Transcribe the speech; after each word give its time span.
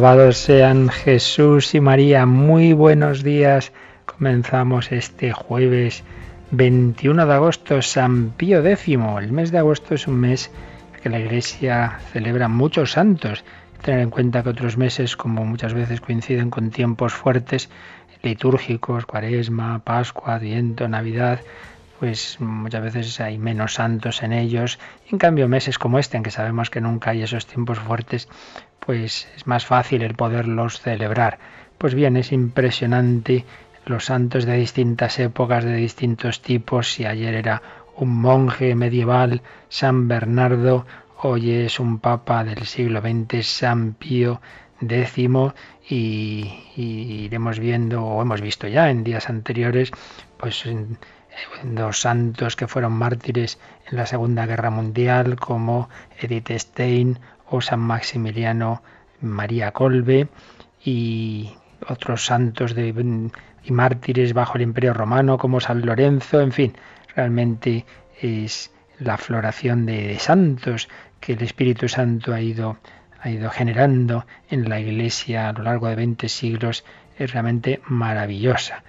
Alabados 0.00 0.38
sean 0.38 0.88
Jesús 0.88 1.74
y 1.74 1.80
María. 1.82 2.24
Muy 2.24 2.72
buenos 2.72 3.22
días. 3.22 3.70
Comenzamos 4.06 4.92
este 4.92 5.30
jueves 5.34 6.04
21 6.52 7.26
de 7.26 7.34
agosto, 7.34 7.82
San 7.82 8.30
Pío 8.30 8.64
X. 8.64 8.88
El 8.88 9.30
mes 9.30 9.50
de 9.50 9.58
agosto 9.58 9.94
es 9.94 10.06
un 10.06 10.18
mes 10.18 10.50
que 11.02 11.10
la 11.10 11.18
Iglesia 11.18 12.00
celebra 12.14 12.48
muchos 12.48 12.92
santos. 12.92 13.44
Tener 13.82 14.00
en 14.00 14.08
cuenta 14.08 14.42
que 14.42 14.48
otros 14.48 14.78
meses, 14.78 15.18
como 15.18 15.44
muchas 15.44 15.74
veces 15.74 16.00
coinciden 16.00 16.48
con 16.48 16.70
tiempos 16.70 17.12
fuertes, 17.12 17.68
litúrgicos, 18.22 19.04
cuaresma, 19.04 19.80
pascua, 19.84 20.36
adviento, 20.36 20.88
navidad, 20.88 21.40
pues 21.98 22.40
muchas 22.40 22.82
veces 22.82 23.20
hay 23.20 23.36
menos 23.36 23.74
santos 23.74 24.22
en 24.22 24.32
ellos. 24.32 24.78
En 25.10 25.18
cambio, 25.18 25.46
meses 25.46 25.78
como 25.78 25.98
este, 25.98 26.16
en 26.16 26.22
que 26.22 26.30
sabemos 26.30 26.70
que 26.70 26.80
nunca 26.80 27.10
hay 27.10 27.22
esos 27.22 27.44
tiempos 27.44 27.78
fuertes, 27.78 28.26
pues 28.80 29.28
es 29.36 29.46
más 29.46 29.66
fácil 29.66 30.02
el 30.02 30.14
poderlos 30.14 30.80
celebrar. 30.80 31.38
Pues 31.78 31.94
bien, 31.94 32.16
es 32.16 32.32
impresionante 32.32 33.44
los 33.86 34.06
santos 34.06 34.44
de 34.44 34.56
distintas 34.56 35.18
épocas, 35.18 35.64
de 35.64 35.74
distintos 35.74 36.42
tipos. 36.42 36.92
Si 36.92 37.06
ayer 37.06 37.34
era 37.34 37.62
un 37.96 38.20
monje 38.20 38.74
medieval, 38.74 39.42
San 39.68 40.08
Bernardo, 40.08 40.86
hoy 41.22 41.50
es 41.52 41.80
un 41.80 41.98
papa 41.98 42.44
del 42.44 42.66
siglo 42.66 43.00
XX, 43.00 43.46
San 43.46 43.94
Pío 43.94 44.40
X, 44.80 45.28
y, 45.88 46.50
iremos 46.76 47.58
viendo, 47.58 48.04
o 48.04 48.22
hemos 48.22 48.40
visto 48.40 48.68
ya 48.68 48.90
en 48.90 49.04
días 49.04 49.28
anteriores, 49.28 49.90
pues 50.38 50.64
dos 51.62 52.00
santos 52.00 52.56
que 52.56 52.66
fueron 52.66 52.92
mártires 52.92 53.58
en 53.90 53.96
la 53.98 54.06
Segunda 54.06 54.46
Guerra 54.46 54.70
Mundial, 54.70 55.36
como 55.36 55.88
Edith 56.18 56.50
Stein 56.50 57.18
o 57.50 57.60
San 57.60 57.80
Maximiliano 57.80 58.82
María 59.20 59.72
Colbe 59.72 60.28
y 60.84 61.50
otros 61.88 62.24
santos 62.24 62.74
de, 62.74 62.88
y 63.64 63.72
mártires 63.72 64.32
bajo 64.32 64.56
el 64.56 64.62
Imperio 64.62 64.94
Romano 64.94 65.38
como 65.38 65.60
San 65.60 65.84
Lorenzo, 65.84 66.40
en 66.40 66.52
fin, 66.52 66.72
realmente 67.14 67.84
es 68.20 68.70
la 68.98 69.16
floración 69.16 69.86
de, 69.86 70.18
santos 70.18 70.88
que 71.20 71.32
el 71.32 71.42
Espíritu 71.42 71.88
Santo 71.88 72.32
ha 72.32 72.40
ido, 72.40 72.78
ha 73.20 73.30
ido 73.30 73.50
generando 73.50 74.26
en 74.48 74.68
la 74.68 74.80
Iglesia 74.80 75.48
a 75.48 75.52
lo 75.52 75.64
largo 75.64 75.88
de 75.88 75.96
20 75.96 76.28
siglos 76.28 76.84
es 77.18 77.32
realmente 77.32 77.80
maravillosa 77.86 78.82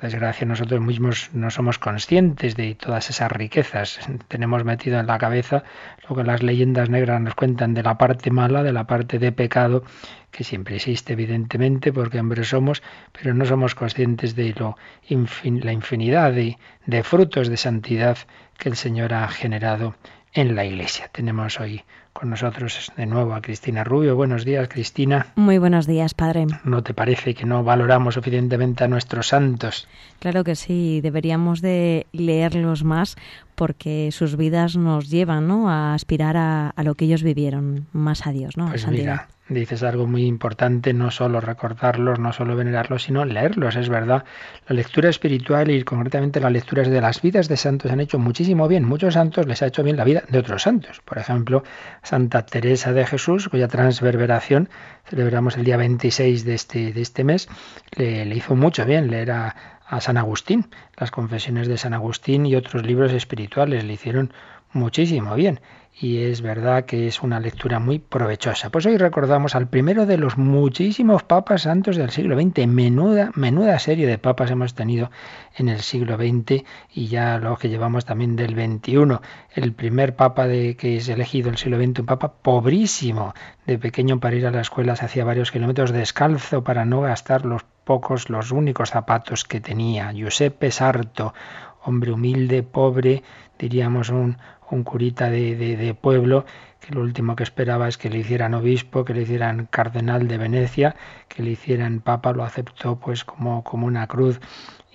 desgracia 0.00 0.46
nosotros 0.46 0.80
mismos 0.80 1.30
no 1.32 1.50
somos 1.50 1.78
conscientes 1.78 2.56
de 2.56 2.74
todas 2.74 3.10
esas 3.10 3.30
riquezas. 3.32 3.98
Tenemos 4.28 4.64
metido 4.64 5.00
en 5.00 5.06
la 5.06 5.18
cabeza 5.18 5.64
lo 6.08 6.16
que 6.16 6.24
las 6.24 6.42
leyendas 6.42 6.88
negras 6.88 7.20
nos 7.20 7.34
cuentan 7.34 7.74
de 7.74 7.82
la 7.82 7.98
parte 7.98 8.30
mala, 8.30 8.62
de 8.62 8.72
la 8.72 8.86
parte 8.86 9.18
de 9.18 9.32
pecado, 9.32 9.84
que 10.30 10.44
siempre 10.44 10.76
existe 10.76 11.14
evidentemente 11.14 11.92
porque 11.92 12.20
hombres 12.20 12.48
somos, 12.48 12.82
pero 13.12 13.34
no 13.34 13.44
somos 13.44 13.74
conscientes 13.74 14.34
de 14.36 14.54
lo 14.58 14.76
la 15.08 15.72
infinidad 15.72 16.32
de, 16.32 16.58
de 16.86 17.02
frutos 17.02 17.48
de 17.48 17.56
santidad 17.56 18.18
que 18.58 18.68
el 18.68 18.76
Señor 18.76 19.14
ha 19.14 19.26
generado 19.28 19.94
en 20.32 20.54
la 20.54 20.64
Iglesia. 20.64 21.08
Tenemos 21.12 21.58
hoy 21.60 21.82
con 22.18 22.30
nosotros 22.30 22.90
de 22.96 23.06
nuevo 23.06 23.32
a 23.32 23.40
Cristina 23.40 23.84
Rubio. 23.84 24.16
Buenos 24.16 24.44
días, 24.44 24.68
Cristina. 24.68 25.28
Muy 25.36 25.58
buenos 25.58 25.86
días, 25.86 26.14
padre. 26.14 26.48
¿No 26.64 26.82
te 26.82 26.92
parece 26.92 27.32
que 27.32 27.46
no 27.46 27.62
valoramos 27.62 28.14
suficientemente 28.14 28.82
a 28.82 28.88
nuestros 28.88 29.28
santos? 29.28 29.86
Claro 30.18 30.42
que 30.42 30.56
sí, 30.56 31.00
deberíamos 31.00 31.60
de 31.60 32.08
leerlos 32.10 32.82
más 32.82 33.14
porque 33.54 34.10
sus 34.10 34.36
vidas 34.36 34.74
nos 34.74 35.08
llevan 35.08 35.46
¿no? 35.46 35.70
a 35.70 35.94
aspirar 35.94 36.36
a, 36.36 36.72
lo 36.82 36.96
que 36.96 37.04
ellos 37.04 37.22
vivieron, 37.22 37.86
más 37.92 38.26
a 38.26 38.32
Dios, 38.32 38.56
¿no? 38.56 38.68
Pues 38.68 38.88
mira, 38.88 39.28
dices 39.48 39.82
algo 39.82 40.06
muy 40.06 40.24
importante, 40.26 40.92
no 40.92 41.10
solo 41.10 41.40
recordarlos, 41.40 42.18
no 42.18 42.32
solo 42.32 42.56
venerarlos, 42.56 43.04
sino 43.04 43.24
leerlos, 43.24 43.76
es 43.76 43.88
verdad. 43.88 44.24
La 44.66 44.76
lectura 44.76 45.08
espiritual 45.08 45.70
y 45.70 45.82
concretamente 45.84 46.40
las 46.40 46.52
lecturas 46.52 46.88
de 46.88 47.00
las 47.00 47.22
vidas 47.22 47.48
de 47.48 47.56
santos 47.56 47.90
han 47.90 48.00
hecho 48.00 48.18
muchísimo 48.18 48.68
bien. 48.68 48.84
Muchos 48.84 49.14
santos 49.14 49.46
les 49.46 49.62
ha 49.62 49.66
hecho 49.66 49.82
bien 49.82 49.96
la 49.96 50.04
vida 50.04 50.22
de 50.28 50.38
otros 50.38 50.62
santos. 50.62 51.00
Por 51.04 51.18
ejemplo, 51.18 51.62
Santa 52.02 52.44
Teresa 52.44 52.92
de 52.92 53.06
Jesús, 53.06 53.48
cuya 53.48 53.68
transverberación 53.68 54.68
celebramos 55.08 55.56
el 55.56 55.64
día 55.64 55.76
26 55.76 56.44
de 56.44 56.54
este, 56.54 56.92
de 56.92 57.00
este 57.00 57.24
mes, 57.24 57.48
le, 57.96 58.24
hizo 58.34 58.54
mucho 58.54 58.84
bien 58.84 59.10
leer 59.10 59.30
a 59.30 60.00
San 60.00 60.18
Agustín. 60.18 60.66
Las 60.96 61.10
confesiones 61.10 61.68
de 61.68 61.78
San 61.78 61.94
Agustín 61.94 62.44
y 62.44 62.54
otros 62.54 62.84
libros 62.84 63.12
espirituales 63.12 63.84
le 63.84 63.94
hicieron 63.94 64.32
muchísimo 64.72 65.34
bien 65.34 65.60
y 66.00 66.18
es 66.18 66.42
verdad 66.42 66.84
que 66.84 67.08
es 67.08 67.22
una 67.22 67.40
lectura 67.40 67.80
muy 67.80 67.98
provechosa. 67.98 68.70
Pues 68.70 68.86
hoy 68.86 68.96
recordamos 68.96 69.56
al 69.56 69.68
primero 69.68 70.06
de 70.06 70.16
los 70.16 70.38
muchísimos 70.38 71.24
papas 71.24 71.62
santos 71.62 71.96
del 71.96 72.10
siglo 72.10 72.40
XX. 72.40 72.68
Menuda, 72.68 73.32
menuda 73.34 73.78
serie 73.80 74.06
de 74.06 74.18
papas 74.18 74.50
hemos 74.50 74.74
tenido 74.74 75.10
en 75.56 75.68
el 75.68 75.80
siglo 75.80 76.16
XX 76.16 76.64
y 76.94 77.08
ya 77.08 77.38
lo 77.38 77.56
que 77.56 77.68
llevamos 77.68 78.04
también 78.04 78.36
del 78.36 78.54
XXI. 78.54 79.18
El 79.52 79.72
primer 79.72 80.14
papa 80.14 80.46
de, 80.46 80.76
que 80.76 80.98
es 80.98 81.08
elegido 81.08 81.50
el 81.50 81.56
siglo 81.56 81.78
XX, 81.78 82.00
un 82.00 82.06
papa 82.06 82.32
pobrísimo, 82.42 83.34
de 83.66 83.78
pequeño 83.78 84.20
para 84.20 84.36
ir 84.36 84.46
a 84.46 84.52
la 84.52 84.60
escuela 84.60 84.94
se 84.94 85.04
hacía 85.04 85.24
varios 85.24 85.50
kilómetros 85.50 85.90
descalzo 85.90 86.62
para 86.62 86.84
no 86.84 87.00
gastar 87.00 87.44
los 87.44 87.64
pocos, 87.84 88.30
los 88.30 88.52
únicos 88.52 88.90
zapatos 88.90 89.44
que 89.44 89.60
tenía. 89.60 90.12
Giuseppe 90.12 90.70
Sarto, 90.70 91.34
hombre 91.82 92.12
humilde, 92.12 92.62
pobre, 92.62 93.22
diríamos 93.58 94.10
un 94.10 94.36
curita 94.84 95.30
de, 95.30 95.56
de, 95.56 95.94
pueblo 95.94 96.44
que 96.80 96.94
lo 96.94 97.00
último 97.00 97.36
que 97.36 97.42
esperaba 97.42 97.88
es 97.88 97.98
que 97.98 98.10
le 98.10 98.18
hicieran 98.18 98.54
obispo, 98.54 99.04
que 99.04 99.14
le 99.14 99.22
hicieran 99.22 99.66
cardenal 99.66 100.28
de 100.28 100.38
Venecia, 100.38 100.96
que 101.28 101.42
le 101.42 101.50
hicieran 101.50 102.00
papa, 102.00 102.32
lo 102.32 102.44
aceptó 102.44 102.96
pues 102.96 103.24
como, 103.24 103.64
como 103.64 103.86
una 103.86 104.06
cruz. 104.06 104.40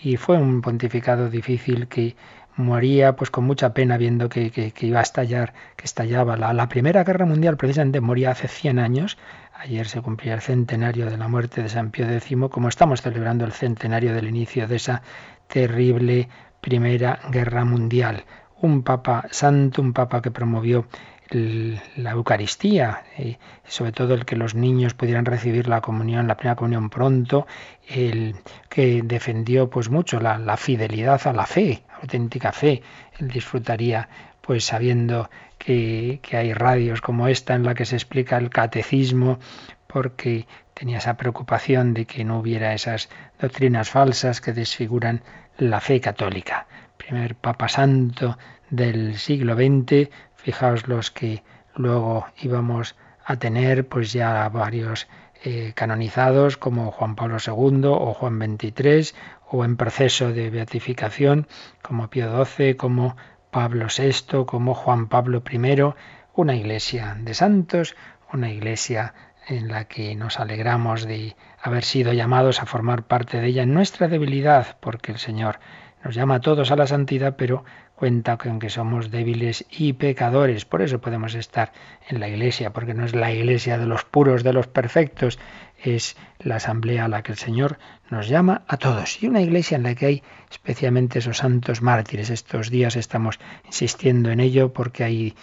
Y 0.02 0.18
fue 0.18 0.38
un 0.38 0.62
pontificado 0.62 1.30
difícil 1.30 1.88
que 1.88 2.16
moría 2.56 3.16
pues 3.16 3.32
con 3.32 3.46
mucha 3.46 3.74
pena 3.74 3.98
viendo 3.98 4.30
que, 4.30 4.52
que, 4.52 4.86
iba 4.86 5.00
a 5.00 5.04
estallar, 5.04 5.54
que 5.76 5.86
estallaba. 5.86 6.38
La, 6.38 6.54
la, 6.54 6.70
Primera 6.70 7.04
Guerra 7.04 7.26
Mundial 7.26 7.58
precisamente 7.58 8.02
moría 8.02 8.32
hace 8.32 8.48
100 8.48 8.80
años, 8.80 9.18
ayer 9.56 9.88
se 9.88 10.02
cumplía 10.02 10.36
el 10.36 10.42
centenario 10.42 11.10
de 11.10 11.18
la 11.18 11.28
muerte 11.28 11.64
de 11.64 11.70
San 11.70 11.92
Pío 11.92 12.10
X, 12.10 12.38
como 12.52 12.70
estamos 12.70 13.02
celebrando 13.02 13.46
el 13.46 13.54
centenario 13.54 14.14
del 14.14 14.28
inicio 14.28 14.68
de 14.68 14.76
esa 14.76 15.02
terrible 15.48 16.30
Primera 16.62 17.20
Guerra 17.30 17.66
Mundial 17.66 18.24
un 18.64 18.84
papa 18.84 19.28
santo, 19.30 19.82
un 19.82 19.94
papa 19.94 20.22
que 20.22 20.32
promovió 20.32 20.86
la 21.30 22.12
Eucaristía, 22.12 23.04
y 23.18 23.38
sobre 23.66 23.92
todo 23.92 24.14
el 24.14 24.24
que 24.26 24.36
los 24.36 24.56
niños 24.56 24.94
pudieran 24.94 25.26
recibir 25.26 25.68
la 25.68 25.82
comunión, 25.82 26.28
la 26.28 26.38
primera 26.38 26.56
comunión 26.56 26.90
pronto, 26.90 27.48
el 27.88 28.36
que 28.70 29.02
defendió 29.04 29.70
pues 29.70 29.90
mucho 29.90 30.20
la, 30.20 30.58
fidelidad 30.58 31.26
a 31.28 31.34
la 31.34 31.46
fe, 31.46 31.84
auténtica 32.02 32.52
fe. 32.52 32.84
Él 33.20 33.30
disfrutaría 33.30 34.08
pues 34.42 34.66
sabiendo 34.66 35.30
que, 35.58 36.20
que 36.22 36.38
hay 36.38 36.54
radios 36.54 37.02
como 37.02 37.28
esta 37.28 37.56
en 37.56 37.64
la 37.64 37.74
que 37.74 37.86
se 37.86 37.96
explica 37.96 38.38
el 38.38 38.50
catecismo, 38.50 39.40
porque 39.88 40.48
tenía 40.74 41.00
esa 41.00 41.18
preocupación 41.18 41.94
de 41.94 42.06
que 42.06 42.24
no 42.24 42.40
hubiera 42.40 42.74
esas 42.74 43.10
doctrinas 43.40 43.90
falsas 43.90 44.40
que 44.40 44.54
desfiguran 44.54 45.22
la 45.58 45.80
fe 45.82 46.00
católica. 46.00 46.68
Primer 47.06 47.36
Papa 47.36 47.68
Santo 47.68 48.38
del 48.70 49.18
siglo 49.18 49.56
XX, 49.56 50.10
fijaos 50.36 50.88
los 50.88 51.12
que 51.12 51.44
luego 51.76 52.26
íbamos 52.42 52.96
a 53.26 53.36
tener, 53.38 53.88
pues 53.88 54.14
ya 54.14 54.48
varios 54.50 55.08
eh, 55.44 55.74
canonizados 55.76 56.56
como 56.58 56.92
Juan 56.92 57.16
Pablo 57.16 57.38
II 57.46 57.86
o 57.86 58.14
Juan 58.14 58.40
XXIII, 58.40 59.14
o 59.50 59.66
en 59.66 59.76
proceso 59.76 60.32
de 60.32 60.50
beatificación 60.50 61.48
como 61.82 62.10
Pío 62.10 62.46
XII, 62.46 62.76
como 62.76 63.18
Pablo 63.52 63.88
VI, 63.96 64.46
como 64.46 64.74
Juan 64.74 65.08
Pablo 65.08 65.44
I, 65.52 65.94
una 66.34 66.56
iglesia 66.56 67.18
de 67.20 67.34
santos, 67.34 67.96
una 68.32 68.50
iglesia 68.50 69.14
en 69.48 69.68
la 69.68 69.86
que 69.86 70.16
nos 70.16 70.40
alegramos 70.40 71.06
de 71.06 71.36
haber 71.62 71.84
sido 71.84 72.14
llamados 72.14 72.62
a 72.62 72.66
formar 72.66 73.04
parte 73.04 73.42
de 73.42 73.48
ella. 73.48 73.64
En 73.64 73.74
nuestra 73.74 74.08
debilidad, 74.08 74.78
porque 74.80 75.12
el 75.12 75.20
Señor 75.20 75.60
nos 76.04 76.16
llama 76.16 76.36
a 76.36 76.42
todos 76.42 76.72
a 76.72 76.76
la 76.76 76.88
santidad, 76.88 77.36
pero 77.38 77.64
cuenta 77.96 78.38
que 78.38 78.50
aunque 78.50 78.70
somos 78.70 79.12
débiles 79.12 79.66
y 79.70 79.94
pecadores, 79.94 80.66
por 80.66 80.82
eso 80.82 81.00
podemos 81.00 81.36
estar 81.36 81.72
en 82.10 82.20
la 82.20 82.28
iglesia, 82.28 82.74
porque 82.74 82.94
no 82.94 83.06
es 83.06 83.16
la 83.16 83.32
iglesia 83.32 83.78
de 83.78 83.86
los 83.86 84.04
puros, 84.04 84.44
de 84.44 84.54
los 84.54 84.68
perfectos, 84.68 85.40
es 85.82 86.16
la 86.40 86.58
asamblea 86.58 87.06
a 87.06 87.08
la 87.08 87.24
que 87.24 87.32
el 87.32 87.38
Señor 87.38 87.78
nos 88.10 88.28
llama 88.28 88.64
a 88.68 88.78
todos. 88.78 89.22
Y 89.22 89.28
una 89.28 89.42
iglesia 89.42 89.76
en 89.76 89.84
la 89.84 89.96
que 89.96 90.06
hay 90.06 90.24
especialmente 90.52 91.20
esos 91.20 91.38
santos 91.38 91.82
mártires. 91.82 92.30
Estos 92.30 92.70
días 92.70 92.96
estamos 92.96 93.40
insistiendo 93.66 94.30
en 94.32 94.40
ello 94.40 94.74
porque 94.74 95.04
hay 95.04 95.36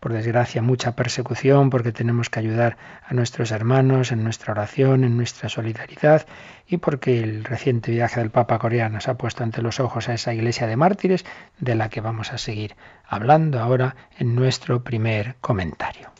por 0.00 0.12
desgracia, 0.12 0.62
mucha 0.62 0.96
persecución, 0.96 1.70
porque 1.70 1.92
tenemos 1.92 2.30
que 2.30 2.40
ayudar 2.40 2.76
a 3.06 3.14
nuestros 3.14 3.50
hermanos 3.50 4.12
en 4.12 4.22
nuestra 4.24 4.52
oración, 4.52 5.04
en 5.04 5.16
nuestra 5.16 5.48
solidaridad, 5.48 6.26
y 6.66 6.78
porque 6.78 7.22
el 7.22 7.44
reciente 7.44 7.92
viaje 7.92 8.20
del 8.20 8.30
Papa 8.30 8.58
Corea 8.58 8.88
nos 8.88 9.08
ha 9.08 9.16
puesto 9.16 9.44
ante 9.44 9.62
los 9.62 9.80
ojos 9.80 10.08
a 10.08 10.14
esa 10.14 10.34
iglesia 10.34 10.66
de 10.66 10.76
mártires 10.76 11.24
de 11.58 11.74
la 11.74 11.88
que 11.88 12.00
vamos 12.00 12.32
a 12.32 12.38
seguir 12.38 12.76
hablando 13.06 13.60
ahora 13.60 13.96
en 14.18 14.34
nuestro 14.34 14.82
primer 14.82 15.36
comentario. 15.40 16.10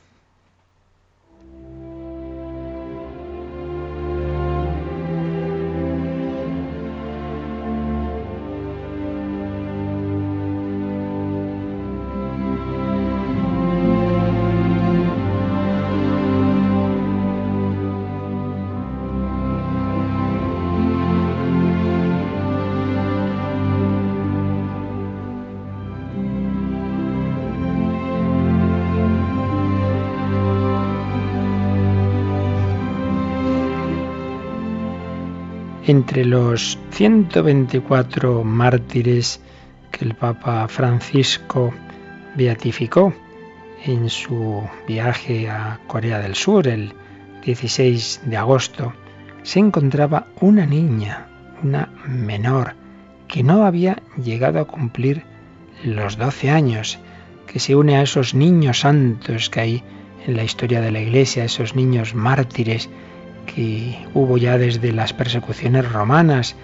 Entre 35.88 36.24
los 36.24 36.76
124 36.90 38.42
mártires 38.42 39.40
que 39.92 40.04
el 40.04 40.16
Papa 40.16 40.66
Francisco 40.66 41.72
beatificó 42.34 43.14
en 43.84 44.10
su 44.10 44.68
viaje 44.88 45.48
a 45.48 45.78
Corea 45.86 46.18
del 46.18 46.34
Sur 46.34 46.66
el 46.66 46.92
16 47.44 48.22
de 48.24 48.36
agosto, 48.36 48.94
se 49.44 49.60
encontraba 49.60 50.26
una 50.40 50.66
niña, 50.66 51.28
una 51.62 51.88
menor, 52.08 52.74
que 53.28 53.44
no 53.44 53.64
había 53.64 54.02
llegado 54.20 54.58
a 54.58 54.66
cumplir 54.66 55.22
los 55.84 56.16
12 56.16 56.50
años, 56.50 56.98
que 57.46 57.60
se 57.60 57.76
une 57.76 57.96
a 57.96 58.02
esos 58.02 58.34
niños 58.34 58.80
santos 58.80 59.50
que 59.50 59.60
hay 59.60 59.82
en 60.26 60.34
la 60.34 60.42
historia 60.42 60.80
de 60.80 60.90
la 60.90 61.00
Iglesia, 61.00 61.44
esos 61.44 61.76
niños 61.76 62.12
mártires 62.16 62.90
que 63.46 64.06
hubo 64.12 64.36
ya 64.36 64.58
desde 64.58 64.92
las 64.92 65.12
persecuciones 65.12 65.90
romanas. 65.90 66.56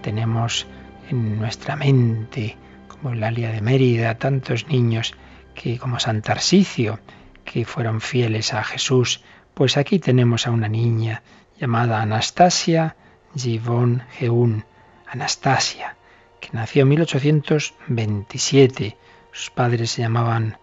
Tenemos 0.00 0.66
en 1.10 1.38
nuestra 1.38 1.76
mente, 1.76 2.56
como 2.88 3.14
Lalia 3.14 3.52
de 3.52 3.60
Mérida, 3.60 4.18
tantos 4.18 4.66
niños 4.68 5.14
que 5.54 5.78
como 5.78 6.00
San 6.00 6.22
Tarsicio, 6.22 6.98
que 7.44 7.64
fueron 7.64 8.00
fieles 8.00 8.54
a 8.54 8.64
Jesús. 8.64 9.22
Pues 9.54 9.76
aquí 9.76 9.98
tenemos 9.98 10.46
a 10.46 10.50
una 10.50 10.68
niña 10.68 11.22
llamada 11.60 12.02
Anastasia 12.02 12.96
Givon 13.36 14.02
Geun, 14.18 14.64
Anastasia, 15.06 15.96
que 16.40 16.48
nació 16.52 16.82
en 16.82 16.88
1827. 16.88 18.96
Sus 19.32 19.50
padres 19.50 19.92
se 19.92 20.02
llamaban 20.02 20.58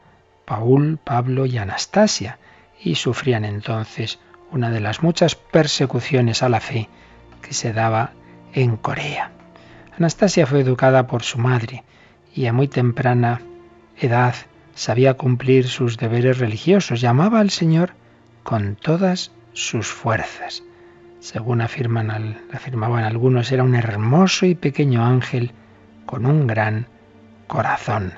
Paul, 0.46 1.00
Pablo 1.04 1.46
y 1.46 1.58
Anastasia 1.58 2.40
y 2.82 2.96
sufrían 2.96 3.46
entonces 3.46 4.20
una 4.52 4.70
de 4.70 4.80
las 4.80 5.04
muchas 5.04 5.36
persecuciones 5.36 6.44
a 6.44 6.50
la 6.50 6.60
fe 6.60 6.90
que 7.42 7.54
se 7.54 7.74
daba 7.74 8.12
en 8.54 8.78
Corea. 8.78 9.32
Anastasia 9.98 10.46
fue 10.46 10.62
educada 10.62 11.08
por 11.08 11.24
su 11.24 11.38
madre 11.38 11.84
y 12.34 12.46
a 12.46 12.54
muy 12.54 12.68
temprana 12.68 13.42
edad 13.98 14.36
sabía 14.76 15.16
cumplir 15.16 15.68
sus 15.68 15.98
deberes 15.98 16.40
religiosos. 16.40 17.02
Llamaba 17.02 17.40
al 17.40 17.50
Señor 17.50 17.94
con 18.44 18.76
todas 18.76 19.32
sus 19.54 19.88
fuerzas. 19.88 20.64
Según 21.20 21.62
afirman, 21.62 22.38
afirmaban 22.54 23.04
algunos, 23.04 23.52
era 23.52 23.64
un 23.64 23.76
hermoso 23.76 24.46
y 24.46 24.56
pequeño 24.56 25.06
ángel 25.06 25.52
con 26.06 26.26
un 26.26 26.48
gran 26.48 26.88
corazón. 27.48 28.14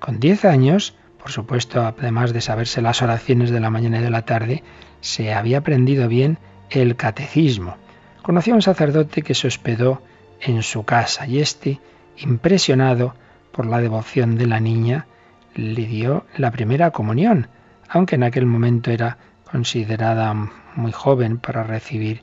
Con 0.00 0.18
diez 0.18 0.44
años, 0.44 0.96
por 1.18 1.30
supuesto, 1.30 1.80
además 1.86 2.32
de 2.32 2.40
saberse 2.40 2.82
las 2.82 3.00
oraciones 3.02 3.50
de 3.50 3.60
la 3.60 3.70
mañana 3.70 4.00
y 4.00 4.02
de 4.02 4.10
la 4.10 4.22
tarde, 4.22 4.64
se 5.04 5.34
había 5.34 5.58
aprendido 5.58 6.08
bien 6.08 6.38
el 6.70 6.96
catecismo. 6.96 7.76
Conoció 8.22 8.54
a 8.54 8.56
un 8.56 8.62
sacerdote 8.62 9.20
que 9.20 9.34
se 9.34 9.46
hospedó 9.46 10.00
en 10.40 10.62
su 10.62 10.84
casa 10.84 11.26
y 11.26 11.40
éste, 11.40 11.78
impresionado 12.16 13.14
por 13.52 13.66
la 13.66 13.82
devoción 13.82 14.36
de 14.36 14.46
la 14.46 14.60
niña, 14.60 15.06
le 15.54 15.84
dio 15.84 16.24
la 16.38 16.50
primera 16.50 16.90
comunión, 16.90 17.48
aunque 17.86 18.14
en 18.14 18.22
aquel 18.22 18.46
momento 18.46 18.90
era 18.90 19.18
considerada 19.44 20.32
muy 20.74 20.92
joven 20.92 21.36
para 21.36 21.64
recibir 21.64 22.22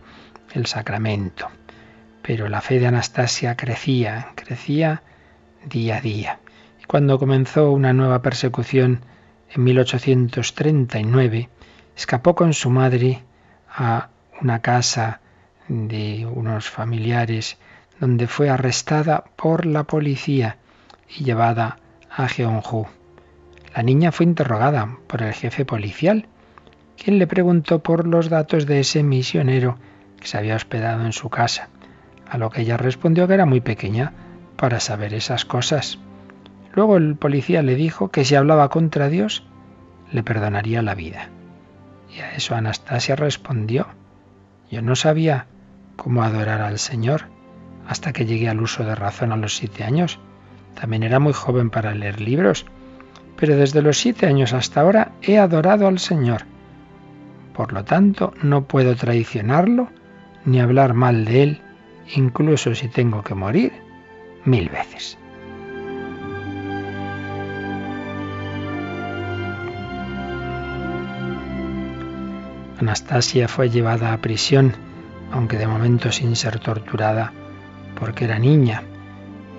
el 0.51 0.65
sacramento. 0.65 1.49
Pero 2.23 2.49
la 2.49 2.61
fe 2.61 2.79
de 2.79 2.87
Anastasia 2.87 3.55
crecía, 3.55 4.29
crecía 4.33 5.03
día 5.63 5.97
a 5.97 6.01
día. 6.01 6.39
Y 6.81 6.85
cuando 6.85 7.19
comenzó 7.19 7.71
una 7.71 7.93
nueva 7.93 8.23
persecución 8.23 9.01
en 9.51 9.63
1839, 9.65 11.49
escapó 12.01 12.33
con 12.33 12.53
su 12.53 12.71
madre 12.71 13.21
a 13.71 14.09
una 14.41 14.59
casa 14.59 15.21
de 15.67 16.25
unos 16.25 16.67
familiares 16.67 17.59
donde 17.99 18.25
fue 18.25 18.49
arrestada 18.49 19.23
por 19.35 19.67
la 19.67 19.83
policía 19.83 20.57
y 21.07 21.23
llevada 21.23 21.77
a 22.09 22.27
Jeonju. 22.27 22.87
La 23.75 23.83
niña 23.83 24.11
fue 24.11 24.25
interrogada 24.25 24.97
por 25.05 25.21
el 25.21 25.31
jefe 25.33 25.63
policial, 25.63 26.25
quien 26.97 27.19
le 27.19 27.27
preguntó 27.27 27.83
por 27.83 28.07
los 28.07 28.29
datos 28.29 28.65
de 28.65 28.79
ese 28.79 29.03
misionero 29.03 29.77
que 30.19 30.27
se 30.27 30.39
había 30.39 30.55
hospedado 30.55 31.05
en 31.05 31.13
su 31.13 31.29
casa, 31.29 31.69
a 32.27 32.39
lo 32.39 32.49
que 32.49 32.61
ella 32.61 32.77
respondió 32.77 33.27
que 33.27 33.35
era 33.35 33.45
muy 33.45 33.61
pequeña 33.61 34.11
para 34.55 34.79
saber 34.79 35.13
esas 35.13 35.45
cosas. 35.45 35.99
Luego 36.73 36.97
el 36.97 37.15
policía 37.15 37.61
le 37.61 37.75
dijo 37.75 38.09
que 38.09 38.25
si 38.25 38.33
hablaba 38.33 38.69
contra 38.69 39.07
Dios, 39.07 39.45
le 40.11 40.23
perdonaría 40.23 40.81
la 40.81 40.95
vida. 40.95 41.29
Y 42.15 42.19
a 42.19 42.33
eso 42.33 42.55
Anastasia 42.55 43.15
respondió, 43.15 43.87
yo 44.69 44.81
no 44.81 44.95
sabía 44.95 45.47
cómo 45.95 46.23
adorar 46.23 46.61
al 46.61 46.79
Señor 46.79 47.25
hasta 47.87 48.13
que 48.13 48.25
llegué 48.25 48.49
al 48.49 48.61
uso 48.61 48.83
de 48.83 48.95
razón 48.95 49.31
a 49.31 49.37
los 49.37 49.55
siete 49.55 49.83
años. 49.83 50.19
También 50.79 51.03
era 51.03 51.19
muy 51.19 51.33
joven 51.33 51.69
para 51.69 51.93
leer 51.93 52.21
libros, 52.21 52.65
pero 53.37 53.55
desde 53.55 53.81
los 53.81 53.97
siete 53.97 54.27
años 54.27 54.53
hasta 54.53 54.81
ahora 54.81 55.11
he 55.21 55.37
adorado 55.37 55.87
al 55.87 55.99
Señor. 55.99 56.43
Por 57.53 57.73
lo 57.73 57.83
tanto, 57.83 58.33
no 58.41 58.65
puedo 58.65 58.95
traicionarlo 58.95 59.89
ni 60.45 60.59
hablar 60.59 60.93
mal 60.93 61.25
de 61.25 61.43
Él, 61.43 61.61
incluso 62.15 62.73
si 62.75 62.87
tengo 62.87 63.23
que 63.23 63.35
morir 63.35 63.73
mil 64.45 64.69
veces. 64.69 65.17
Anastasia 72.81 73.47
fue 73.47 73.69
llevada 73.69 74.11
a 74.11 74.17
prisión, 74.17 74.73
aunque 75.31 75.57
de 75.57 75.67
momento 75.67 76.11
sin 76.11 76.35
ser 76.35 76.59
torturada, 76.59 77.31
porque 77.99 78.25
era 78.25 78.39
niña. 78.39 78.81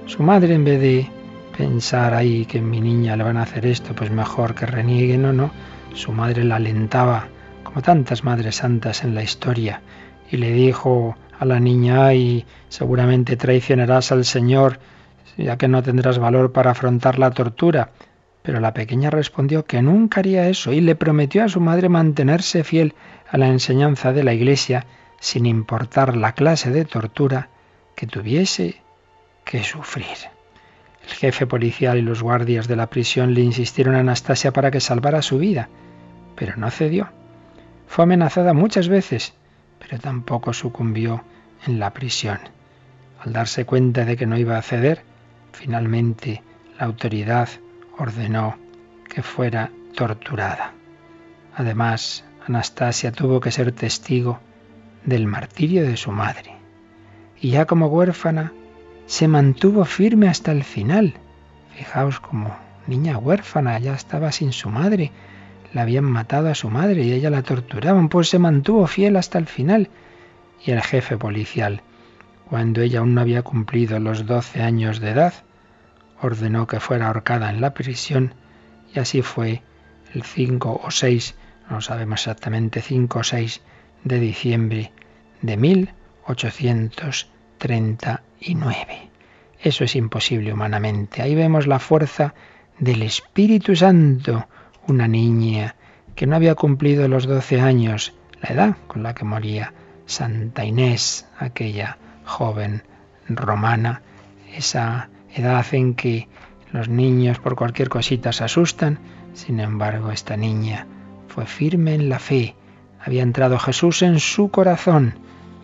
Su 0.06 0.24
madre, 0.24 0.54
en 0.54 0.64
vez 0.64 0.80
de 0.80 1.08
pensar 1.56 2.14
ahí 2.14 2.46
que 2.46 2.60
mi 2.60 2.80
niña 2.80 3.16
le 3.16 3.22
van 3.22 3.36
a 3.36 3.42
hacer 3.42 3.64
esto, 3.66 3.94
pues 3.94 4.10
mejor 4.10 4.56
que 4.56 4.66
reniegue, 4.66 5.18
no, 5.18 5.32
no. 5.32 5.52
Su 5.94 6.10
madre 6.10 6.42
la 6.42 6.56
alentaba, 6.56 7.28
como 7.62 7.80
tantas 7.80 8.24
madres 8.24 8.56
santas 8.56 9.04
en 9.04 9.14
la 9.14 9.22
historia, 9.22 9.82
y 10.28 10.38
le 10.38 10.50
dijo 10.50 11.16
a 11.38 11.44
la 11.44 11.60
niña, 11.60 12.06
ay, 12.06 12.44
seguramente 12.68 13.36
traicionarás 13.36 14.10
al 14.10 14.24
Señor, 14.24 14.80
ya 15.36 15.56
que 15.56 15.68
no 15.68 15.80
tendrás 15.80 16.18
valor 16.18 16.50
para 16.50 16.72
afrontar 16.72 17.20
la 17.20 17.30
tortura. 17.30 17.90
Pero 18.42 18.60
la 18.60 18.74
pequeña 18.74 19.10
respondió 19.10 19.64
que 19.64 19.82
nunca 19.82 20.20
haría 20.20 20.48
eso 20.48 20.72
y 20.72 20.80
le 20.80 20.96
prometió 20.96 21.44
a 21.44 21.48
su 21.48 21.60
madre 21.60 21.88
mantenerse 21.88 22.64
fiel 22.64 22.94
a 23.30 23.38
la 23.38 23.48
enseñanza 23.48 24.12
de 24.12 24.24
la 24.24 24.34
Iglesia 24.34 24.86
sin 25.20 25.46
importar 25.46 26.16
la 26.16 26.32
clase 26.32 26.70
de 26.70 26.84
tortura 26.84 27.48
que 27.94 28.06
tuviese 28.06 28.82
que 29.44 29.62
sufrir. 29.62 30.06
El 31.04 31.14
jefe 31.14 31.46
policial 31.46 31.98
y 31.98 32.02
los 32.02 32.22
guardias 32.22 32.68
de 32.68 32.76
la 32.76 32.88
prisión 32.88 33.34
le 33.34 33.40
insistieron 33.40 33.94
a 33.94 34.00
Anastasia 34.00 34.52
para 34.52 34.70
que 34.70 34.80
salvara 34.80 35.22
su 35.22 35.38
vida, 35.38 35.68
pero 36.36 36.56
no 36.56 36.70
cedió. 36.70 37.08
Fue 37.86 38.04
amenazada 38.04 38.52
muchas 38.52 38.88
veces, 38.88 39.34
pero 39.78 39.98
tampoco 39.98 40.52
sucumbió 40.52 41.24
en 41.66 41.78
la 41.78 41.92
prisión. 41.92 42.38
Al 43.20 43.32
darse 43.32 43.64
cuenta 43.64 44.04
de 44.04 44.16
que 44.16 44.26
no 44.26 44.36
iba 44.36 44.56
a 44.56 44.62
ceder, 44.62 45.02
finalmente 45.52 46.42
la 46.78 46.86
autoridad 46.86 47.48
ordenó 47.98 48.56
que 49.08 49.22
fuera 49.22 49.70
torturada. 49.94 50.72
Además, 51.54 52.24
Anastasia 52.46 53.12
tuvo 53.12 53.40
que 53.40 53.50
ser 53.50 53.72
testigo 53.72 54.40
del 55.04 55.26
martirio 55.26 55.84
de 55.84 55.96
su 55.96 56.10
madre. 56.10 56.56
Y 57.40 57.50
ya 57.50 57.66
como 57.66 57.86
huérfana, 57.88 58.52
se 59.06 59.28
mantuvo 59.28 59.84
firme 59.84 60.28
hasta 60.28 60.52
el 60.52 60.64
final. 60.64 61.14
Fijaos 61.76 62.20
como 62.20 62.56
niña 62.86 63.18
huérfana, 63.18 63.78
ya 63.78 63.94
estaba 63.94 64.32
sin 64.32 64.52
su 64.52 64.70
madre, 64.70 65.12
la 65.72 65.82
habían 65.82 66.04
matado 66.04 66.48
a 66.48 66.54
su 66.54 66.70
madre 66.70 67.02
y 67.02 67.12
ella 67.12 67.30
la 67.30 67.42
torturaban, 67.42 68.08
pues 68.08 68.28
se 68.28 68.38
mantuvo 68.38 68.86
fiel 68.86 69.16
hasta 69.16 69.38
el 69.38 69.46
final. 69.46 69.88
Y 70.64 70.70
el 70.70 70.82
jefe 70.82 71.16
policial, 71.16 71.82
cuando 72.48 72.82
ella 72.82 73.00
aún 73.00 73.14
no 73.14 73.20
había 73.20 73.42
cumplido 73.42 73.98
los 73.98 74.26
doce 74.26 74.62
años 74.62 75.00
de 75.00 75.10
edad, 75.10 75.34
ordenó 76.22 76.66
que 76.66 76.80
fuera 76.80 77.08
ahorcada 77.08 77.50
en 77.50 77.60
la 77.60 77.74
prisión 77.74 78.34
y 78.94 78.98
así 78.98 79.22
fue 79.22 79.62
el 80.14 80.22
5 80.22 80.80
o 80.82 80.90
6, 80.90 81.34
no 81.70 81.80
sabemos 81.80 82.20
exactamente, 82.20 82.80
5 82.80 83.18
o 83.18 83.24
6 83.24 83.60
de 84.04 84.20
diciembre 84.20 84.92
de 85.42 85.56
1830 85.56 88.22
eso 89.62 89.84
es 89.84 89.94
imposible 89.94 90.52
humanamente. 90.52 91.22
Ahí 91.22 91.36
vemos 91.36 91.68
la 91.68 91.78
fuerza 91.78 92.34
del 92.80 93.02
Espíritu 93.02 93.76
Santo. 93.76 94.48
Una 94.88 95.06
niña 95.06 95.76
que 96.16 96.26
no 96.26 96.34
había 96.34 96.56
cumplido 96.56 97.06
los 97.06 97.26
doce 97.26 97.60
años, 97.60 98.12
la 98.40 98.48
edad 98.48 98.76
con 98.88 99.04
la 99.04 99.14
que 99.14 99.24
moría 99.24 99.72
Santa 100.06 100.64
Inés, 100.64 101.28
aquella 101.38 101.98
joven 102.24 102.82
romana, 103.28 104.02
esa 104.52 105.08
edad 105.34 105.66
en 105.72 105.94
que 105.94 106.28
los 106.72 106.88
niños 106.88 107.38
por 107.38 107.56
cualquier 107.56 107.88
cosita 107.88 108.32
se 108.32 108.44
asustan. 108.44 108.98
Sin 109.34 109.60
embargo, 109.60 110.10
esta 110.10 110.36
niña 110.36 110.86
fue 111.28 111.46
firme 111.46 111.94
en 111.94 112.08
la 112.08 112.18
fe. 112.18 112.54
Había 113.04 113.22
entrado 113.22 113.58
Jesús 113.58 114.02
en 114.02 114.20
su 114.20 114.50
corazón. 114.50 115.14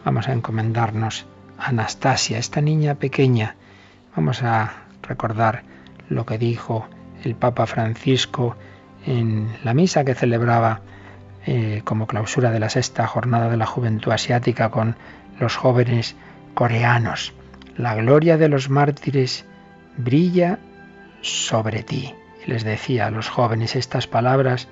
Vamos 0.05 0.29
a 0.29 0.33
encomendarnos 0.33 1.27
Anastasia, 1.59 2.39
esta 2.39 2.61
niña 2.61 2.95
pequeña. 2.97 3.57
Vamos 4.17 4.43
a 4.43 4.73
recordar 5.03 5.63
lo 6.09 6.25
que 6.25 6.39
dijo 6.39 6.89
el 7.25 7.35
Papa 7.35 7.67
Francisco 7.67 8.57
en 9.07 9.49
la 9.65 9.75
misa 9.75 10.05
que 10.05 10.15
celebraba 10.15 10.81
eh, 11.47 11.83
como 11.85 12.07
clausura 12.07 12.51
de 12.51 12.61
la 12.61 12.69
sexta 12.69 13.07
jornada 13.07 13.49
de 13.49 13.57
la 13.57 13.67
juventud 13.67 14.13
asiática 14.13 14.71
con 14.71 14.97
los 15.39 15.57
jóvenes 15.57 16.17
coreanos. 16.55 17.33
La 17.77 17.95
gloria 17.95 18.37
de 18.37 18.49
los 18.49 18.71
mártires 18.71 19.47
brilla 19.99 20.59
sobre 21.21 21.83
ti. 21.83 22.15
Les 22.47 22.65
decía 22.65 23.07
a 23.07 23.11
los 23.11 23.29
jóvenes 23.29 23.77
estas 23.77 24.07
palabras 24.07 24.69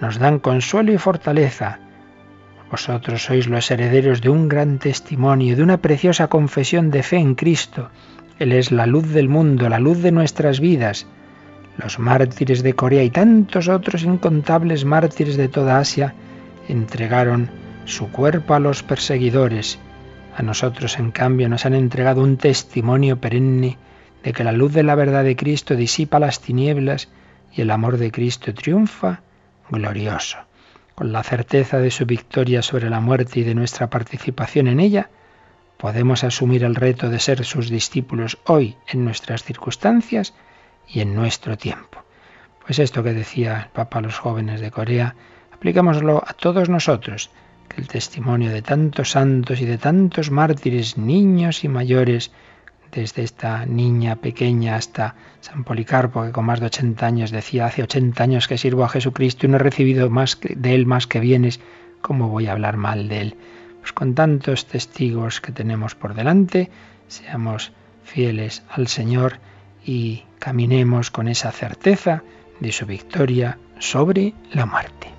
nos 0.00 0.18
dan 0.18 0.38
consuelo 0.38 0.92
y 0.92 0.98
fortaleza 0.98 1.78
vosotros 2.74 3.22
sois 3.22 3.46
los 3.46 3.70
herederos 3.70 4.20
de 4.20 4.30
un 4.30 4.48
gran 4.48 4.80
testimonio, 4.80 5.54
de 5.54 5.62
una 5.62 5.78
preciosa 5.78 6.26
confesión 6.26 6.90
de 6.90 7.04
fe 7.04 7.18
en 7.18 7.36
Cristo. 7.36 7.90
Él 8.40 8.50
es 8.50 8.72
la 8.72 8.86
luz 8.86 9.10
del 9.10 9.28
mundo, 9.28 9.68
la 9.68 9.78
luz 9.78 10.02
de 10.02 10.10
nuestras 10.10 10.58
vidas. 10.58 11.06
Los 11.76 12.00
mártires 12.00 12.64
de 12.64 12.74
Corea 12.74 13.04
y 13.04 13.10
tantos 13.10 13.68
otros 13.68 14.02
incontables 14.02 14.84
mártires 14.84 15.36
de 15.36 15.46
toda 15.46 15.78
Asia 15.78 16.14
entregaron 16.68 17.48
su 17.84 18.10
cuerpo 18.10 18.54
a 18.54 18.58
los 18.58 18.82
perseguidores. 18.82 19.78
A 20.36 20.42
nosotros, 20.42 20.98
en 20.98 21.12
cambio, 21.12 21.48
nos 21.48 21.66
han 21.66 21.74
entregado 21.74 22.22
un 22.22 22.38
testimonio 22.38 23.20
perenne 23.20 23.78
de 24.24 24.32
que 24.32 24.42
la 24.42 24.52
luz 24.52 24.72
de 24.72 24.82
la 24.82 24.96
verdad 24.96 25.22
de 25.22 25.36
Cristo 25.36 25.76
disipa 25.76 26.18
las 26.18 26.40
tinieblas 26.40 27.08
y 27.52 27.60
el 27.60 27.70
amor 27.70 27.98
de 27.98 28.10
Cristo 28.10 28.52
triunfa 28.52 29.20
glorioso 29.70 30.38
con 30.94 31.12
la 31.12 31.22
certeza 31.22 31.78
de 31.78 31.90
su 31.90 32.06
victoria 32.06 32.62
sobre 32.62 32.88
la 32.88 33.00
muerte 33.00 33.40
y 33.40 33.42
de 33.42 33.54
nuestra 33.54 33.90
participación 33.90 34.68
en 34.68 34.80
ella, 34.80 35.10
podemos 35.76 36.22
asumir 36.22 36.62
el 36.64 36.76
reto 36.76 37.10
de 37.10 37.18
ser 37.18 37.44
sus 37.44 37.68
discípulos 37.68 38.38
hoy 38.46 38.76
en 38.86 39.04
nuestras 39.04 39.42
circunstancias 39.42 40.34
y 40.88 41.00
en 41.00 41.14
nuestro 41.14 41.58
tiempo. 41.58 42.04
Pues 42.64 42.78
esto 42.78 43.02
que 43.02 43.12
decía 43.12 43.62
el 43.62 43.68
Papa 43.70 43.98
a 43.98 44.02
los 44.02 44.18
jóvenes 44.18 44.60
de 44.60 44.70
Corea, 44.70 45.16
aplicámoslo 45.52 46.22
a 46.24 46.32
todos 46.32 46.68
nosotros, 46.68 47.30
que 47.68 47.80
el 47.80 47.88
testimonio 47.88 48.50
de 48.50 48.62
tantos 48.62 49.10
santos 49.10 49.60
y 49.60 49.64
de 49.64 49.78
tantos 49.78 50.30
mártires, 50.30 50.96
niños 50.96 51.64
y 51.64 51.68
mayores, 51.68 52.30
desde 52.94 53.22
esta 53.22 53.66
niña 53.66 54.16
pequeña 54.16 54.76
hasta 54.76 55.16
San 55.40 55.64
Policarpo, 55.64 56.24
que 56.24 56.32
con 56.32 56.46
más 56.46 56.60
de 56.60 56.66
80 56.66 57.06
años 57.06 57.30
decía, 57.30 57.66
hace 57.66 57.82
80 57.82 58.22
años 58.22 58.48
que 58.48 58.58
sirvo 58.58 58.84
a 58.84 58.88
Jesucristo 58.88 59.46
y 59.46 59.48
no 59.50 59.56
he 59.56 59.60
recibido 59.60 60.08
más 60.10 60.38
de 60.40 60.74
Él 60.74 60.86
más 60.86 61.06
que 61.06 61.20
bienes, 61.20 61.60
¿cómo 62.00 62.28
voy 62.28 62.46
a 62.46 62.52
hablar 62.52 62.76
mal 62.76 63.08
de 63.08 63.20
Él? 63.20 63.36
Pues 63.80 63.92
con 63.92 64.14
tantos 64.14 64.66
testigos 64.66 65.40
que 65.40 65.52
tenemos 65.52 65.94
por 65.94 66.14
delante, 66.14 66.70
seamos 67.08 67.72
fieles 68.04 68.62
al 68.70 68.86
Señor 68.86 69.40
y 69.84 70.24
caminemos 70.38 71.10
con 71.10 71.28
esa 71.28 71.50
certeza 71.52 72.22
de 72.60 72.72
su 72.72 72.86
victoria 72.86 73.58
sobre 73.78 74.34
la 74.52 74.66
muerte. 74.66 75.13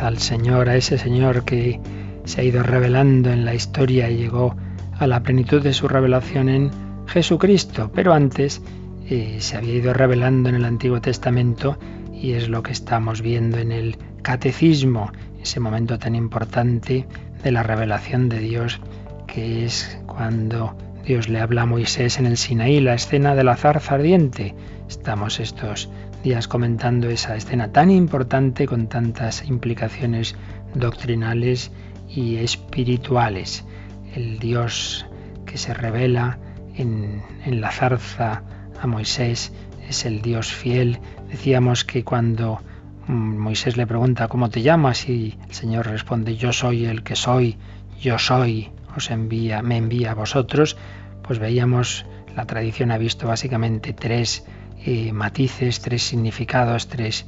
Al 0.00 0.18
Señor, 0.18 0.68
a 0.68 0.76
ese 0.76 0.98
Señor 0.98 1.44
que 1.44 1.80
se 2.24 2.40
ha 2.40 2.44
ido 2.44 2.62
revelando 2.62 3.30
en 3.30 3.44
la 3.44 3.54
historia 3.54 4.10
y 4.10 4.16
llegó 4.16 4.56
a 4.98 5.06
la 5.06 5.22
plenitud 5.22 5.62
de 5.62 5.72
su 5.72 5.88
revelación 5.88 6.48
en 6.48 6.70
Jesucristo, 7.06 7.90
pero 7.94 8.12
antes 8.12 8.62
eh, 9.08 9.36
se 9.40 9.56
había 9.56 9.74
ido 9.74 9.92
revelando 9.92 10.48
en 10.48 10.54
el 10.54 10.64
Antiguo 10.64 11.00
Testamento 11.00 11.78
y 12.12 12.32
es 12.32 12.48
lo 12.48 12.62
que 12.62 12.72
estamos 12.72 13.22
viendo 13.22 13.58
en 13.58 13.72
el 13.72 13.96
Catecismo, 14.22 15.10
ese 15.42 15.60
momento 15.60 15.98
tan 15.98 16.14
importante 16.14 17.06
de 17.42 17.50
la 17.50 17.62
revelación 17.62 18.28
de 18.28 18.38
Dios, 18.38 18.80
que 19.26 19.64
es 19.64 19.98
cuando 20.06 20.76
Dios 21.04 21.28
le 21.28 21.40
habla 21.40 21.62
a 21.62 21.66
Moisés 21.66 22.18
en 22.18 22.26
el 22.26 22.36
Sinaí, 22.36 22.80
la 22.80 22.94
escena 22.94 23.34
de 23.34 23.44
la 23.44 23.56
zarza 23.56 23.94
ardiente. 23.94 24.54
Estamos 24.88 25.40
estos 25.40 25.88
días 26.22 26.48
comentando 26.48 27.08
esa 27.08 27.36
escena 27.36 27.72
tan 27.72 27.90
importante 27.90 28.66
con 28.66 28.88
tantas 28.88 29.44
implicaciones 29.46 30.36
doctrinales 30.74 31.72
y 32.08 32.36
espirituales. 32.36 33.64
El 34.14 34.38
Dios 34.38 35.06
que 35.46 35.58
se 35.58 35.74
revela 35.74 36.38
en, 36.74 37.22
en 37.44 37.60
la 37.60 37.70
zarza 37.70 38.42
a 38.80 38.86
Moisés 38.86 39.52
es 39.88 40.04
el 40.04 40.22
Dios 40.22 40.52
fiel. 40.52 40.98
Decíamos 41.30 41.84
que 41.84 42.04
cuando 42.04 42.60
mm, 43.06 43.38
Moisés 43.38 43.76
le 43.76 43.86
pregunta 43.86 44.28
¿cómo 44.28 44.50
te 44.50 44.62
llamas? 44.62 45.08
y 45.08 45.38
el 45.48 45.54
Señor 45.54 45.86
responde 45.86 46.36
yo 46.36 46.52
soy 46.52 46.84
el 46.84 47.02
que 47.02 47.16
soy, 47.16 47.56
yo 48.00 48.18
soy, 48.18 48.70
os 48.96 49.10
envía, 49.10 49.62
me 49.62 49.76
envía 49.76 50.12
a 50.12 50.14
vosotros, 50.14 50.76
pues 51.22 51.38
veíamos 51.38 52.06
la 52.36 52.46
tradición 52.46 52.90
ha 52.92 52.98
visto 52.98 53.26
básicamente 53.26 53.92
tres 53.92 54.44
matices, 55.12 55.80
tres 55.80 56.02
significados, 56.02 56.88
tres 56.88 57.26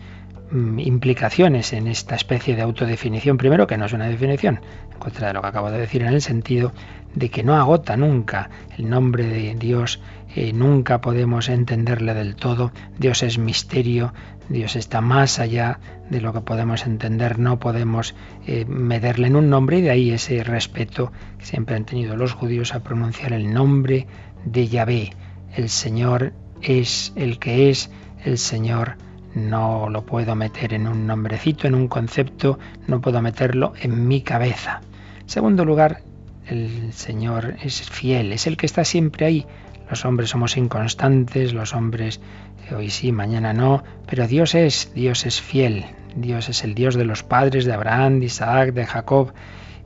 mm, 0.50 0.78
implicaciones 0.78 1.72
en 1.72 1.86
esta 1.86 2.14
especie 2.14 2.56
de 2.56 2.62
autodefinición. 2.62 3.36
Primero, 3.36 3.66
que 3.66 3.76
no 3.76 3.86
es 3.86 3.92
una 3.92 4.08
definición, 4.08 4.60
en 4.92 4.98
contra 4.98 5.28
de 5.28 5.34
lo 5.34 5.42
que 5.42 5.48
acabo 5.48 5.70
de 5.70 5.78
decir, 5.78 6.02
en 6.02 6.08
el 6.08 6.22
sentido 6.22 6.72
de 7.14 7.28
que 7.28 7.42
no 7.42 7.54
agota 7.56 7.96
nunca 7.96 8.50
el 8.78 8.88
nombre 8.88 9.26
de 9.26 9.54
Dios, 9.54 10.00
eh, 10.34 10.52
nunca 10.52 11.00
podemos 11.00 11.48
entenderle 11.48 12.14
del 12.14 12.36
todo. 12.36 12.72
Dios 12.98 13.22
es 13.22 13.38
misterio, 13.38 14.14
Dios 14.48 14.76
está 14.76 15.00
más 15.00 15.38
allá 15.38 15.78
de 16.10 16.20
lo 16.20 16.32
que 16.32 16.40
podemos 16.40 16.86
entender, 16.86 17.38
no 17.38 17.58
podemos 17.58 18.14
eh, 18.46 18.66
en 18.66 19.36
un 19.36 19.50
nombre 19.50 19.78
y 19.78 19.82
de 19.82 19.90
ahí 19.90 20.10
ese 20.10 20.42
respeto 20.42 21.12
que 21.38 21.44
siempre 21.44 21.76
han 21.76 21.84
tenido 21.84 22.16
los 22.16 22.32
judíos 22.32 22.74
a 22.74 22.80
pronunciar 22.80 23.32
el 23.32 23.52
nombre 23.52 24.06
de 24.44 24.68
Yahvé. 24.68 25.10
El 25.54 25.68
Señor 25.68 26.32
es 26.62 27.12
el 27.16 27.38
que 27.38 27.70
es, 27.70 27.90
el 28.24 28.38
Señor 28.38 28.96
no 29.34 29.88
lo 29.88 30.04
puedo 30.04 30.34
meter 30.34 30.74
en 30.74 30.86
un 30.86 31.06
nombrecito, 31.06 31.66
en 31.66 31.74
un 31.74 31.88
concepto, 31.88 32.58
no 32.86 33.00
puedo 33.00 33.22
meterlo 33.22 33.72
en 33.80 34.06
mi 34.06 34.22
cabeza. 34.22 34.80
Segundo 35.26 35.64
lugar, 35.64 36.02
el 36.46 36.92
Señor 36.92 37.56
es 37.62 37.88
fiel, 37.88 38.32
es 38.32 38.46
el 38.46 38.56
que 38.56 38.66
está 38.66 38.84
siempre 38.84 39.26
ahí. 39.26 39.46
Los 39.88 40.04
hombres 40.04 40.30
somos 40.30 40.56
inconstantes, 40.56 41.52
los 41.52 41.74
hombres 41.74 42.20
eh, 42.70 42.74
hoy 42.74 42.90
sí, 42.90 43.12
mañana 43.12 43.52
no, 43.52 43.82
pero 44.06 44.26
Dios 44.26 44.54
es, 44.54 44.92
Dios 44.94 45.26
es 45.26 45.40
fiel. 45.40 45.84
Dios 46.14 46.48
es 46.48 46.62
el 46.64 46.74
Dios 46.74 46.94
de 46.94 47.04
los 47.04 47.22
padres 47.22 47.64
de 47.64 47.72
Abraham, 47.72 48.20
de 48.20 48.26
Isaac, 48.26 48.72
de 48.74 48.84
Jacob, 48.84 49.32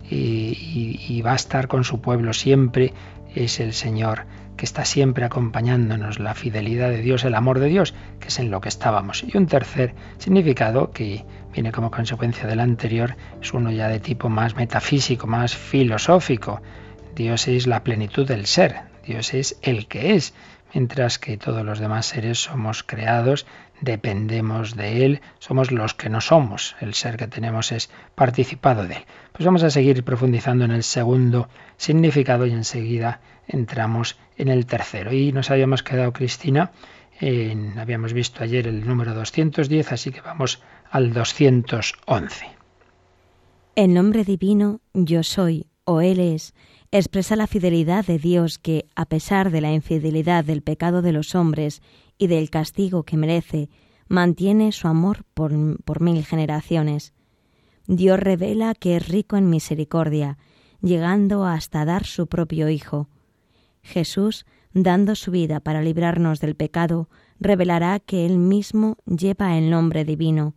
y, 0.09 1.01
y 1.09 1.23
va 1.23 1.33
a 1.33 1.37
estar 1.37 1.69
con 1.69 1.85
su 1.85 2.01
pueblo 2.01 2.33
siempre. 2.33 2.93
Es 3.35 3.61
el 3.61 3.73
Señor 3.75 4.27
que 4.57 4.65
está 4.65 4.85
siempre 4.85 5.25
acompañándonos, 5.25 6.19
la 6.19 6.35
fidelidad 6.35 6.91
de 6.91 7.03
Dios, 7.03 7.25
el 7.25 7.35
amor 7.35 7.59
de 7.59 7.69
Dios, 7.69 7.95
que 8.21 8.29
es 8.29 8.39
en 8.39 8.51
lo 8.51 8.61
que 8.61 8.69
estábamos. 8.69 9.25
Y 9.25 9.37
un 9.37 9.47
tercer 9.47 9.95
significado 10.19 10.91
que 10.91 11.25
viene 11.53 11.73
como 11.73 11.91
consecuencia 11.91 12.47
del 12.47 12.61
anterior 12.61 13.17
es 13.41 13.53
uno 13.53 13.71
ya 13.71 13.89
de 13.89 14.01
tipo 14.01 14.29
más 14.29 14.57
metafísico, 14.57 15.27
más 15.27 15.55
filosófico. 15.55 16.63
Dios 17.15 17.49
es 17.49 17.67
la 17.67 17.83
plenitud 17.83 18.27
del 18.27 18.47
ser, 18.47 18.77
Dios 19.07 19.33
es 19.35 19.59
el 19.63 19.87
que 19.87 20.15
es, 20.15 20.35
mientras 20.75 21.19
que 21.19 21.39
todos 21.39 21.65
los 21.65 21.79
demás 21.79 22.07
seres 22.07 22.39
somos 22.39 22.83
creados, 22.83 23.47
dependemos 23.81 24.77
de 24.77 25.05
Él, 25.05 25.21
somos 25.39 25.71
los 25.71 25.95
que 25.95 26.11
no 26.11 26.21
somos, 26.21 26.77
el 26.81 26.95
ser 26.95 27.17
que 27.17 27.27
tenemos 27.27 27.73
es 27.73 27.91
participado 28.15 28.87
de 28.87 28.97
Él. 28.97 29.05
Pues 29.33 29.45
vamos 29.45 29.63
a 29.63 29.71
seguir 29.71 30.03
profundizando 30.05 30.65
en 30.65 30.73
el 30.73 30.83
segundo 30.83 31.49
significado 31.77 32.47
y 32.47 32.53
enseguida 32.53 33.21
entramos 33.47 34.19
en 34.37 34.49
el 34.49 34.67
tercero. 34.67 35.13
Y 35.13 35.33
nos 35.33 35.51
habíamos 35.51 35.83
quedado, 35.83 36.13
Cristina, 36.13 36.73
en, 37.21 37.79
habíamos 37.79 38.13
visto 38.13 38.43
ayer 38.43 38.67
el 38.67 38.87
número 38.87 39.15
210, 39.15 39.93
así 39.93 40.11
que 40.11 40.21
vamos 40.21 40.63
al 40.91 41.13
211. 41.13 42.47
El 43.75 43.95
nombre 43.95 44.25
divino 44.25 44.81
yo 44.95 45.23
soy 45.23 45.67
o 45.85 46.01
Él 46.01 46.19
es 46.19 46.55
expresa 46.91 47.37
la 47.37 47.47
fidelidad 47.47 48.07
de 48.07 48.19
Dios 48.19 48.59
que, 48.59 48.87
a 48.95 49.07
pesar 49.07 49.51
de 49.51 49.61
la 49.61 49.73
infidelidad 49.73 50.45
del 50.45 50.63
pecado 50.63 51.03
de 51.03 51.13
los 51.13 51.35
hombres 51.35 51.83
y 52.19 52.27
del 52.27 52.51
castigo 52.51 53.03
que 53.03 53.17
merece, 53.17 53.69
mantiene 54.09 54.73
su 54.73 54.89
amor 54.89 55.25
por, 55.35 55.53
por 55.85 56.01
mil 56.01 56.25
generaciones. 56.25 57.13
Dios 57.87 58.19
revela 58.19 58.75
que 58.75 58.97
es 58.97 59.09
rico 59.09 59.37
en 59.37 59.51
misericordia, 59.51 60.39
llegando 60.81 61.45
hasta 61.45 61.85
dar 61.85 62.05
su 62.05 62.27
propio 62.27 62.69
Hijo. 62.69 63.09
Jesús, 63.87 64.45
dando 64.75 65.15
su 65.15 65.31
vida 65.31 65.61
para 65.61 65.81
librarnos 65.81 66.41
del 66.41 66.55
pecado, 66.55 67.09
revelará 67.41 67.99
que 68.01 68.27
Él 68.27 68.39
mismo 68.39 68.99
lleva 69.07 69.57
el 69.57 69.71
nombre 69.71 70.05
divino. 70.05 70.55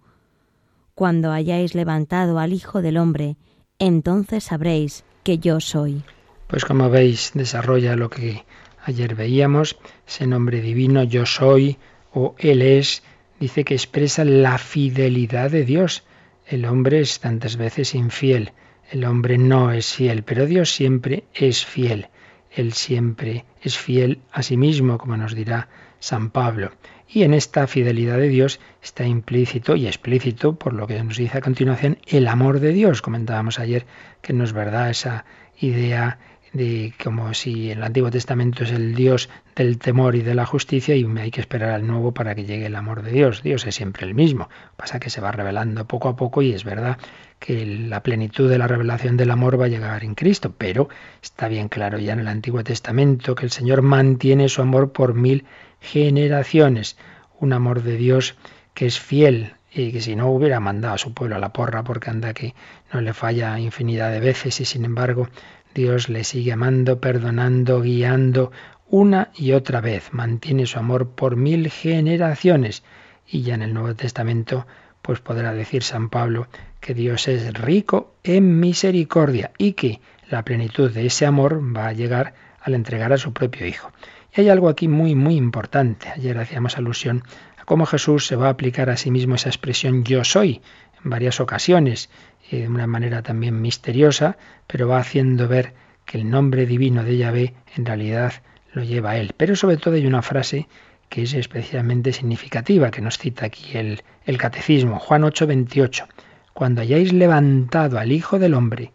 Cuando 0.96 1.32
hayáis 1.32 1.76
levantado 1.76 2.40
al 2.40 2.52
Hijo 2.52 2.82
del 2.82 2.98
Hombre, 2.98 3.38
entonces 3.78 4.44
sabréis 4.44 5.06
que 5.24 5.38
yo 5.38 5.62
soy. 5.62 6.04
Pues 6.48 6.66
como 6.66 6.90
veis, 6.90 7.32
desarrolla 7.34 7.96
lo 7.96 8.10
que 8.10 8.44
ayer 8.84 9.16
veíamos, 9.16 9.78
ese 10.08 10.28
nombre 10.28 10.62
divino, 10.62 11.04
yo 11.04 11.26
soy 11.26 11.78
o 12.12 12.36
Él 12.40 12.62
es, 12.62 13.04
dice 13.40 13.64
que 13.64 13.76
expresa 13.76 14.26
la 14.26 14.58
fidelidad 14.58 15.52
de 15.52 15.64
Dios. 15.64 16.04
El 16.46 16.66
hombre 16.66 17.00
es 17.00 17.20
tantas 17.20 17.56
veces 17.56 17.94
infiel, 17.96 18.52
el 18.92 19.06
hombre 19.06 19.38
no 19.38 19.72
es 19.72 19.94
fiel, 19.94 20.24
pero 20.24 20.48
Dios 20.48 20.72
siempre 20.72 21.24
es 21.34 21.66
fiel. 21.66 22.08
Él 22.52 22.74
siempre 22.74 23.46
es 23.62 23.78
fiel 23.78 24.22
a 24.32 24.42
sí 24.42 24.58
mismo, 24.58 24.98
como 24.98 25.18
nos 25.18 25.36
dirá 25.36 25.70
San 26.00 26.30
Pablo. 26.30 26.72
Y 27.08 27.24
en 27.24 27.34
esta 27.34 27.66
fidelidad 27.68 28.18
de 28.18 28.30
Dios 28.30 28.60
está 28.84 29.06
implícito 29.06 29.76
y 29.76 29.88
explícito, 29.88 30.56
por 30.56 30.74
lo 30.74 30.88
que 30.88 31.02
nos 31.04 31.18
dice 31.18 31.40
a 31.40 31.42
continuación, 31.42 31.98
el 32.06 32.28
amor 32.28 32.60
de 32.60 32.72
Dios. 32.72 33.02
Comentábamos 33.02 33.60
ayer 33.60 33.86
que 34.22 34.34
no 34.34 34.44
es 34.44 34.54
verdad 34.54 34.90
esa 34.90 35.26
idea 35.60 36.20
de 36.54 36.94
como 37.04 37.34
si 37.34 37.72
el 37.72 37.84
Antiguo 37.84 38.10
Testamento 38.10 38.64
es 38.64 38.72
el 38.72 38.96
Dios 38.96 39.30
del 39.56 39.78
temor 39.78 40.16
y 40.16 40.22
de 40.22 40.36
la 40.36 40.46
justicia 40.46 40.96
y 40.96 41.06
hay 41.18 41.32
que 41.32 41.42
esperar 41.42 41.72
al 41.72 41.86
nuevo 41.86 42.14
para 42.14 42.34
que 42.34 42.46
llegue 42.46 42.66
el 42.66 42.76
amor 42.76 43.04
de 43.04 43.12
Dios. 43.12 43.44
Dios 43.44 43.66
es 43.68 43.76
siempre 43.76 44.06
el 44.06 44.16
mismo. 44.16 44.50
Pasa 44.76 45.00
que 45.00 45.10
se 45.10 45.22
va 45.22 45.32
revelando 45.32 45.86
poco 45.86 46.10
a 46.10 46.16
poco 46.16 46.42
y 46.42 46.54
es 46.54 46.64
verdad 46.64 46.98
que 47.40 47.66
la 47.66 48.04
plenitud 48.04 48.50
de 48.50 48.58
la 48.58 48.68
revelación 48.68 49.18
del 49.18 49.32
amor 49.32 49.60
va 49.60 49.66
a 49.66 49.70
llegar 49.70 50.04
en 50.04 50.14
Cristo, 50.14 50.54
pero 50.58 50.90
está 51.22 51.48
bien 51.48 51.70
claro 51.70 51.98
ya 51.98 52.14
en 52.14 52.20
el 52.20 52.28
Antiguo 52.28 52.64
Testamento 52.64 53.36
que 53.36 53.46
el 53.46 53.52
Señor 53.52 53.82
mantiene 53.82 54.50
su 54.50 54.62
amor 54.62 54.92
por 54.92 55.14
mil 55.14 55.46
generaciones. 55.80 56.98
Un 57.40 57.54
amor 57.54 57.82
de 57.84 57.96
Dios 57.96 58.36
que 58.74 58.86
es 58.86 59.00
fiel 59.00 59.54
y 59.72 59.92
que 59.92 60.02
si 60.02 60.16
no 60.16 60.30
hubiera 60.30 60.60
mandado 60.60 60.96
a 60.96 60.98
su 60.98 61.14
pueblo 61.14 61.36
a 61.36 61.40
la 61.40 61.54
porra 61.54 61.84
porque 61.84 62.10
anda 62.10 62.34
que 62.34 62.54
no 62.92 63.02
le 63.02 63.14
falla 63.14 63.58
infinidad 63.60 64.12
de 64.12 64.20
veces 64.20 64.60
y 64.60 64.66
sin 64.66 64.84
embargo 64.84 65.30
Dios 65.74 66.10
le 66.10 66.24
sigue 66.24 66.52
amando, 66.52 67.00
perdonando, 67.00 67.82
guiando 67.82 68.52
una 68.88 69.30
y 69.36 69.52
otra 69.54 69.82
vez. 69.82 70.12
Mantiene 70.12 70.66
su 70.66 70.80
amor 70.80 71.10
por 71.12 71.36
mil 71.36 71.70
generaciones. 71.70 72.84
Y 73.28 73.44
ya 73.44 73.54
en 73.54 73.62
el 73.62 73.74
Nuevo 73.74 73.94
Testamento, 73.94 74.66
pues 75.02 75.20
podrá 75.20 75.54
decir 75.54 75.84
San 75.84 76.10
Pablo 76.10 76.48
que 76.80 76.94
Dios 76.94 77.28
es 77.28 77.54
rico 77.54 78.16
en 78.24 78.60
misericordia 78.60 79.52
y 79.58 79.74
que 79.74 80.02
la 80.30 80.44
plenitud 80.44 80.92
de 80.92 81.06
ese 81.06 81.26
amor 81.26 81.62
va 81.76 81.88
a 81.88 81.94
llegar 81.94 82.34
al 82.62 82.76
entregar 82.76 83.14
a 83.14 83.18
su 83.18 83.34
propio 83.34 83.66
Hijo. 83.66 83.92
Y 84.36 84.42
hay 84.42 84.50
algo 84.50 84.70
aquí 84.70 84.88
muy, 84.88 85.16
muy 85.16 85.36
importante. 85.36 86.10
Ayer 86.10 86.38
hacíamos 86.38 86.78
alusión 86.78 87.24
a 87.58 87.66
cómo 87.66 87.86
Jesús 87.86 88.28
se 88.28 88.36
va 88.36 88.48
a 88.48 88.52
aplicar 88.52 88.90
a 88.90 88.98
sí 88.98 89.12
mismo 89.12 89.36
esa 89.36 89.50
expresión 89.50 90.04
yo 90.04 90.24
soy 90.24 90.62
en 91.04 91.10
varias 91.10 91.40
ocasiones 91.40 92.10
de 92.52 92.68
una 92.68 92.88
manera 92.88 93.22
también 93.22 93.62
misteriosa, 93.62 94.38
pero 94.68 94.88
va 94.88 95.00
haciendo 95.00 95.48
ver 95.48 95.74
que 96.06 96.18
el 96.18 96.30
nombre 96.30 96.66
divino 96.66 97.04
de 97.04 97.18
Yahvé 97.18 97.54
en 97.76 97.86
realidad 97.86 98.34
lo 98.74 98.84
lleva 98.84 99.12
a 99.12 99.18
él. 99.18 99.34
Pero 99.38 99.56
sobre 99.56 99.78
todo 99.78 99.96
hay 99.96 100.06
una 100.06 100.22
frase 100.22 100.68
que 101.10 101.24
es 101.24 101.34
especialmente 101.34 102.14
significativa, 102.14 102.92
que 102.92 103.02
nos 103.02 103.18
cita 103.18 103.46
aquí 103.48 103.78
el, 103.78 104.04
el 104.26 104.38
Catecismo, 104.38 105.00
Juan 105.00 105.24
8, 105.24 105.48
28. 105.48 106.08
Cuando 106.54 106.82
hayáis 106.82 107.14
levantado 107.14 108.00
al 108.00 108.12
Hijo 108.12 108.40
del 108.40 108.54
Hombre, 108.54 108.92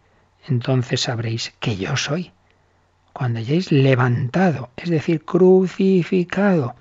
entonces 0.48 1.02
sabréis 1.02 1.54
que 1.60 1.76
yo 1.76 1.96
soy. 1.96 2.32
Cuando 3.12 3.38
hayáis 3.38 3.72
levantado, 3.72 4.70
es 4.76 4.90
decir, 4.90 5.24
crucificado, 5.24 6.74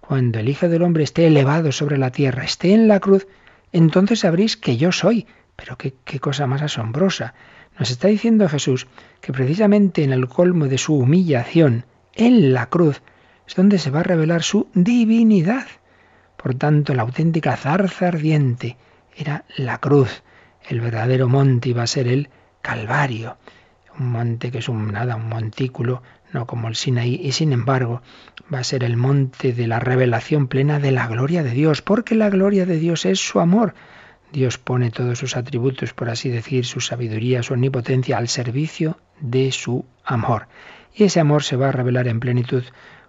cuando 0.00 0.38
el 0.38 0.48
Hijo 0.48 0.68
del 0.68 0.82
Hombre 0.82 1.04
esté 1.04 1.26
elevado 1.26 1.72
sobre 1.72 1.96
la 1.96 2.10
tierra, 2.10 2.44
esté 2.44 2.74
en 2.74 2.88
la 2.88 3.00
cruz, 3.00 3.26
entonces 3.72 4.20
sabréis 4.20 4.56
que 4.56 4.76
yo 4.76 4.92
soy. 4.92 5.26
Pero 5.56 5.76
qué, 5.78 6.20
cosa 6.20 6.46
más 6.46 6.62
asombrosa. 6.62 7.34
Nos 7.78 7.90
está 7.90 8.08
diciendo 8.08 8.48
Jesús 8.48 8.86
que 9.20 9.32
precisamente 9.32 10.04
en 10.04 10.12
el 10.12 10.28
colmo 10.28 10.66
de 10.66 10.78
su 10.78 10.96
humillación, 10.96 11.86
en 12.14 12.52
la 12.52 12.66
cruz, 12.66 13.00
es 13.46 13.54
donde 13.54 13.78
se 13.78 13.90
va 13.90 14.00
a 14.00 14.04
revelar 14.04 14.42
su 14.42 14.68
divinidad. 14.74 15.66
Por 16.36 16.54
tanto, 16.54 16.94
la 16.94 17.02
auténtica 17.02 17.56
zarza 17.56 18.08
ardiente 18.08 18.76
era 19.16 19.44
la 19.56 19.78
cruz. 19.78 20.22
El 20.68 20.80
verdadero 20.80 21.28
monte 21.28 21.70
iba 21.70 21.82
a 21.82 21.86
ser 21.86 22.08
el 22.08 22.28
Calvario. 22.60 23.36
Un 23.98 24.10
monte 24.10 24.50
que 24.50 24.58
es 24.58 24.68
un 24.68 24.92
nada, 24.92 25.16
un 25.16 25.28
montículo, 25.28 26.02
no 26.32 26.46
como 26.46 26.68
el 26.68 26.76
Sinaí, 26.76 27.20
y 27.22 27.32
sin 27.32 27.52
embargo 27.52 28.02
va 28.52 28.60
a 28.60 28.64
ser 28.64 28.84
el 28.84 28.96
monte 28.96 29.52
de 29.52 29.66
la 29.66 29.80
revelación 29.80 30.48
plena 30.48 30.78
de 30.78 30.92
la 30.92 31.06
gloria 31.06 31.42
de 31.42 31.50
Dios, 31.50 31.82
porque 31.82 32.14
la 32.14 32.30
gloria 32.30 32.64
de 32.64 32.78
Dios 32.78 33.04
es 33.04 33.18
su 33.18 33.40
amor. 33.40 33.74
Dios 34.32 34.56
pone 34.56 34.90
todos 34.90 35.18
sus 35.18 35.36
atributos, 35.36 35.92
por 35.92 36.08
así 36.08 36.30
decir, 36.30 36.64
su 36.64 36.80
sabiduría, 36.80 37.42
su 37.42 37.52
omnipotencia, 37.52 38.16
al 38.16 38.28
servicio 38.28 38.98
de 39.20 39.52
su 39.52 39.84
amor. 40.04 40.48
Y 40.94 41.04
ese 41.04 41.20
amor 41.20 41.42
se 41.42 41.56
va 41.56 41.68
a 41.68 41.72
revelar 41.72 42.08
en 42.08 42.20
plenitud 42.20 42.64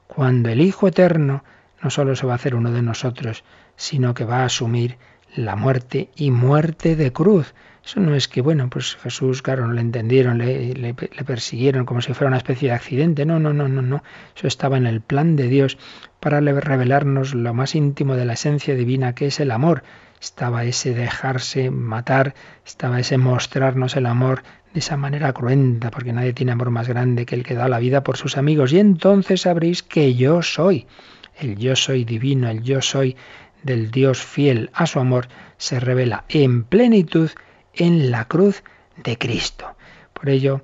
cuando 0.08 0.50
el 0.50 0.62
Hijo 0.62 0.88
Eterno 0.88 1.44
no 1.82 1.89
solo 1.89 2.16
se 2.16 2.26
va 2.26 2.34
a 2.34 2.36
hacer 2.36 2.56
uno 2.56 2.72
de 2.72 2.82
nosotros, 2.82 3.44
sino 3.76 4.13
que 4.13 4.26
va 4.26 4.39
a 4.39 4.46
asumir 4.46 4.98
la 5.36 5.56
muerte 5.56 6.10
y 6.15 6.32
muerte 6.32 6.96
de 6.96 7.12
cruz. 7.12 7.54
Eso 7.86 8.00
no 8.00 8.15
es 8.15 8.30
que, 8.30 8.41
bueno, 8.41 8.69
pues 8.69 8.96
Jesús, 8.96 9.41
claro, 9.41 9.67
no 9.67 9.74
le 9.74 9.82
entendieron, 9.82 10.38
le, 10.38 10.74
le, 10.74 10.93
persiguieron 10.93 11.86
como 11.86 12.02
si 12.02 12.13
fuera 12.13 12.30
una 12.30 12.38
especie 12.38 12.69
de 12.69 12.76
accidente. 12.76 13.26
No, 13.26 13.39
no, 13.39 13.52
no, 13.52 13.67
no, 13.67 13.82
no. 13.82 14.04
Eso 14.36 14.48
estaba 14.48 14.78
en 14.78 14.88
el 14.88 15.02
plan 15.02 15.36
de 15.36 15.50
Dios 15.50 15.78
para 16.22 16.39
revelarnos 16.39 17.34
lo 17.34 17.54
más 17.54 17.76
íntimo 17.76 18.15
de 18.15 18.24
la 18.24 18.34
esencia 18.34 18.76
divina, 18.76 19.13
que 19.15 19.28
es 19.28 19.39
el 19.41 19.52
amor 19.52 19.84
estaba 20.24 20.63
ese 20.63 20.93
dejarse 20.93 21.69
matar, 21.69 22.34
estaba 22.65 23.00
ese 23.02 23.17
mostrarnos 23.17 23.98
el 23.98 24.06
amor 24.06 24.43
de 24.74 24.80
esa 24.80 24.96
manera 24.96 25.34
cruenta, 25.34 25.91
porque 25.91 26.13
nadie 26.13 26.32
tiene 26.32 26.54
amor 26.54 26.69
más 26.69 26.88
grande 26.88 27.26
que 27.26 27.36
el 27.36 27.43
que 27.43 27.56
da 27.56 27.67
la 27.67 27.80
vida 27.80 28.04
por 28.04 28.15
sus 28.15 28.38
amigos. 28.38 28.72
Y 28.72 28.80
entonces 28.80 29.41
sabréis 29.41 29.84
que 29.84 30.15
yo 30.15 30.41
soy, 30.41 30.88
el 31.38 31.58
yo 31.58 31.76
soy 31.76 32.06
divino, 32.06 32.50
el 32.50 32.63
yo 32.63 32.82
soy 32.82 33.17
del 33.63 33.91
Dios 33.91 34.21
fiel 34.23 34.69
a 34.73 34.86
su 34.86 34.99
amor, 34.99 35.28
se 35.58 35.80
revela 35.80 36.26
en 36.30 36.63
plenitud 36.63 37.32
en 37.73 38.12
la 38.12 38.26
cruz 38.26 38.63
de 39.04 39.17
Cristo. 39.17 39.76
Por 40.13 40.30
ello, 40.30 40.62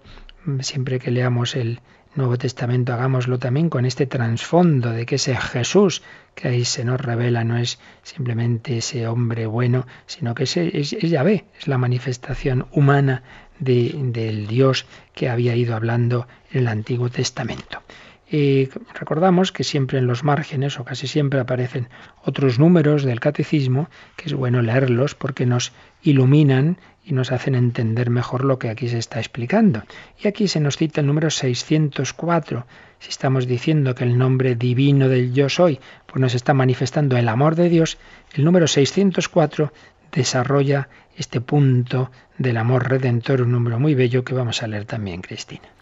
siempre 0.62 0.99
que 0.99 1.12
leamos 1.12 1.55
el 1.55 1.81
Nuevo 2.15 2.38
Testamento, 2.38 2.93
hagámoslo 2.93 3.39
también 3.39 3.69
con 3.69 3.85
este 3.85 4.05
trasfondo 4.05 4.91
de 4.91 5.05
que 5.05 5.15
ese 5.15 5.35
Jesús 5.35 6.01
que 6.35 6.47
ahí 6.47 6.65
se 6.65 6.83
nos 6.83 6.99
revela 6.99 7.43
no 7.43 7.57
es 7.57 7.79
simplemente 8.03 8.77
ese 8.77 9.07
hombre 9.07 9.45
bueno, 9.45 9.85
sino 10.05 10.33
que 10.33 10.43
es, 10.43 10.57
es, 10.57 10.93
es 10.93 11.09
Yahvé, 11.09 11.45
es 11.59 11.67
la 11.67 11.77
manifestación 11.77 12.67
humana 12.71 13.23
de, 13.59 13.93
del 13.95 14.47
Dios 14.47 14.85
que 15.13 15.29
había 15.29 15.55
ido 15.55 15.75
hablando 15.75 16.27
en 16.51 16.62
el 16.62 16.67
Antiguo 16.67 17.09
Testamento. 17.09 17.83
Y 18.31 18.69
recordamos 18.93 19.51
que 19.51 19.63
siempre 19.63 19.97
en 19.97 20.05
los 20.05 20.23
márgenes 20.23 20.79
o 20.79 20.85
casi 20.85 21.07
siempre 21.07 21.39
aparecen 21.39 21.89
otros 22.23 22.59
números 22.59 23.03
del 23.03 23.19
catecismo, 23.19 23.89
que 24.15 24.25
es 24.25 24.33
bueno 24.33 24.61
leerlos 24.61 25.15
porque 25.15 25.47
nos 25.47 25.71
iluminan 26.03 26.77
y 27.03 27.13
nos 27.13 27.31
hacen 27.31 27.55
entender 27.55 28.11
mejor 28.11 28.45
lo 28.45 28.59
que 28.59 28.69
aquí 28.69 28.87
se 28.87 28.99
está 28.99 29.17
explicando. 29.17 29.81
Y 30.23 30.27
aquí 30.27 30.47
se 30.47 30.59
nos 30.59 30.77
cita 30.77 31.01
el 31.01 31.07
número 31.07 31.31
604. 31.31 32.67
Si 32.99 33.09
estamos 33.09 33.47
diciendo 33.47 33.95
que 33.95 34.03
el 34.03 34.15
nombre 34.15 34.55
divino 34.55 35.09
del 35.09 35.33
yo 35.33 35.49
soy, 35.49 35.79
pues 36.05 36.21
nos 36.21 36.35
está 36.35 36.53
manifestando 36.53 37.17
el 37.17 37.29
amor 37.29 37.55
de 37.55 37.69
Dios, 37.69 37.97
el 38.35 38.45
número 38.45 38.67
604 38.67 39.73
desarrolla 40.11 40.89
este 41.17 41.41
punto 41.41 42.11
del 42.37 42.57
amor 42.57 42.89
redentor, 42.89 43.41
un 43.41 43.53
número 43.53 43.79
muy 43.79 43.95
bello 43.95 44.23
que 44.23 44.35
vamos 44.35 44.61
a 44.61 44.67
leer 44.67 44.85
también, 44.85 45.21
Cristina. 45.21 45.78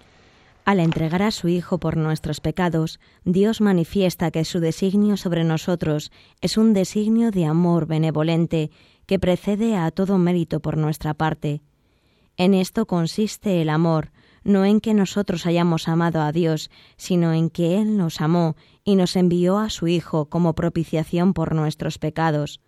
Al 0.67 0.81
entregar 0.81 1.21
a 1.21 1.31
su 1.31 1.47
Hijo 1.47 1.77
por 1.77 1.95
nuestros 1.95 2.41
pecados, 2.41 2.99
Dios 3.23 3.61
manifiesta 3.61 4.31
que 4.31 4.43
su 4.43 4.59
designio 4.59 5.15
sobre 5.15 5.45
nosotros 5.45 6.11
es 6.41 6.57
un 6.57 6.73
designio 6.73 7.31
de 7.31 7.45
amor 7.45 7.85
benevolente 7.85 8.69
que 9.05 9.17
precede 9.17 9.77
a 9.77 9.89
todo 9.91 10.17
mérito 10.17 10.59
por 10.59 10.75
nuestra 10.75 11.13
parte. 11.13 11.61
En 12.35 12.53
esto 12.53 12.85
consiste 12.85 13.61
el 13.61 13.69
amor, 13.69 14.11
no 14.43 14.65
en 14.65 14.81
que 14.81 14.93
nosotros 14.93 15.45
hayamos 15.45 15.87
amado 15.87 16.19
a 16.19 16.33
Dios, 16.33 16.69
sino 16.97 17.31
en 17.31 17.49
que 17.49 17.79
Él 17.79 17.95
nos 17.95 18.19
amó 18.19 18.57
y 18.83 18.97
nos 18.97 19.15
envió 19.15 19.59
a 19.59 19.69
su 19.69 19.87
Hijo 19.87 20.25
como 20.25 20.51
propiciación 20.51 21.33
por 21.33 21.55
nuestros 21.55 21.97
pecados. 21.97 22.59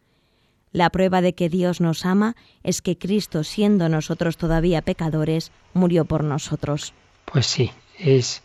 La 0.72 0.90
prueba 0.90 1.20
de 1.20 1.36
que 1.36 1.50
Dios 1.50 1.82
nos 1.82 2.06
ama 2.06 2.38
es 2.64 2.82
que 2.82 2.98
Cristo, 2.98 3.44
siendo 3.44 3.90
nosotros 3.90 4.38
todavía 4.38 4.84
pecadores, 4.84 5.52
murió 5.74 6.06
por 6.06 6.24
nosotros. 6.24 6.94
Pues 7.26 7.46
sí, 7.46 7.72
es 8.00 8.42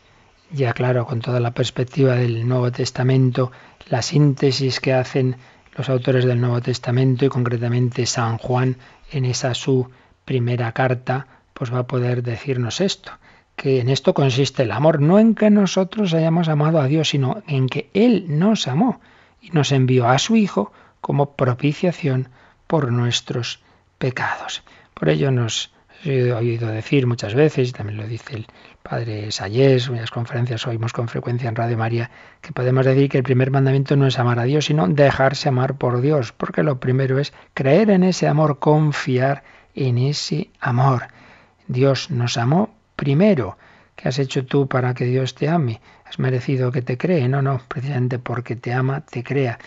ya 0.50 0.72
claro 0.72 1.06
con 1.06 1.20
toda 1.20 1.40
la 1.40 1.52
perspectiva 1.52 2.14
del 2.14 2.46
Nuevo 2.46 2.70
Testamento, 2.70 3.50
la 3.88 4.02
síntesis 4.02 4.80
que 4.80 4.92
hacen 4.92 5.36
los 5.76 5.88
autores 5.88 6.24
del 6.24 6.40
Nuevo 6.40 6.60
Testamento 6.60 7.24
y 7.24 7.28
concretamente 7.28 8.06
San 8.06 8.38
Juan 8.38 8.76
en 9.10 9.24
esa 9.24 9.54
su 9.54 9.90
primera 10.24 10.72
carta, 10.72 11.26
pues 11.52 11.72
va 11.72 11.80
a 11.80 11.86
poder 11.86 12.22
decirnos 12.22 12.80
esto, 12.80 13.12
que 13.56 13.80
en 13.80 13.88
esto 13.88 14.14
consiste 14.14 14.62
el 14.62 14.72
amor, 14.72 15.00
no 15.00 15.18
en 15.18 15.34
que 15.34 15.50
nosotros 15.50 16.14
hayamos 16.14 16.48
amado 16.48 16.80
a 16.80 16.86
Dios, 16.86 17.08
sino 17.08 17.42
en 17.46 17.68
que 17.68 17.90
Él 17.94 18.26
nos 18.28 18.68
amó 18.68 19.00
y 19.40 19.50
nos 19.50 19.72
envió 19.72 20.08
a 20.08 20.18
su 20.18 20.36
Hijo 20.36 20.72
como 21.00 21.32
propiciación 21.32 22.28
por 22.66 22.90
nuestros 22.90 23.60
pecados. 23.98 24.62
Por 24.94 25.08
ello 25.08 25.30
nos 25.30 25.73
he 26.04 26.32
oído 26.32 26.68
decir 26.68 27.06
muchas 27.06 27.34
veces, 27.34 27.70
y 27.70 27.72
también 27.72 27.98
lo 27.98 28.06
dice 28.06 28.36
el 28.36 28.46
padre 28.82 29.30
Sayés, 29.30 29.88
en 29.88 29.96
las 29.96 30.10
conferencias 30.10 30.66
oímos 30.66 30.92
con 30.92 31.08
frecuencia 31.08 31.48
en 31.48 31.56
Radio 31.56 31.78
María, 31.78 32.10
que 32.40 32.52
podemos 32.52 32.84
decir 32.84 33.08
que 33.08 33.18
el 33.18 33.24
primer 33.24 33.50
mandamiento 33.50 33.96
no 33.96 34.06
es 34.06 34.18
amar 34.18 34.38
a 34.38 34.44
Dios, 34.44 34.66
sino 34.66 34.86
dejarse 34.86 35.48
amar 35.48 35.76
por 35.76 36.00
Dios, 36.00 36.32
porque 36.32 36.62
lo 36.62 36.80
primero 36.80 37.18
es 37.18 37.32
creer 37.54 37.90
en 37.90 38.04
ese 38.04 38.28
amor, 38.28 38.58
confiar 38.58 39.42
en 39.74 39.98
ese 39.98 40.50
amor. 40.60 41.08
Dios 41.66 42.10
nos 42.10 42.36
amó 42.36 42.74
primero. 42.96 43.56
¿Qué 43.96 44.08
has 44.08 44.18
hecho 44.18 44.44
tú 44.44 44.66
para 44.66 44.92
que 44.92 45.04
Dios 45.04 45.34
te 45.34 45.48
ame? 45.48 45.80
¿Has 46.04 46.18
merecido 46.18 46.72
que 46.72 46.82
te 46.82 46.98
cree? 46.98 47.28
No, 47.28 47.42
no, 47.42 47.60
precisamente 47.68 48.18
porque 48.18 48.56
te 48.56 48.72
ama, 48.72 49.00
te 49.00 49.22
crea. 49.22 49.58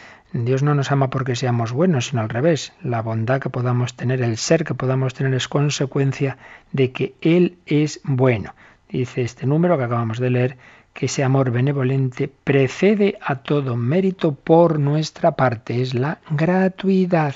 Dios 0.46 0.64
no 0.64 0.76
nos 0.76 0.92
ama 0.92 1.10
porque 1.10 1.36
seamos 1.36 1.72
buenos, 1.72 2.08
sino 2.08 2.22
al 2.22 2.30
revés. 2.30 2.74
La 2.82 3.02
bondad 3.02 3.40
que 3.40 3.50
podamos 3.50 3.96
tener, 3.96 4.22
el 4.22 4.38
ser 4.38 4.64
que 4.64 4.74
podamos 4.74 5.14
tener 5.14 5.34
es 5.34 5.48
consecuencia 5.48 6.38
de 6.72 6.92
que 6.92 7.16
Él 7.22 7.58
es 7.66 8.02
bueno. 8.04 8.54
Dice 8.90 9.22
este 9.22 9.46
número 9.46 9.78
que 9.78 9.84
acabamos 9.84 10.20
de 10.20 10.30
leer, 10.30 10.58
que 10.94 11.08
ese 11.08 11.24
amor 11.24 11.52
benevolente 11.52 12.32
precede 12.44 13.18
a 13.22 13.36
todo 13.36 13.76
mérito 13.76 14.34
por 14.34 14.80
nuestra 14.80 15.34
parte, 15.34 15.82
es 15.82 15.94
la 15.94 16.20
gratuidad. 16.30 17.36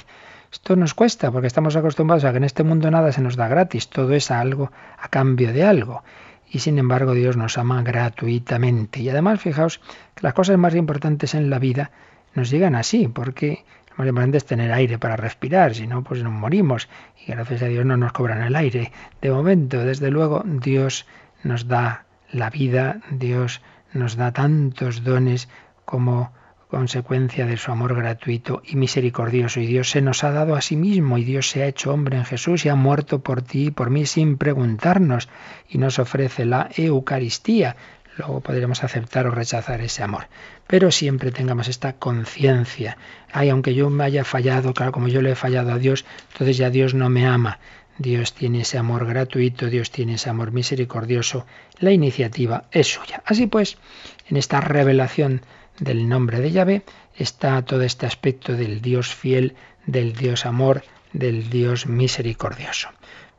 Esto 0.52 0.76
nos 0.76 0.94
cuesta 0.94 1.32
porque 1.32 1.48
estamos 1.48 1.76
acostumbrados 1.76 2.26
a 2.26 2.32
que 2.32 2.38
en 2.38 2.44
este 2.44 2.64
mundo 2.64 2.90
nada 2.92 3.12
se 3.12 3.22
nos 3.22 3.36
da 3.36 3.48
gratis, 3.48 3.90
todo 3.90 4.14
es 4.14 4.32
algo 4.32 4.72
a 4.98 5.08
cambio 5.10 5.54
de 5.54 5.64
algo. 5.64 6.04
Y 6.50 6.60
sin 6.60 6.78
embargo 6.78 7.14
Dios 7.14 7.38
nos 7.38 7.58
ama 7.58 7.82
gratuitamente. 7.84 9.00
Y 9.00 9.10
además 9.10 9.40
fijaos 9.40 9.80
que 10.16 10.24
las 10.24 10.34
cosas 10.34 10.58
más 10.58 10.76
importantes 10.76 11.34
en 11.36 11.50
la 11.50 11.60
vida 11.60 11.92
nos 12.34 12.50
llegan 12.50 12.76
así, 12.76 13.08
porque 13.08 13.64
lo 13.98 14.04
más 14.04 14.10
importante 14.10 14.38
es 14.38 14.46
tener 14.46 14.72
aire 14.72 14.98
para 14.98 15.16
respirar, 15.16 15.76
si 15.76 15.88
no, 15.88 16.04
pues 16.04 16.24
nos 16.24 16.34
morimos. 16.34 16.90
Y 17.26 17.32
gracias 17.32 17.62
a 17.62 17.68
Dios 17.68 17.86
no 17.86 17.98
nos 17.98 18.14
cobran 18.14 18.42
el 18.42 18.56
aire. 18.56 18.92
De 19.22 19.32
momento, 19.32 19.84
desde 19.84 20.10
luego, 20.10 20.44
Dios 20.46 21.06
nos 21.44 21.68
da 21.68 22.06
la 22.32 22.50
vida, 22.50 23.02
Dios 23.12 23.62
nos 23.94 24.16
da 24.16 24.32
tantos 24.32 25.04
dones 25.04 25.50
como 25.86 26.32
consecuencia 26.70 27.46
de 27.46 27.58
su 27.58 27.72
amor 27.72 27.96
gratuito 27.96 28.62
y 28.66 28.78
misericordioso. 28.78 29.60
Y 29.60 29.66
Dios 29.66 29.90
se 29.90 30.02
nos 30.02 30.24
ha 30.24 30.32
dado 30.32 30.56
a 30.56 30.62
sí 30.62 30.78
mismo 30.78 31.18
y 31.18 31.26
Dios 31.26 31.50
se 31.50 31.64
ha 31.64 31.68
hecho 31.68 31.94
hombre 31.94 32.18
en 32.18 32.24
Jesús 32.24 32.66
y 32.66 32.70
ha 32.70 32.76
muerto 32.76 33.20
por 33.20 33.42
ti 33.42 33.66
y 33.66 33.72
por 33.72 33.90
mí 33.90 34.06
sin 34.06 34.38
preguntarnos 34.38 35.28
y 35.68 35.78
nos 35.80 36.00
ofrece 36.00 36.46
la 36.46 36.70
Eucaristía, 36.78 37.76
Luego 38.22 38.42
podremos 38.42 38.84
aceptar 38.84 39.26
o 39.26 39.32
rechazar 39.32 39.82
ese 39.82 40.04
amor. 40.04 40.28
Pero 40.68 40.92
siempre 40.92 41.32
tengamos 41.32 41.68
esta 41.68 41.94
conciencia. 41.94 43.00
Ay, 43.32 43.50
aunque 43.50 43.74
yo 43.74 43.90
me 43.90 44.04
haya 44.04 44.24
fallado, 44.24 44.76
claro, 44.76 44.92
como 44.92 45.08
yo 45.08 45.24
le 45.24 45.32
he 45.32 45.36
fallado 45.36 45.72
a 45.72 45.80
Dios, 45.80 46.06
entonces 46.32 46.56
ya 46.58 46.70
Dios 46.70 46.94
no 46.94 47.10
me 47.10 47.26
ama. 47.26 47.58
Dios 47.98 48.36
tiene 48.36 48.62
ese 48.62 48.78
amor 48.78 49.08
gratuito, 49.08 49.72
Dios 49.72 49.90
tiene 49.90 50.16
ese 50.16 50.30
amor 50.30 50.52
misericordioso. 50.52 51.48
La 51.80 51.92
iniciativa 51.92 52.66
es 52.72 52.94
suya. 52.94 53.24
Así 53.26 53.48
pues, 53.48 53.80
en 54.28 54.38
esta 54.38 54.62
revelación 54.62 55.42
del 55.80 56.08
nombre 56.08 56.42
de 56.42 56.52
Yahvé 56.52 56.84
está 57.16 57.60
todo 57.64 57.82
este 57.82 58.06
aspecto 58.06 58.54
del 58.56 58.82
Dios 58.82 59.16
fiel, 59.16 59.56
del 59.88 60.14
Dios 60.14 60.46
amor, 60.46 60.84
del 61.12 61.50
Dios 61.50 61.88
misericordioso. 61.88 62.90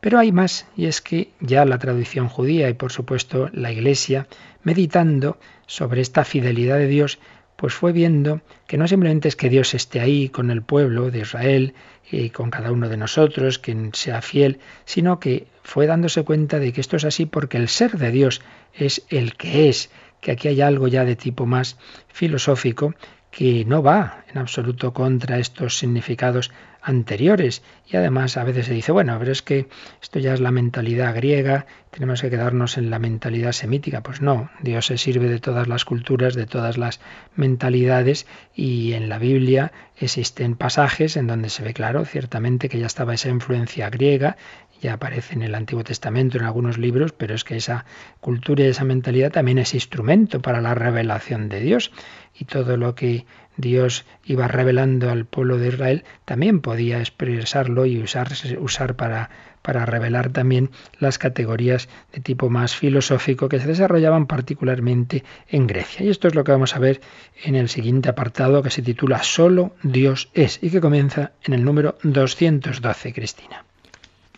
Pero 0.03 0.19
hay 0.19 0.33
más, 0.33 0.67
y 0.77 0.87
es 0.87 1.01
que 1.01 1.31
ya 1.39 1.65
la 1.65 1.79
tradición 1.79 2.27
judía 2.29 2.69
y 2.69 2.75
por 2.75 2.91
supuesto 2.91 3.51
la 3.53 3.71
Iglesia, 3.71 4.27
meditando 4.65 5.39
sobre 5.69 6.01
esta 6.01 6.25
fidelidad 6.25 6.79
de 6.79 6.89
Dios, 6.89 7.21
pues 7.55 7.73
fue 7.73 7.93
viendo 7.93 8.41
que 8.67 8.79
no 8.79 8.89
simplemente 8.89 9.29
es 9.29 9.37
que 9.37 9.49
Dios 9.49 9.75
esté 9.75 10.01
ahí 10.01 10.29
con 10.29 10.51
el 10.51 10.63
pueblo 10.63 11.13
de 11.13 11.21
Israel 11.21 11.75
y 12.11 12.31
con 12.31 12.51
cada 12.51 12.73
uno 12.73 12.89
de 12.89 12.97
nosotros, 12.97 13.61
quien 13.61 13.95
sea 13.95 14.23
fiel, 14.23 14.59
sino 14.87 15.21
que 15.21 15.47
fue 15.63 15.87
dándose 15.87 16.25
cuenta 16.25 16.59
de 16.59 16.73
que 16.73 16.81
esto 16.81 16.97
es 16.97 17.05
así 17.05 17.25
porque 17.25 17.57
el 17.57 17.69
ser 17.69 17.97
de 17.97 18.11
Dios 18.11 18.43
es 18.75 19.07
el 19.09 19.37
que 19.37 19.69
es, 19.69 19.89
que 20.21 20.33
aquí 20.33 20.49
hay 20.49 20.63
algo 20.63 20.89
ya 20.89 21.05
de 21.05 21.15
tipo 21.15 21.47
más 21.47 21.79
filosófico 22.09 22.97
que 23.33 23.65
no 23.65 23.83
va 23.83 24.25
en 24.31 24.39
absoluto 24.39 24.93
contra 24.93 25.39
estos 25.39 25.79
significados 25.79 26.53
anteriores. 26.83 27.63
Y 27.91 27.97
además 27.97 28.37
a 28.37 28.45
veces 28.45 28.67
se 28.67 28.75
dice, 28.75 28.93
bueno, 28.93 29.17
pero 29.19 29.33
es 29.33 29.41
que 29.41 29.69
esto 30.03 30.19
ya 30.19 30.35
es 30.35 30.41
la 30.41 30.51
mentalidad 30.51 31.15
griega, 31.15 31.65
tenemos 31.91 32.21
que 32.21 32.29
quedarnos 32.29 32.77
en 32.77 32.91
la 32.91 32.99
mentalidad 32.99 33.53
semítica. 33.53 34.03
Pues 34.03 34.21
no, 34.21 34.51
Dios 34.61 34.87
se 34.87 34.99
sirve 34.99 35.29
de 35.29 35.39
todas 35.39 35.67
las 35.67 35.87
culturas, 35.87 36.35
de 36.35 36.45
todas 36.45 36.77
las 36.77 37.01
mentalidades 37.35 38.27
y 38.55 38.93
en 38.93 39.09
la 39.09 39.19
Biblia 39.19 39.73
existen 39.97 40.55
pasajes 40.55 41.17
en 41.17 41.27
donde 41.27 41.49
se 41.49 41.63
ve 41.63 41.73
claro, 41.73 42.05
ciertamente, 42.05 42.69
que 42.69 42.79
ya 42.79 42.87
estaba 42.87 43.15
esa 43.15 43.31
influencia 43.31 43.89
griega 43.89 44.37
ya 44.83 44.95
aparece 44.95 45.35
en 45.35 45.43
el 45.43 45.55
Antiguo 45.55 45.85
Testamento 45.85 46.37
en 46.37 46.45
algunos 46.45 46.77
libros, 46.77 47.13
pero 47.13 47.35
es 47.35 47.45
que 47.45 47.57
esa 47.57 47.87
cultura 48.21 48.65
y 48.65 48.67
esa 48.67 48.85
mentalidad 48.85 49.31
también 49.31 49.59
es 49.59 49.75
instrumento 49.75 50.43
para 50.43 50.61
la 50.61 50.75
revelación 50.75 51.49
de 51.49 51.61
Dios. 51.61 51.93
Y 52.35 52.47
todo 52.47 52.77
lo 52.77 52.95
que 52.95 53.25
Dios 53.57 54.05
iba 54.25 54.49
revelando 54.49 55.11
al 55.11 55.25
pueblo 55.25 55.59
de 55.59 55.69
Israel, 55.69 56.05
también 56.25 56.61
podía 56.61 56.99
expresarlo 56.99 57.87
y 57.87 58.03
usar 58.03 58.97
para, 58.97 59.31
para 59.61 59.87
revelar 59.87 60.31
también 60.31 60.71
las 60.99 61.19
categorías 61.19 61.89
de 62.13 62.21
tipo 62.21 62.51
más 62.51 62.75
filosófico 62.75 63.49
que 63.49 63.61
se 63.61 63.69
desarrollaban 63.69 64.27
particularmente 64.27 65.23
en 65.49 65.67
Grecia. 65.67 66.05
Y 66.05 66.09
esto 66.09 66.27
es 66.27 66.35
lo 66.35 66.43
que 66.43 66.53
vamos 66.53 66.75
a 66.75 66.81
ver 66.81 67.01
en 67.45 67.55
el 67.55 67.69
siguiente 67.69 68.09
apartado 68.09 68.63
que 68.63 68.71
se 68.71 68.83
titula 68.83 69.23
Solo 69.23 69.77
Dios 69.83 70.31
es 70.35 70.59
y 70.61 70.71
que 70.71 70.81
comienza 70.81 71.33
en 71.45 71.53
el 71.53 71.65
número 71.65 71.99
212, 72.03 73.13
Cristina. 73.13 73.65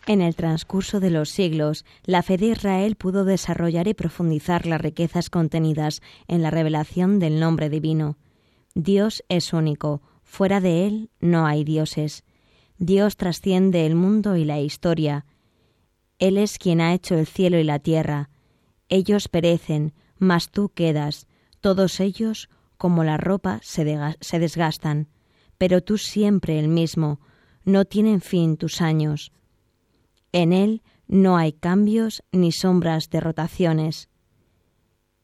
En 0.07 0.21
el 0.21 0.37
transcurso 0.37 1.01
de 1.01 1.11
los 1.11 1.31
siglos, 1.31 1.85
la 2.05 2.23
fe 2.23 2.37
de 2.37 2.47
Israel 2.49 2.97
pudo 2.97 3.25
desarrollar 3.25 3.89
y 3.89 3.95
profundizar 3.95 4.67
las 4.67 4.81
riquezas 4.81 5.31
contenidas 5.31 6.03
en 6.29 6.43
la 6.43 6.51
revelación 6.51 7.19
del 7.19 7.41
nombre 7.41 7.71
divino. 7.71 8.19
Dios 8.75 9.25
es 9.29 9.53
único, 9.53 10.03
fuera 10.23 10.61
de 10.61 10.87
Él 10.87 11.11
no 11.21 11.47
hay 11.47 11.65
dioses. 11.65 12.25
Dios 12.77 13.17
trasciende 13.17 13.87
el 13.87 13.95
mundo 13.95 14.37
y 14.37 14.45
la 14.45 14.61
historia. 14.61 15.25
Él 16.19 16.37
es 16.37 16.59
quien 16.59 16.81
ha 16.81 16.93
hecho 16.93 17.17
el 17.17 17.27
cielo 17.27 17.59
y 17.59 17.65
la 17.65 17.79
tierra. 17.79 18.31
Ellos 18.89 19.29
perecen, 19.29 19.95
mas 20.19 20.51
tú 20.51 20.69
quedas. 20.69 21.27
Todos 21.61 22.01
ellos, 22.01 22.51
como 22.77 23.05
la 23.05 23.17
ropa, 23.17 23.61
se, 23.63 23.85
desgastan. 24.39 25.09
Pero 25.57 25.83
tú 25.83 25.97
siempre 25.97 26.59
el 26.59 26.69
mismo. 26.69 27.21
No 27.65 27.85
tienen 27.85 28.21
fin 28.21 28.57
tus 28.57 28.83
años. 28.83 29.33
En 30.35 30.53
Él 30.53 30.83
no 31.07 31.37
hay 31.37 31.53
cambios 31.53 32.25
ni 32.33 32.51
sombras 32.51 33.09
de 33.09 33.21
rotaciones. 33.21 34.09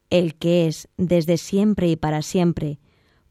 El 0.09 0.35
que 0.35 0.67
es 0.67 0.87
desde 0.95 1.35
siempre 1.35 1.89
y 1.89 1.97
para 1.97 2.21
siempre, 2.21 2.79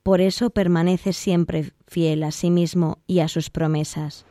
por 0.03 0.21
eso 0.21 0.51
permanece 0.51 1.14
siempre 1.14 1.73
fiel 1.87 2.23
a 2.25 2.33
sí 2.33 2.51
mismo 2.51 2.99
y 3.07 3.21
a 3.21 3.29
sus 3.29 3.49
promesas. 3.49 4.27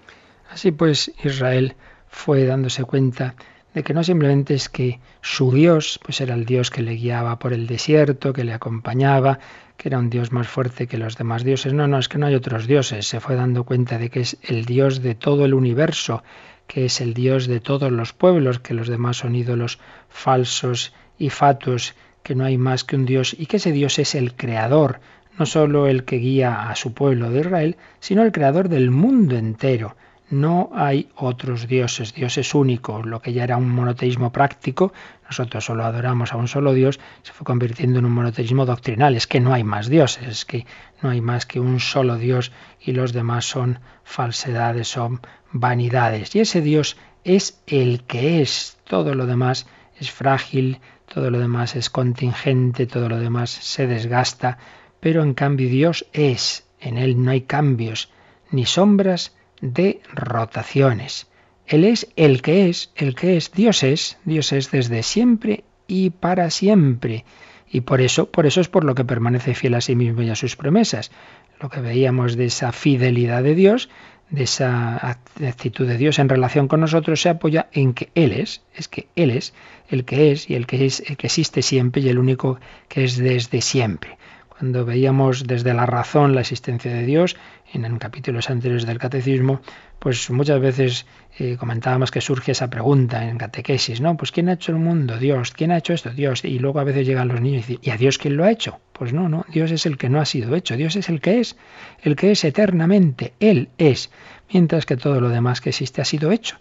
Así 0.52 0.72
pues, 0.72 1.12
Israel 1.24 1.76
fue 2.08 2.46
dándose 2.46 2.84
cuenta 2.84 3.34
de 3.74 3.84
que 3.84 3.96
no 3.96 4.04
simplemente 4.04 4.54
es 4.54 4.70
que 4.70 5.00
su 5.22 5.52
Dios, 5.52 6.00
pues 6.04 6.22
era 6.22 6.36
el 6.36 6.46
Dios 6.46 6.70
que 6.70 6.84
le 6.84 6.94
guiaba 6.94 7.40
por 7.40 7.54
el 7.54 7.66
desierto, 7.66 8.32
que 8.32 8.44
le 8.44 8.54
acompañaba, 8.54 9.40
que 9.76 9.90
era 9.90 9.98
un 9.98 10.12
Dios 10.12 10.32
más 10.32 10.48
fuerte 10.48 10.86
que 10.86 11.00
los 11.00 11.18
demás 11.18 11.44
dioses. 11.44 11.74
No, 11.74 11.88
no, 11.88 11.98
es 11.98 12.10
que 12.10 12.20
no 12.20 12.28
hay 12.28 12.36
otros 12.36 12.68
dioses. 12.68 13.08
Se 13.08 13.20
fue 13.20 13.36
dando 13.36 13.64
cuenta 13.64 13.98
de 13.98 14.12
que 14.12 14.20
es 14.20 14.38
el 14.44 14.66
Dios 14.66 15.02
de 15.02 15.16
todo 15.16 15.46
el 15.46 15.56
universo, 15.56 16.22
que 16.70 16.86
es 16.86 17.02
el 17.02 17.16
Dios 17.16 17.48
de 17.48 17.60
todos 17.60 17.92
los 17.92 18.14
pueblos, 18.14 18.60
que 18.60 18.76
los 18.76 18.88
demás 18.88 19.18
son 19.18 19.36
ídolos 19.36 19.80
falsos 20.08 20.94
y 21.18 21.32
fatuos, 21.32 21.96
que 22.22 22.36
no 22.36 22.46
hay 22.46 22.60
más 22.60 22.84
que 22.84 22.96
un 22.96 23.08
Dios 23.08 23.36
y 23.38 23.48
que 23.48 23.58
ese 23.58 23.72
Dios 23.72 23.98
es 23.98 24.14
el 24.14 24.36
creador, 24.36 25.00
no 25.40 25.48
solo 25.48 25.88
el 25.88 26.04
que 26.04 26.18
guía 26.18 26.70
a 26.70 26.76
su 26.76 26.94
pueblo 26.94 27.32
de 27.32 27.40
Israel, 27.40 27.78
sino 28.00 28.22
el 28.22 28.32
creador 28.32 28.70
del 28.70 28.92
mundo 28.92 29.36
entero. 29.36 29.98
No 30.30 30.70
hay 30.76 31.10
otros 31.16 31.68
dioses, 31.68 32.14
Dios 32.14 32.38
es 32.38 32.54
único. 32.54 33.02
Lo 33.02 33.20
que 33.20 33.34
ya 33.34 33.46
era 33.46 33.58
un 33.58 33.72
monoteísmo 33.72 34.32
práctico, 34.32 34.94
nosotros 35.26 35.66
solo 35.66 35.86
adoramos 35.86 36.34
a 36.34 36.38
un 36.38 36.48
solo 36.48 36.74
Dios, 36.74 37.00
se 37.24 37.34
fue 37.34 37.46
convirtiendo 37.46 37.98
en 37.98 38.06
un 38.06 38.12
monoteísmo 38.12 38.68
doctrinal. 38.68 39.16
Es 39.16 39.26
que 39.26 39.40
no 39.40 39.54
hay 39.54 39.64
más 39.64 39.90
dioses, 39.90 40.28
es 40.28 40.46
que 40.46 40.68
no 41.02 41.10
hay 41.10 41.20
más 41.20 41.48
que 41.48 41.60
un 41.60 41.80
solo 41.80 42.18
Dios 42.18 42.52
y 42.80 42.92
los 42.92 43.12
demás 43.12 43.46
son 43.46 43.80
falsedades, 44.04 44.88
son 44.88 45.20
vanidades. 45.52 46.36
Y 46.36 46.40
ese 46.40 46.62
Dios 46.62 46.98
es 47.24 47.62
el 47.68 48.04
que 48.04 48.42
es. 48.42 48.78
Todo 48.84 49.16
lo 49.16 49.26
demás 49.26 49.68
es 50.00 50.12
frágil, 50.12 50.80
todo 51.12 51.32
lo 51.32 51.40
demás 51.40 51.76
es 51.76 51.90
contingente, 51.90 52.86
todo 52.86 53.10
lo 53.10 53.20
demás 53.20 53.50
se 53.50 53.88
desgasta, 53.88 54.58
pero 55.00 55.24
en 55.24 55.34
cambio 55.34 55.70
Dios 55.70 56.06
es. 56.14 56.68
En 56.80 56.98
Él 56.98 57.24
no 57.24 57.32
hay 57.32 57.42
cambios, 57.42 58.12
ni 58.52 58.66
sombras, 58.66 59.36
de 59.62 60.02
rotaciones. 60.14 61.28
Él 61.68 61.84
es 61.84 62.08
el 62.16 62.42
que 62.42 62.70
es, 62.70 62.92
el 62.96 63.16
que 63.16 63.38
es, 63.38 63.52
Dios 63.52 63.84
es, 63.84 64.18
Dios 64.26 64.54
es 64.54 64.72
desde 64.72 65.04
siempre 65.04 65.66
y 65.88 66.10
para 66.10 66.50
siempre. 66.50 67.26
Y 67.70 67.82
por 67.82 68.02
eso, 68.02 68.32
por 68.32 68.48
eso 68.48 68.62
es 68.62 68.70
por 68.70 68.84
lo 68.84 68.96
que 68.96 69.06
permanece 69.06 69.54
fiel 69.54 69.76
a 69.76 69.82
sí 69.82 69.96
mismo 69.96 70.22
y 70.24 70.30
a 70.30 70.36
sus 70.36 70.56
promesas. 70.56 71.12
Lo 71.60 71.70
que 71.70 71.82
veíamos 71.82 72.36
de 72.36 72.46
esa 72.46 72.72
fidelidad 72.72 73.44
de 73.44 73.54
Dios, 73.54 73.90
de 74.30 74.44
esa 74.44 75.18
actitud 75.48 75.88
de 75.88 75.98
Dios 75.98 76.20
en 76.20 76.30
relación 76.30 76.68
con 76.68 76.80
nosotros, 76.82 77.22
se 77.22 77.30
apoya 77.30 77.68
en 77.72 77.94
que 77.94 78.10
Él 78.16 78.32
es, 78.32 78.62
es 78.76 78.88
que 78.88 79.08
Él 79.16 79.32
es 79.32 79.54
el 79.90 80.06
que 80.06 80.32
es 80.32 80.50
y 80.50 80.56
el 80.56 80.68
que 80.68 80.86
es, 80.86 81.02
el 81.08 81.18
que 81.18 81.28
existe 81.28 81.62
siempre 81.62 82.02
y 82.02 82.10
el 82.10 82.20
único 82.20 82.60
que 82.88 83.04
es 83.04 83.18
desde 83.18 83.62
siempre. 83.62 84.18
Cuando 84.50 84.86
veíamos 84.86 85.48
desde 85.48 85.74
la 85.74 85.86
razón 85.86 86.36
la 86.36 86.42
existencia 86.42 86.94
de 86.94 87.06
Dios, 87.06 87.38
en, 87.74 87.98
capítulos 87.98 88.50
anteriores 88.50 88.86
del 88.86 88.98
catecismo, 88.98 89.62
pues 90.00 90.30
muchas 90.30 90.60
veces 90.60 91.06
eh, 91.38 91.58
comentábamos 91.58 92.12
que 92.12 92.22
surge 92.22 92.52
esa 92.52 92.70
pregunta 92.70 93.28
en 93.28 93.38
catequesis, 93.38 94.02
¿no? 94.02 94.16
Pues 94.18 94.32
¿quién 94.32 94.50
ha 94.50 94.54
hecho 94.54 94.72
el 94.72 94.78
mundo? 94.78 95.18
Dios. 95.18 95.52
¿Quién 95.52 95.72
ha 95.72 95.78
hecho 95.78 95.94
esto? 95.94 96.10
Dios. 96.12 96.46
Y 96.46 96.60
luego 96.60 96.80
a 96.80 96.84
veces 96.84 97.06
llegan 97.06 97.28
los 97.28 97.42
niños 97.42 97.66
y 97.66 97.74
dicen, 97.74 97.80
¿y 97.84 97.90
a 97.92 97.98
Dios 97.98 98.18
quién 98.18 98.38
lo 98.38 98.44
ha 98.44 98.52
hecho? 98.52 98.80
Pues 98.94 99.14
no, 99.14 99.30
no, 99.30 99.46
Dios 99.52 99.72
es 99.72 99.86
el 99.86 99.98
que 99.98 100.10
no 100.10 100.20
ha 100.20 100.26
sido 100.26 100.56
hecho, 100.56 100.76
Dios 100.76 100.96
es 100.96 101.10
el 101.10 101.22
que 101.22 101.40
es, 101.40 101.58
el 102.02 102.16
que 102.16 102.32
es 102.32 102.44
eternamente, 102.44 103.34
Él 103.40 103.70
es, 103.78 104.12
mientras 104.52 104.86
que 104.86 104.98
todo 104.98 105.22
lo 105.22 105.30
demás 105.30 105.62
que 105.62 105.70
existe 105.70 106.02
ha 106.02 106.06
sido 106.06 106.32
hecho. 106.32 106.58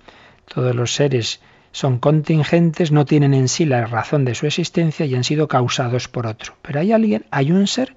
Todos 0.47 0.75
los 0.75 0.95
seres 0.95 1.41
son 1.73 1.99
contingentes, 1.99 2.93
no 2.93 3.05
tienen 3.05 3.35
en 3.35 3.49
sí 3.49 3.65
la 3.65 3.87
razón 3.87 4.25
de 4.25 4.35
su 4.35 4.47
existencia 4.47 5.07
y 5.07 5.15
han 5.15 5.25
sido 5.25 5.49
causados 5.49 6.09
por 6.09 6.27
otro. 6.27 6.55
Pero 6.63 6.81
hay 6.81 6.93
alguien, 6.93 7.27
hay 7.31 7.53
un 7.53 7.67
ser 7.67 7.95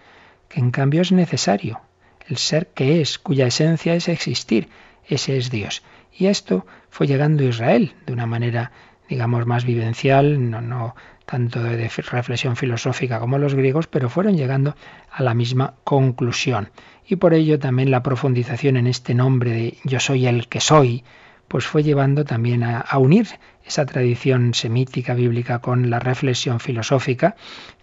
que 0.49 0.59
en 0.59 0.71
cambio 0.71 1.01
es 1.01 1.11
necesario, 1.11 1.81
el 2.27 2.37
ser 2.37 2.67
que 2.67 3.01
es, 3.01 3.19
cuya 3.19 3.47
esencia 3.47 3.93
es 3.95 4.07
existir, 4.07 4.69
ese 5.07 5.37
es 5.37 5.49
Dios. 5.49 5.83
Y 6.17 6.27
esto 6.27 6.65
fue 6.89 7.07
llegando 7.07 7.43
a 7.43 7.47
Israel 7.47 7.93
de 8.05 8.13
una 8.13 8.25
manera, 8.25 8.71
digamos, 9.09 9.45
más 9.45 9.65
vivencial, 9.65 10.49
no, 10.49 10.61
no 10.61 10.95
tanto 11.25 11.63
de 11.63 11.87
reflexión 11.87 12.57
filosófica 12.57 13.19
como 13.19 13.37
los 13.37 13.55
griegos, 13.55 13.87
pero 13.87 14.09
fueron 14.09 14.35
llegando 14.35 14.75
a 15.09 15.23
la 15.23 15.33
misma 15.33 15.75
conclusión. 15.85 16.71
Y 17.07 17.15
por 17.15 17.33
ello 17.33 17.57
también 17.57 17.89
la 17.89 18.03
profundización 18.03 18.75
en 18.75 18.85
este 18.85 19.13
nombre 19.13 19.51
de 19.51 19.77
yo 19.85 20.01
soy 20.01 20.27
el 20.27 20.49
que 20.49 20.59
soy, 20.59 21.05
pues 21.47 21.65
fue 21.65 21.83
llevando 21.83 22.25
también 22.25 22.63
a, 22.63 22.85
unir 22.97 23.27
esa 23.65 23.85
tradición 23.85 24.53
semítica 24.53 25.13
bíblica 25.13 25.59
con 25.59 25.89
la 25.89 25.99
reflexión 25.99 26.59
filosófica. 26.59 27.35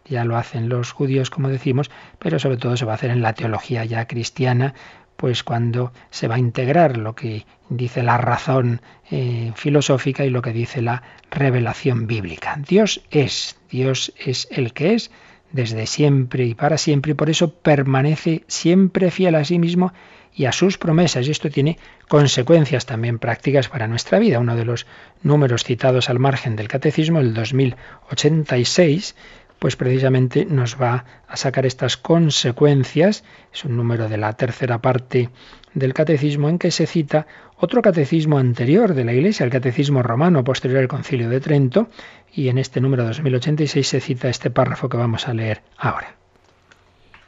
Ya 0.09 0.25
lo 0.25 0.37
hacen 0.37 0.69
los 0.69 0.93
judíos, 0.93 1.31
como 1.31 1.49
decimos, 1.49 1.91
pero 2.19 2.39
sobre 2.39 2.57
todo 2.57 2.77
se 2.77 2.85
va 2.85 2.93
a 2.93 2.95
hacer 2.97 3.11
en 3.11 3.23
la 3.23 3.35
teología 3.35 3.85
ya 3.85 4.07
cristiana, 4.07 4.75
pues 5.17 5.43
cuando 5.43 5.93
se 6.11 6.29
va 6.29 6.37
a 6.37 6.39
integrar 6.39 6.97
lo 6.97 7.15
que 7.15 7.45
dice 7.69 8.03
la 8.03 8.19
razón 8.19 8.81
eh, 9.11 9.53
filosófica 9.57 10.25
y 10.25 10.31
lo 10.31 10.43
que 10.43 10.53
dice 10.53 10.81
la 10.81 11.03
revelación 11.31 12.07
bíblica. 12.07 12.59
Dios 12.67 13.03
es, 13.11 13.59
Dios 13.71 14.13
es 14.17 14.47
el 14.51 14.73
que 14.73 14.95
es 14.95 15.11
desde 15.53 15.87
siempre 15.87 16.45
y 16.45 16.55
para 16.55 16.79
siempre, 16.79 17.13
y 17.13 17.15
por 17.15 17.31
eso 17.31 17.53
permanece 17.53 18.45
siempre 18.47 19.11
fiel 19.11 19.35
a 19.35 19.45
sí 19.45 19.59
mismo 19.59 19.93
y 20.35 20.45
a 20.45 20.53
sus 20.53 20.79
promesas. 20.79 21.27
Y 21.27 21.31
esto 21.31 21.51
tiene 21.51 21.79
consecuencias 22.07 22.87
también 22.87 23.19
prácticas 23.19 23.69
para 23.69 23.89
nuestra 23.89 24.19
vida. 24.19 24.39
Uno 24.39 24.57
de 24.57 24.65
los 24.65 24.87
números 25.23 25.65
citados 25.65 26.11
al 26.11 26.19
margen 26.19 26.55
del 26.57 26.69
catecismo, 26.69 27.21
el 27.21 27.35
2086, 27.35 29.17
pues 29.59 29.77
precisamente 29.77 30.45
nos 30.45 30.81
va 30.81 31.05
a 31.27 31.37
sacar 31.37 31.67
estas 31.67 31.97
consecuencias. 31.97 33.25
Es 33.53 33.65
un 33.65 33.77
número 33.77 34.09
de 34.09 34.17
la 34.17 34.33
tercera 34.35 34.81
parte 34.81 35.31
del 35.75 35.95
catecismo 35.95 36.49
en 36.49 36.59
que 36.59 36.71
se 36.71 36.87
cita 36.87 37.27
otro 37.57 37.83
catecismo 37.83 38.39
anterior 38.39 38.95
de 38.95 39.05
la 39.05 39.13
Iglesia, 39.13 39.45
el 39.45 39.51
catecismo 39.51 40.03
romano 40.03 40.45
posterior 40.45 40.81
al 40.81 40.89
concilio 40.89 41.29
de 41.29 41.41
Trento, 41.41 41.89
y 42.33 42.49
en 42.49 42.59
este 42.59 42.81
número 42.81 43.05
2086 43.05 43.87
se 43.87 44.01
cita 44.01 44.29
este 44.29 44.51
párrafo 44.51 44.89
que 44.89 44.97
vamos 44.97 45.27
a 45.27 45.35
leer 45.35 45.63
ahora. 45.77 46.17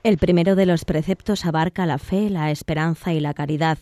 El 0.03 0.17
primero 0.19 0.57
de 0.57 0.67
los 0.67 0.85
preceptos 0.85 1.45
abarca 1.45 1.85
la 1.85 1.99
fe, 1.99 2.31
la 2.31 2.51
esperanza 2.51 3.13
y 3.13 3.21
la 3.21 3.35
caridad. 3.35 3.79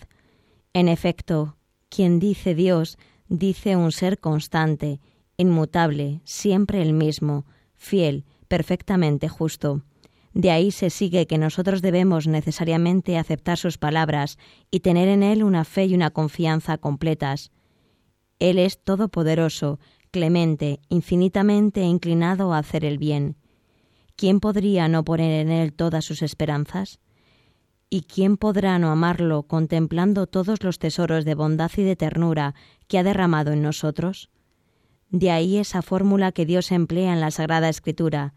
En 0.73 0.89
efecto, 0.89 1.57
quien 1.89 2.19
dice 2.19 2.55
Dios, 2.55 2.99
dice 3.29 3.77
un 3.77 3.93
ser 3.93 4.19
constante, 4.19 5.01
inmutable, 5.37 6.21
siempre 6.25 6.83
el 6.83 6.93
mismo, 6.93 7.47
fiel, 7.77 8.25
perfectamente 8.49 9.29
justo. 9.29 9.83
De 10.35 10.51
ahí 10.51 10.71
se 10.71 10.91
sigue 10.91 11.27
que 11.27 11.39
nosotros 11.39 11.83
debemos 11.83 12.27
necesariamente 12.27 13.19
aceptar 13.19 13.59
sus 13.59 13.79
palabras 13.79 14.39
y 14.71 14.81
tener 14.81 15.09
en 15.09 15.23
Él 15.23 15.43
una 15.43 15.65
fe 15.65 15.87
y 15.87 15.95
una 15.95 16.11
confianza 16.11 16.79
completas. 16.79 17.51
Él 18.39 18.59
es 18.59 18.83
todopoderoso, 18.83 19.79
clemente, 20.11 20.81
infinitamente 20.89 21.83
inclinado 21.83 22.53
a 22.53 22.59
hacer 22.59 22.85
el 22.85 22.99
bien. 22.99 23.37
¿quién 24.19 24.41
podría 24.41 24.89
no 24.89 25.05
poner 25.05 25.47
en 25.47 25.53
él 25.53 25.73
todas 25.73 26.05
sus 26.05 26.23
esperanzas? 26.23 26.99
¿Y 27.89 28.03
quién 28.03 28.37
podrá 28.37 28.79
no 28.81 28.91
amarlo 28.91 29.45
contemplando 29.45 30.27
todos 30.27 30.63
los 30.65 30.81
tesoros 30.81 31.25
de 31.25 31.37
bondad 31.37 31.71
y 31.77 31.85
de 31.85 31.95
ternura 31.95 32.55
que 32.89 32.99
ha 32.99 33.05
derramado 33.05 33.53
en 33.53 33.63
nosotros? 33.63 34.29
De 35.11 35.31
ahí 35.31 35.57
esa 35.59 35.83
fórmula 35.83 36.33
que 36.33 36.45
Dios 36.45 36.71
emplea 36.71 37.13
en 37.13 37.21
la 37.21 37.31
Sagrada 37.31 37.69
Escritura, 37.69 38.35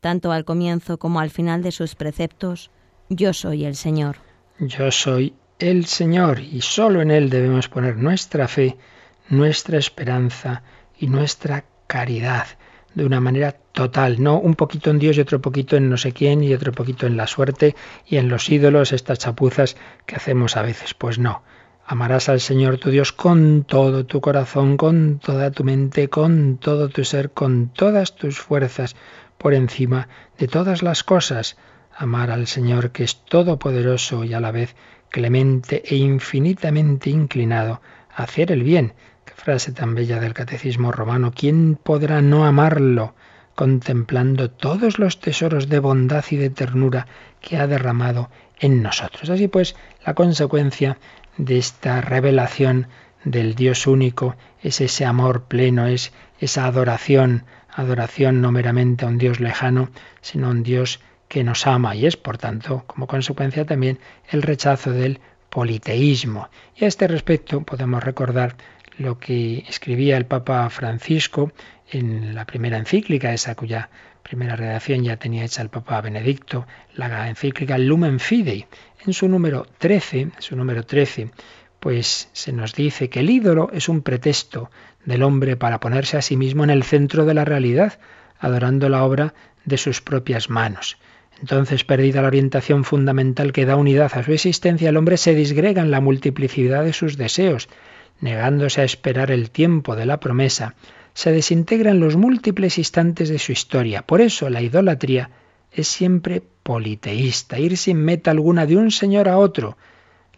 tanto 0.00 0.32
al 0.32 0.44
comienzo 0.44 0.98
como 0.98 1.20
al 1.20 1.30
final 1.30 1.62
de 1.62 1.72
sus 1.72 1.94
preceptos, 1.94 2.70
Yo 3.10 3.34
soy 3.34 3.66
el 3.66 3.76
Señor. 3.76 4.16
Yo 4.58 4.90
soy 4.90 5.34
el 5.58 5.84
Señor 5.84 6.40
y 6.40 6.62
solo 6.62 7.02
en 7.02 7.10
Él 7.10 7.28
debemos 7.28 7.68
poner 7.68 7.96
nuestra 7.96 8.48
fe, 8.48 8.76
nuestra 9.28 9.78
esperanza 9.78 10.62
y 10.98 11.08
nuestra 11.08 11.64
caridad 11.86 12.46
de 12.94 13.04
una 13.04 13.20
manera 13.20 13.52
total, 13.72 14.22
no 14.22 14.38
un 14.38 14.54
poquito 14.54 14.90
en 14.90 14.98
Dios 14.98 15.16
y 15.16 15.20
otro 15.20 15.40
poquito 15.40 15.76
en 15.76 15.90
no 15.90 15.96
sé 15.96 16.12
quién 16.12 16.42
y 16.44 16.54
otro 16.54 16.72
poquito 16.72 17.06
en 17.06 17.16
la 17.16 17.26
suerte 17.26 17.74
y 18.06 18.16
en 18.16 18.28
los 18.28 18.48
ídolos, 18.48 18.92
estas 18.92 19.18
chapuzas 19.18 19.76
que 20.06 20.16
hacemos 20.16 20.56
a 20.56 20.62
veces. 20.62 20.94
Pues 20.94 21.18
no, 21.18 21.42
amarás 21.86 22.28
al 22.28 22.40
Señor 22.40 22.78
tu 22.78 22.90
Dios 22.90 23.12
con 23.12 23.64
todo 23.64 24.06
tu 24.06 24.20
corazón, 24.20 24.76
con 24.76 25.18
toda 25.18 25.50
tu 25.50 25.64
mente, 25.64 26.08
con 26.08 26.58
todo 26.58 26.88
tu 26.88 27.04
ser, 27.04 27.30
con 27.30 27.68
todas 27.68 28.16
tus 28.16 28.38
fuerzas, 28.38 28.96
por 29.38 29.54
encima 29.54 30.08
de 30.38 30.48
todas 30.48 30.82
las 30.82 31.04
cosas. 31.04 31.56
Amar 31.96 32.30
al 32.30 32.46
Señor 32.46 32.90
que 32.90 33.04
es 33.04 33.24
todopoderoso 33.24 34.24
y 34.24 34.34
a 34.34 34.40
la 34.40 34.50
vez 34.50 34.74
clemente 35.10 35.82
e 35.86 35.96
infinitamente 35.96 37.10
inclinado 37.10 37.80
a 38.14 38.24
hacer 38.24 38.50
el 38.50 38.62
bien 38.62 38.94
frase 39.36 39.72
tan 39.72 39.94
bella 39.94 40.20
del 40.20 40.32
Catecismo 40.32 40.92
romano, 40.92 41.32
¿quién 41.34 41.76
podrá 41.76 42.22
no 42.22 42.44
amarlo? 42.44 43.14
contemplando 43.54 44.50
todos 44.50 44.98
los 44.98 45.20
tesoros 45.20 45.68
de 45.68 45.78
bondad 45.78 46.24
y 46.30 46.36
de 46.36 46.50
ternura 46.50 47.06
que 47.40 47.56
ha 47.56 47.68
derramado 47.68 48.28
en 48.58 48.82
nosotros. 48.82 49.30
Así 49.30 49.46
pues, 49.46 49.76
la 50.04 50.14
consecuencia 50.14 50.98
de 51.36 51.58
esta 51.58 52.00
revelación 52.00 52.88
del 53.24 53.54
Dios 53.54 53.86
único 53.86 54.36
es 54.62 54.80
ese 54.80 55.04
amor 55.04 55.44
pleno, 55.44 55.86
es 55.86 56.12
esa 56.38 56.66
adoración, 56.66 57.44
adoración 57.70 58.40
no 58.40 58.52
meramente 58.52 59.04
a 59.04 59.08
un 59.08 59.18
Dios 59.18 59.40
lejano, 59.40 59.90
sino 60.20 60.48
a 60.48 60.50
un 60.50 60.62
Dios 60.62 61.00
que 61.28 61.44
nos 61.44 61.66
ama 61.66 61.96
y 61.96 62.06
es, 62.06 62.16
por 62.16 62.38
tanto, 62.38 62.84
como 62.86 63.06
consecuencia 63.06 63.64
también 63.64 63.98
el 64.30 64.42
rechazo 64.42 64.92
del 64.92 65.20
politeísmo. 65.48 66.48
Y 66.76 66.84
a 66.84 66.88
este 66.88 67.08
respecto 67.08 67.62
podemos 67.62 68.02
recordar 68.02 68.56
lo 68.98 69.18
que 69.18 69.64
escribía 69.68 70.16
el 70.16 70.26
Papa 70.26 70.68
Francisco 70.70 71.52
en 71.90 72.34
la 72.34 72.44
primera 72.44 72.78
encíclica, 72.78 73.32
esa 73.32 73.54
cuya 73.54 73.88
primera 74.22 74.56
redacción 74.56 75.04
ya 75.04 75.16
tenía 75.16 75.44
hecha 75.44 75.62
el 75.62 75.68
Papa 75.68 76.00
Benedicto, 76.00 76.66
la 76.94 77.28
encíclica 77.28 77.78
Lumen 77.78 78.20
Fidei. 78.20 78.66
En 79.06 79.12
su 79.12 79.28
número 79.28 79.66
13, 79.78 80.30
su 80.38 80.56
número 80.56 80.82
13, 80.84 81.30
pues 81.78 82.30
se 82.32 82.52
nos 82.54 82.74
dice 82.74 83.10
que 83.10 83.20
el 83.20 83.28
ídolo 83.28 83.68
es 83.74 83.90
un 83.90 84.00
pretexto 84.00 84.70
del 85.04 85.22
hombre 85.22 85.58
para 85.58 85.78
ponerse 85.78 86.16
a 86.16 86.22
sí 86.22 86.38
mismo 86.38 86.64
en 86.64 86.70
el 86.70 86.84
centro 86.84 87.26
de 87.26 87.34
la 87.34 87.44
realidad, 87.44 87.98
adorando 88.38 88.88
la 88.88 89.04
obra 89.04 89.34
de 89.66 89.76
sus 89.76 90.00
propias 90.00 90.48
manos. 90.48 90.96
Entonces, 91.38 91.84
perdida 91.84 92.22
la 92.22 92.28
orientación 92.28 92.84
fundamental 92.84 93.52
que 93.52 93.66
da 93.66 93.76
unidad 93.76 94.10
a 94.14 94.22
su 94.22 94.32
existencia, 94.32 94.88
el 94.88 94.96
hombre 94.96 95.18
se 95.18 95.34
disgrega 95.34 95.82
en 95.82 95.90
la 95.90 96.00
multiplicidad 96.00 96.82
de 96.82 96.94
sus 96.94 97.18
deseos, 97.18 97.68
negándose 98.20 98.80
a 98.80 98.84
esperar 98.84 99.30
el 99.30 99.50
tiempo 99.50 99.96
de 99.96 100.06
la 100.06 100.18
promesa, 100.18 100.76
se 101.12 101.30
desintegra 101.30 101.90
en 101.90 102.00
los 102.00 102.16
múltiples 102.16 102.78
instantes 102.78 103.28
de 103.28 103.38
su 103.38 103.52
historia. 103.52 104.00
Por 104.00 104.22
eso 104.22 104.48
la 104.48 104.62
idolatría 104.62 105.28
es 105.74 105.88
siempre 105.88 106.42
politeísta, 106.62 107.58
ir 107.58 107.76
sin 107.76 107.98
meta 107.98 108.30
alguna 108.30 108.64
de 108.64 108.76
un 108.76 108.90
señor 108.90 109.28
a 109.28 109.38
otro. 109.38 109.76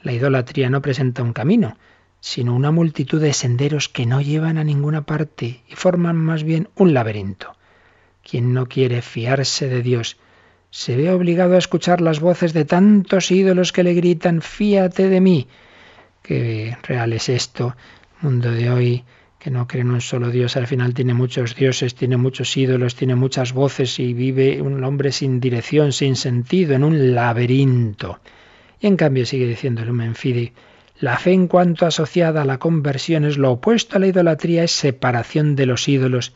La 0.03 0.12
idolatría 0.12 0.70
no 0.70 0.81
presenta 0.83 1.22
un 1.22 1.33
camino, 1.33 1.77
sino 2.20 2.55
una 2.55 2.70
multitud 2.70 3.20
de 3.20 3.33
senderos 3.33 3.88
que 3.88 4.07
no 4.07 4.20
llevan 4.20 4.59
a 4.59 4.64
ninguna 4.64 5.03
parte 5.03 5.62
y 5.68 5.75
forman 5.75 6.16
más 6.16 6.42
bien 6.42 6.68
un 6.75 6.94
laberinto. 6.94 7.55
Quien 8.29 8.55
no 8.55 8.66
quiere 8.66 9.03
fiarse 9.03 9.68
de 9.68 9.83
Dios 9.83 10.16
se 10.70 10.96
ve 10.96 11.11
obligado 11.11 11.55
a 11.55 11.59
escuchar 11.59 12.01
las 12.01 12.20
voces 12.20 12.53
de 12.53 12.64
tantos 12.64 13.31
ídolos 13.31 13.72
que 13.72 13.85
le 13.85 13.94
gritan 13.94 14.42
Fíate 14.42 15.09
de 15.09 15.20
mí, 15.20 15.49
qué 16.22 16.77
real 16.83 17.12
es 17.12 17.29
esto, 17.29 17.77
mundo 18.20 18.51
de 18.51 18.70
hoy 18.70 19.05
que 19.46 19.52
no 19.52 19.68
cree 19.68 19.82
en 19.82 19.92
un 19.92 20.00
solo 20.00 20.32
Dios, 20.32 20.56
al 20.56 20.66
final 20.66 20.92
tiene 20.92 21.14
muchos 21.14 21.54
dioses, 21.54 21.94
tiene 21.94 22.16
muchos 22.16 22.56
ídolos, 22.56 22.96
tiene 22.96 23.14
muchas 23.14 23.52
voces 23.52 24.00
y 24.00 24.12
vive 24.12 24.61
un 24.61 24.82
hombre 24.82 25.12
sin 25.12 25.38
dirección, 25.38 25.92
sin 25.92 26.16
sentido, 26.16 26.74
en 26.74 26.82
un 26.82 27.14
laberinto. 27.14 28.18
Y 28.80 28.88
en 28.88 28.96
cambio 28.96 29.24
sigue 29.24 29.46
diciendo 29.46 29.82
el 29.82 29.87
Lumen 29.87 30.14
la 30.98 31.16
fe 31.16 31.32
en 31.32 31.46
cuanto 31.46 31.87
asociada 31.87 32.42
a 32.42 32.44
la 32.44 32.59
conversión 32.59 33.24
es 33.24 33.38
lo 33.38 33.52
opuesto 33.52 33.94
a 33.94 34.00
la 34.00 34.09
idolatría, 34.09 34.64
es 34.64 34.72
separación 34.72 35.54
de 35.54 35.66
los 35.66 35.87
ídolos 35.87 36.35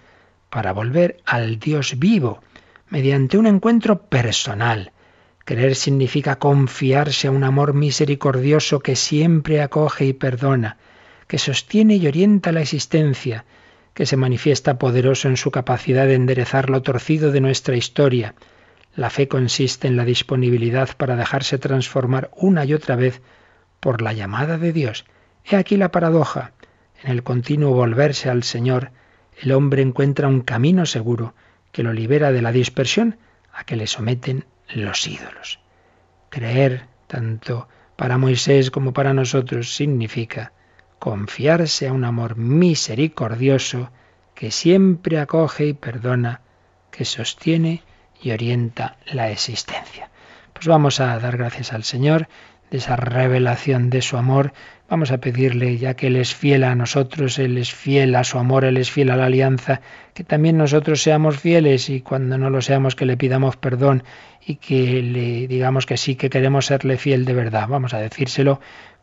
para 0.48 0.72
volver 0.72 1.16
al 1.26 1.58
Dios 1.58 1.98
vivo, 1.98 2.44
mediante 2.90 3.38
un 3.38 3.48
encuentro 3.48 4.02
personal, 4.02 4.92
Creer 5.44 5.74
significa 5.74 6.38
confiarse 6.38 7.26
a 7.26 7.32
un 7.32 7.42
amor 7.42 7.74
misericordioso 7.74 8.78
que 8.78 8.94
siempre 8.94 9.60
acoge 9.60 10.04
y 10.04 10.12
perdona, 10.12 10.76
que 11.30 11.38
sostiene 11.38 11.94
y 11.94 12.08
orienta 12.08 12.50
la 12.50 12.60
existencia, 12.60 13.44
que 13.94 14.04
se 14.04 14.16
manifiesta 14.16 14.80
poderoso 14.80 15.28
en 15.28 15.36
su 15.36 15.52
capacidad 15.52 16.06
de 16.08 16.14
enderezar 16.14 16.70
lo 16.70 16.82
torcido 16.82 17.30
de 17.30 17.40
nuestra 17.40 17.76
historia. 17.76 18.34
La 18.96 19.10
fe 19.10 19.28
consiste 19.28 19.86
en 19.86 19.94
la 19.94 20.04
disponibilidad 20.04 20.96
para 20.96 21.14
dejarse 21.14 21.56
transformar 21.58 22.32
una 22.34 22.64
y 22.64 22.74
otra 22.74 22.96
vez 22.96 23.22
por 23.78 24.02
la 24.02 24.12
llamada 24.12 24.58
de 24.58 24.72
Dios. 24.72 25.04
He 25.44 25.54
aquí 25.54 25.76
la 25.76 25.92
paradoja. 25.92 26.50
En 27.00 27.12
el 27.12 27.22
continuo 27.22 27.74
volverse 27.74 28.28
al 28.28 28.42
Señor, 28.42 28.90
el 29.40 29.52
hombre 29.52 29.82
encuentra 29.82 30.26
un 30.26 30.40
camino 30.40 30.84
seguro 30.84 31.36
que 31.70 31.84
lo 31.84 31.92
libera 31.92 32.32
de 32.32 32.42
la 32.42 32.50
dispersión 32.50 33.18
a 33.52 33.62
que 33.62 33.76
le 33.76 33.86
someten 33.86 34.46
los 34.74 35.06
ídolos. 35.06 35.60
Creer, 36.28 36.86
tanto 37.06 37.68
para 37.94 38.18
Moisés 38.18 38.72
como 38.72 38.92
para 38.92 39.14
nosotros, 39.14 39.76
significa 39.76 40.52
confiarse 41.00 41.88
a 41.88 41.92
un 41.92 42.04
amor 42.04 42.36
misericordioso 42.36 43.90
que 44.34 44.52
siempre 44.52 45.18
acoge 45.18 45.66
y 45.66 45.72
perdona, 45.72 46.42
que 46.92 47.04
sostiene 47.04 47.82
y 48.22 48.30
orienta 48.30 48.98
la 49.06 49.30
existencia. 49.30 50.10
Pues 50.52 50.66
vamos 50.66 51.00
a 51.00 51.18
dar 51.18 51.38
gracias 51.38 51.72
al 51.72 51.84
Señor 51.84 52.28
de 52.70 52.78
esa 52.78 52.96
revelación 52.96 53.88
de 53.88 54.02
su 54.02 54.18
amor. 54.18 54.52
Vamos 54.90 55.10
a 55.10 55.18
pedirle, 55.18 55.78
ya 55.78 55.94
que 55.94 56.08
Él 56.08 56.16
es 56.16 56.34
fiel 56.34 56.64
a 56.64 56.74
nosotros, 56.74 57.38
Él 57.38 57.56
es 57.56 57.72
fiel 57.72 58.14
a 58.14 58.22
su 58.22 58.38
amor, 58.38 58.64
Él 58.64 58.76
es 58.76 58.90
fiel 58.90 59.10
a 59.10 59.16
la 59.16 59.26
alianza, 59.26 59.80
que 60.12 60.22
también 60.22 60.58
nosotros 60.58 61.02
seamos 61.02 61.38
fieles 61.38 61.88
y 61.88 62.02
cuando 62.02 62.36
no 62.36 62.50
lo 62.50 62.60
seamos 62.60 62.94
que 62.94 63.06
le 63.06 63.16
pidamos 63.16 63.56
perdón 63.56 64.02
y 64.44 64.56
que 64.56 65.02
le 65.02 65.46
digamos 65.46 65.86
que 65.86 65.96
sí 65.96 66.16
que 66.16 66.30
queremos 66.30 66.66
serle 66.66 66.98
fiel 66.98 67.24
de 67.24 67.34
verdad. 67.34 67.68
Vamos 67.68 67.94
a 67.94 67.98
decírselo 67.98 68.60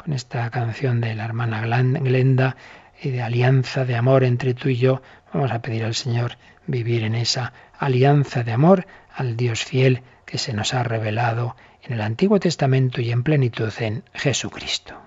con 0.08 0.14
esta 0.14 0.50
canción 0.52 1.02
de 1.02 1.16
la 1.16 1.26
hermana 1.26 1.60
Glenda 1.66 2.56
y 3.02 3.10
de 3.10 3.22
alianza 3.22 3.84
de 3.84 3.98
amor 3.98 4.24
entre 4.24 4.54
tú 4.54 4.70
y 4.70 4.78
yo. 4.78 5.02
Vamos 5.34 5.52
a 5.52 5.62
pedir 5.62 5.84
al 5.84 5.96
Señor 5.96 6.38
vivir 6.66 7.04
en 7.04 7.14
esa 7.14 7.52
alianza 7.78 8.44
de 8.44 8.54
amor 8.54 8.88
al 9.14 9.36
Dios 9.36 9.66
fiel 9.66 10.04
que 10.26 10.38
se 10.38 10.54
nos 10.54 10.74
ha 10.74 10.84
revelado 10.84 11.58
en 11.84 11.96
el 11.96 12.00
Antiguo 12.00 12.40
Testamento 12.40 13.02
y 13.02 13.12
en 13.12 13.24
plenitud 13.24 13.74
en 13.80 14.06
Jesucristo. 14.14 15.07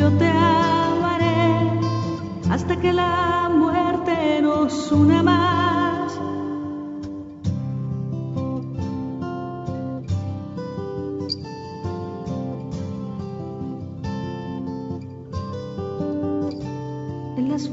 yo 0.00 0.10
te 0.12 0.26
amaré, 0.26 1.78
hasta 2.50 2.80
que 2.80 2.90
la 2.90 3.50
muerte 3.54 4.40
nos 4.40 4.90
una 4.92 5.22
más. 5.22 5.60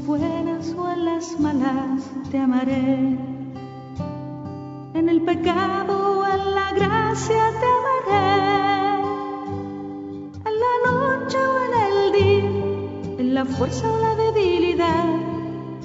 buenas 0.08 0.74
o 0.76 0.90
en 0.90 1.04
las 1.04 1.40
malas 1.40 2.02
te 2.30 2.38
amaré. 2.38 3.16
En 4.94 5.08
el 5.08 5.22
pecado 5.22 6.20
o 6.20 6.26
en 6.26 6.54
la 6.54 6.72
gracia 6.72 7.44
te 7.60 7.67
la 13.38 13.44
fuerza 13.44 13.88
o 13.88 13.98
la 13.98 14.16
debilidad, 14.16 15.14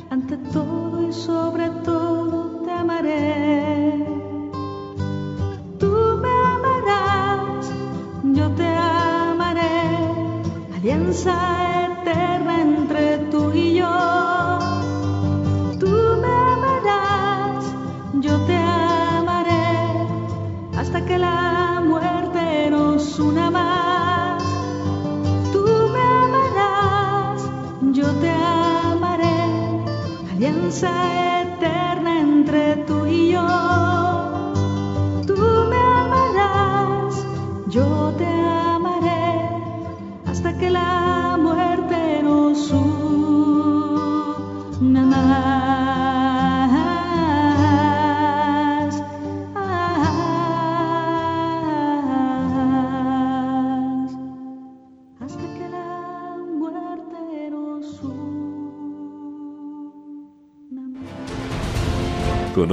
ante 0.09 0.37
todo 0.37 1.07
y 1.07 1.13
sobre 1.13 1.69
todo 1.85 2.63
te 2.65 2.71
amaré. 2.71 4.07
Tú 5.77 5.93
me 6.23 6.33
amarás, 6.55 7.71
yo 8.23 8.49
te 8.53 8.65
amaré, 8.65 9.85
alianza 10.75 11.62
alianza 30.74 31.22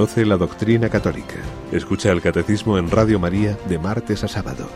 Conoce 0.01 0.25
la 0.25 0.35
doctrina 0.35 0.89
católica. 0.89 1.35
Escucha 1.71 2.11
el 2.11 2.23
catecismo 2.23 2.75
en 2.79 2.89
Radio 2.89 3.19
María 3.19 3.55
de 3.69 3.77
martes 3.77 4.23
a 4.23 4.27
sábado. 4.27 4.67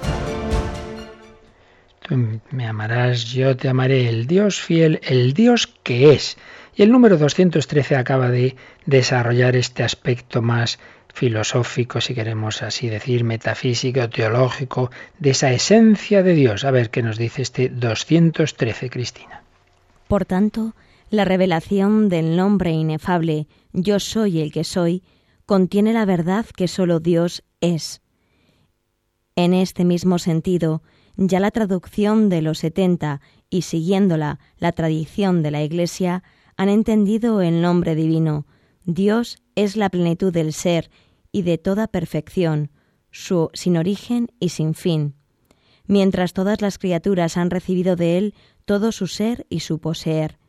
Tú 2.01 2.39
me 2.51 2.67
amarás, 2.67 3.25
yo 3.33 3.57
te 3.57 3.67
amaré, 3.67 4.07
el 4.07 4.27
Dios 4.27 4.61
fiel, 4.61 4.99
el 5.01 5.33
Dios 5.33 5.73
que 5.81 6.13
es. 6.13 6.37
Y 6.75 6.83
el 6.83 6.91
número 6.91 7.17
213 7.17 7.95
acaba 7.95 8.29
de 8.29 8.55
desarrollar 8.85 9.55
este 9.55 9.81
aspecto 9.81 10.43
más 10.43 10.77
filosófico, 11.11 12.01
si 12.01 12.13
queremos 12.13 12.61
así 12.61 12.87
decir, 12.87 13.23
metafísico, 13.23 14.07
teológico, 14.07 14.91
de 15.17 15.31
esa 15.31 15.51
esencia 15.51 16.21
de 16.21 16.35
Dios. 16.35 16.65
A 16.65 16.69
ver 16.69 16.91
qué 16.91 17.01
nos 17.01 17.17
dice 17.17 17.41
este 17.41 17.69
213, 17.69 18.91
Cristina. 18.91 19.41
Por 20.07 20.25
tanto, 20.25 20.75
la 21.09 21.25
revelación 21.25 22.09
del 22.09 22.35
nombre 22.35 22.69
inefable 22.69 23.47
Yo 23.73 23.99
soy 23.99 24.41
el 24.41 24.51
que 24.51 24.63
soy 24.63 25.01
contiene 25.45 25.93
la 25.93 26.05
verdad 26.05 26.45
que 26.45 26.67
sólo 26.67 26.99
Dios 26.99 27.43
es. 27.61 28.01
En 29.35 29.53
este 29.53 29.85
mismo 29.85 30.19
sentido, 30.19 30.81
ya 31.17 31.39
la 31.39 31.51
traducción 31.51 32.29
de 32.29 32.41
los 32.41 32.59
setenta 32.59 33.21
y 33.49 33.61
siguiéndola 33.61 34.39
la 34.57 34.71
tradición 34.71 35.43
de 35.43 35.51
la 35.51 35.63
Iglesia 35.63 36.23
han 36.57 36.69
entendido 36.69 37.41
el 37.41 37.61
nombre 37.61 37.95
divino. 37.95 38.45
Dios 38.85 39.37
es 39.55 39.75
la 39.75 39.89
plenitud 39.89 40.31
del 40.33 40.53
ser 40.53 40.89
y 41.31 41.43
de 41.43 41.57
toda 41.57 41.87
perfección, 41.87 42.71
su 43.11 43.49
sin 43.53 43.77
origen 43.77 44.31
y 44.39 44.49
sin 44.49 44.73
fin. 44.73 45.15
Mientras 45.85 46.33
todas 46.33 46.61
las 46.61 46.77
criaturas 46.77 47.37
han 47.37 47.49
recibido 47.49 47.95
de 47.95 48.17
Él 48.17 48.33
todo 48.65 48.91
su 48.91 49.07
ser 49.07 49.45
y 49.49 49.59
su 49.59 49.79
poseer. 49.79 50.39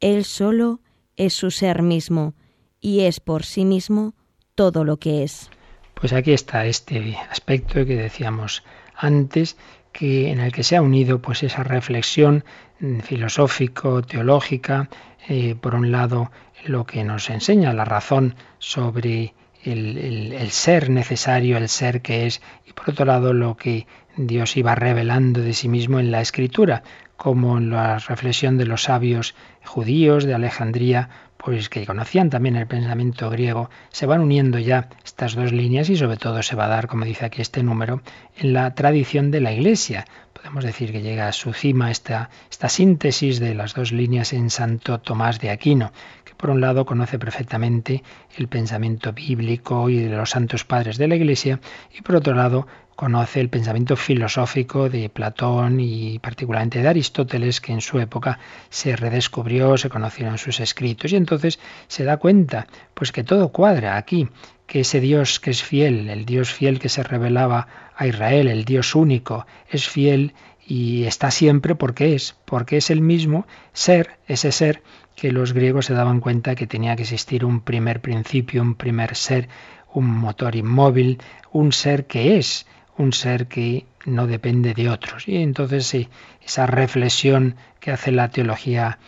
Él 0.00 0.24
solo 0.24 0.80
es 1.16 1.34
su 1.34 1.50
ser 1.50 1.82
mismo 1.82 2.34
y 2.80 3.00
es 3.00 3.20
por 3.20 3.44
sí 3.44 3.64
mismo 3.64 4.14
todo 4.54 4.84
lo 4.84 4.96
que 4.98 5.22
es. 5.22 5.50
Pues 5.94 6.12
aquí 6.12 6.32
está 6.32 6.66
este 6.66 7.16
aspecto 7.30 7.84
que 7.84 7.96
decíamos 7.96 8.62
antes, 8.94 9.56
que 9.92 10.30
en 10.30 10.40
el 10.40 10.52
que 10.52 10.62
se 10.62 10.76
ha 10.76 10.82
unido 10.82 11.20
pues 11.20 11.42
esa 11.42 11.62
reflexión 11.64 12.44
mm, 12.80 13.00
filosófico 13.00 14.02
teológica 14.02 14.88
eh, 15.28 15.54
por 15.54 15.74
un 15.74 15.90
lado 15.90 16.30
lo 16.66 16.84
que 16.86 17.04
nos 17.04 17.30
enseña 17.30 17.72
la 17.72 17.84
razón 17.84 18.34
sobre 18.58 19.34
el, 19.64 19.96
el- 19.98 20.32
el 20.34 20.50
ser 20.50 20.90
necesario 20.90 21.56
el 21.56 21.68
ser 21.68 22.00
que 22.02 22.26
es 22.26 22.40
y 22.66 22.72
por 22.74 22.90
otro 22.90 23.04
lado 23.06 23.32
lo 23.32 23.56
que 23.56 23.86
Dios 24.16 24.56
iba 24.56 24.74
revelando 24.74 25.40
de 25.40 25.52
sí 25.52 25.68
mismo 25.68 25.98
en 26.00 26.10
la 26.10 26.20
escritura 26.20 26.82
como 27.16 27.58
en 27.58 27.70
la 27.70 27.98
reflexión 27.98 28.56
de 28.58 28.66
los 28.66 28.84
sabios 28.84 29.34
judíos 29.64 30.24
de 30.24 30.34
Alejandría 30.34 31.08
pues 31.38 31.68
que 31.68 31.86
conocían 31.86 32.30
también 32.30 32.56
el 32.56 32.66
pensamiento 32.66 33.30
griego, 33.30 33.70
se 33.90 34.06
van 34.06 34.20
uniendo 34.20 34.58
ya 34.58 34.88
estas 35.04 35.34
dos 35.34 35.52
líneas 35.52 35.88
y 35.88 35.96
sobre 35.96 36.16
todo 36.16 36.42
se 36.42 36.56
va 36.56 36.66
a 36.66 36.68
dar, 36.68 36.88
como 36.88 37.04
dice 37.04 37.24
aquí 37.24 37.40
este 37.40 37.62
número, 37.62 38.02
en 38.36 38.52
la 38.52 38.74
tradición 38.74 39.30
de 39.30 39.40
la 39.40 39.52
Iglesia. 39.52 40.04
Podemos 40.32 40.64
decir 40.64 40.92
que 40.92 41.00
llega 41.00 41.28
a 41.28 41.32
su 41.32 41.52
cima 41.52 41.90
esta, 41.90 42.28
esta 42.50 42.68
síntesis 42.68 43.38
de 43.38 43.54
las 43.54 43.74
dos 43.74 43.92
líneas 43.92 44.32
en 44.32 44.50
Santo 44.50 44.98
Tomás 44.98 45.40
de 45.40 45.50
Aquino, 45.50 45.92
que 46.24 46.34
por 46.34 46.50
un 46.50 46.60
lado 46.60 46.84
conoce 46.84 47.18
perfectamente 47.18 48.02
el 48.36 48.48
pensamiento 48.48 49.12
bíblico 49.12 49.88
y 49.88 50.00
de 50.00 50.16
los 50.16 50.30
santos 50.30 50.64
padres 50.64 50.98
de 50.98 51.06
la 51.06 51.16
Iglesia, 51.16 51.60
y 51.96 52.02
por 52.02 52.16
otro 52.16 52.34
lado 52.34 52.66
conoce 52.98 53.38
el 53.38 53.48
pensamiento 53.48 53.94
filosófico 53.94 54.88
de 54.88 55.08
Platón 55.08 55.78
y 55.78 56.18
particularmente 56.18 56.82
de 56.82 56.88
Aristóteles, 56.88 57.60
que 57.60 57.70
en 57.72 57.80
su 57.80 58.00
época 58.00 58.40
se 58.70 58.96
redescubrió, 58.96 59.76
se 59.76 59.88
conocieron 59.88 60.36
sus 60.36 60.58
escritos, 60.58 61.12
y 61.12 61.16
entonces 61.16 61.60
se 61.86 62.02
da 62.02 62.16
cuenta, 62.16 62.66
pues 62.94 63.12
que 63.12 63.22
todo 63.22 63.50
cuadra 63.50 63.96
aquí, 63.98 64.28
que 64.66 64.80
ese 64.80 64.98
Dios 64.98 65.38
que 65.38 65.52
es 65.52 65.62
fiel, 65.62 66.10
el 66.10 66.24
Dios 66.24 66.52
fiel 66.52 66.80
que 66.80 66.88
se 66.88 67.04
revelaba 67.04 67.68
a 67.94 68.08
Israel, 68.08 68.48
el 68.48 68.64
Dios 68.64 68.96
único, 68.96 69.46
es 69.70 69.88
fiel 69.88 70.34
y 70.66 71.04
está 71.04 71.30
siempre 71.30 71.76
porque 71.76 72.16
es, 72.16 72.34
porque 72.46 72.78
es 72.78 72.90
el 72.90 73.00
mismo 73.00 73.46
ser, 73.72 74.18
ese 74.26 74.50
ser 74.50 74.82
que 75.14 75.30
los 75.30 75.52
griegos 75.52 75.86
se 75.86 75.94
daban 75.94 76.18
cuenta 76.18 76.56
que 76.56 76.66
tenía 76.66 76.96
que 76.96 77.02
existir 77.02 77.44
un 77.44 77.60
primer 77.60 78.00
principio, 78.00 78.60
un 78.60 78.74
primer 78.74 79.14
ser, 79.14 79.48
un 79.94 80.06
motor 80.06 80.56
inmóvil, 80.56 81.22
un 81.52 81.70
ser 81.70 82.08
que 82.08 82.38
es, 82.38 82.66
un 82.98 83.12
ser 83.12 83.46
que 83.46 83.86
no 84.04 84.26
depende 84.26 84.74
de 84.74 84.90
otros. 84.90 85.26
Y 85.28 85.36
entonces 85.38 85.86
sí, 85.86 86.08
esa 86.44 86.66
reflexión 86.66 87.56
que 87.80 87.92
hace 87.92 88.12
la 88.12 88.28
teología 88.28 88.98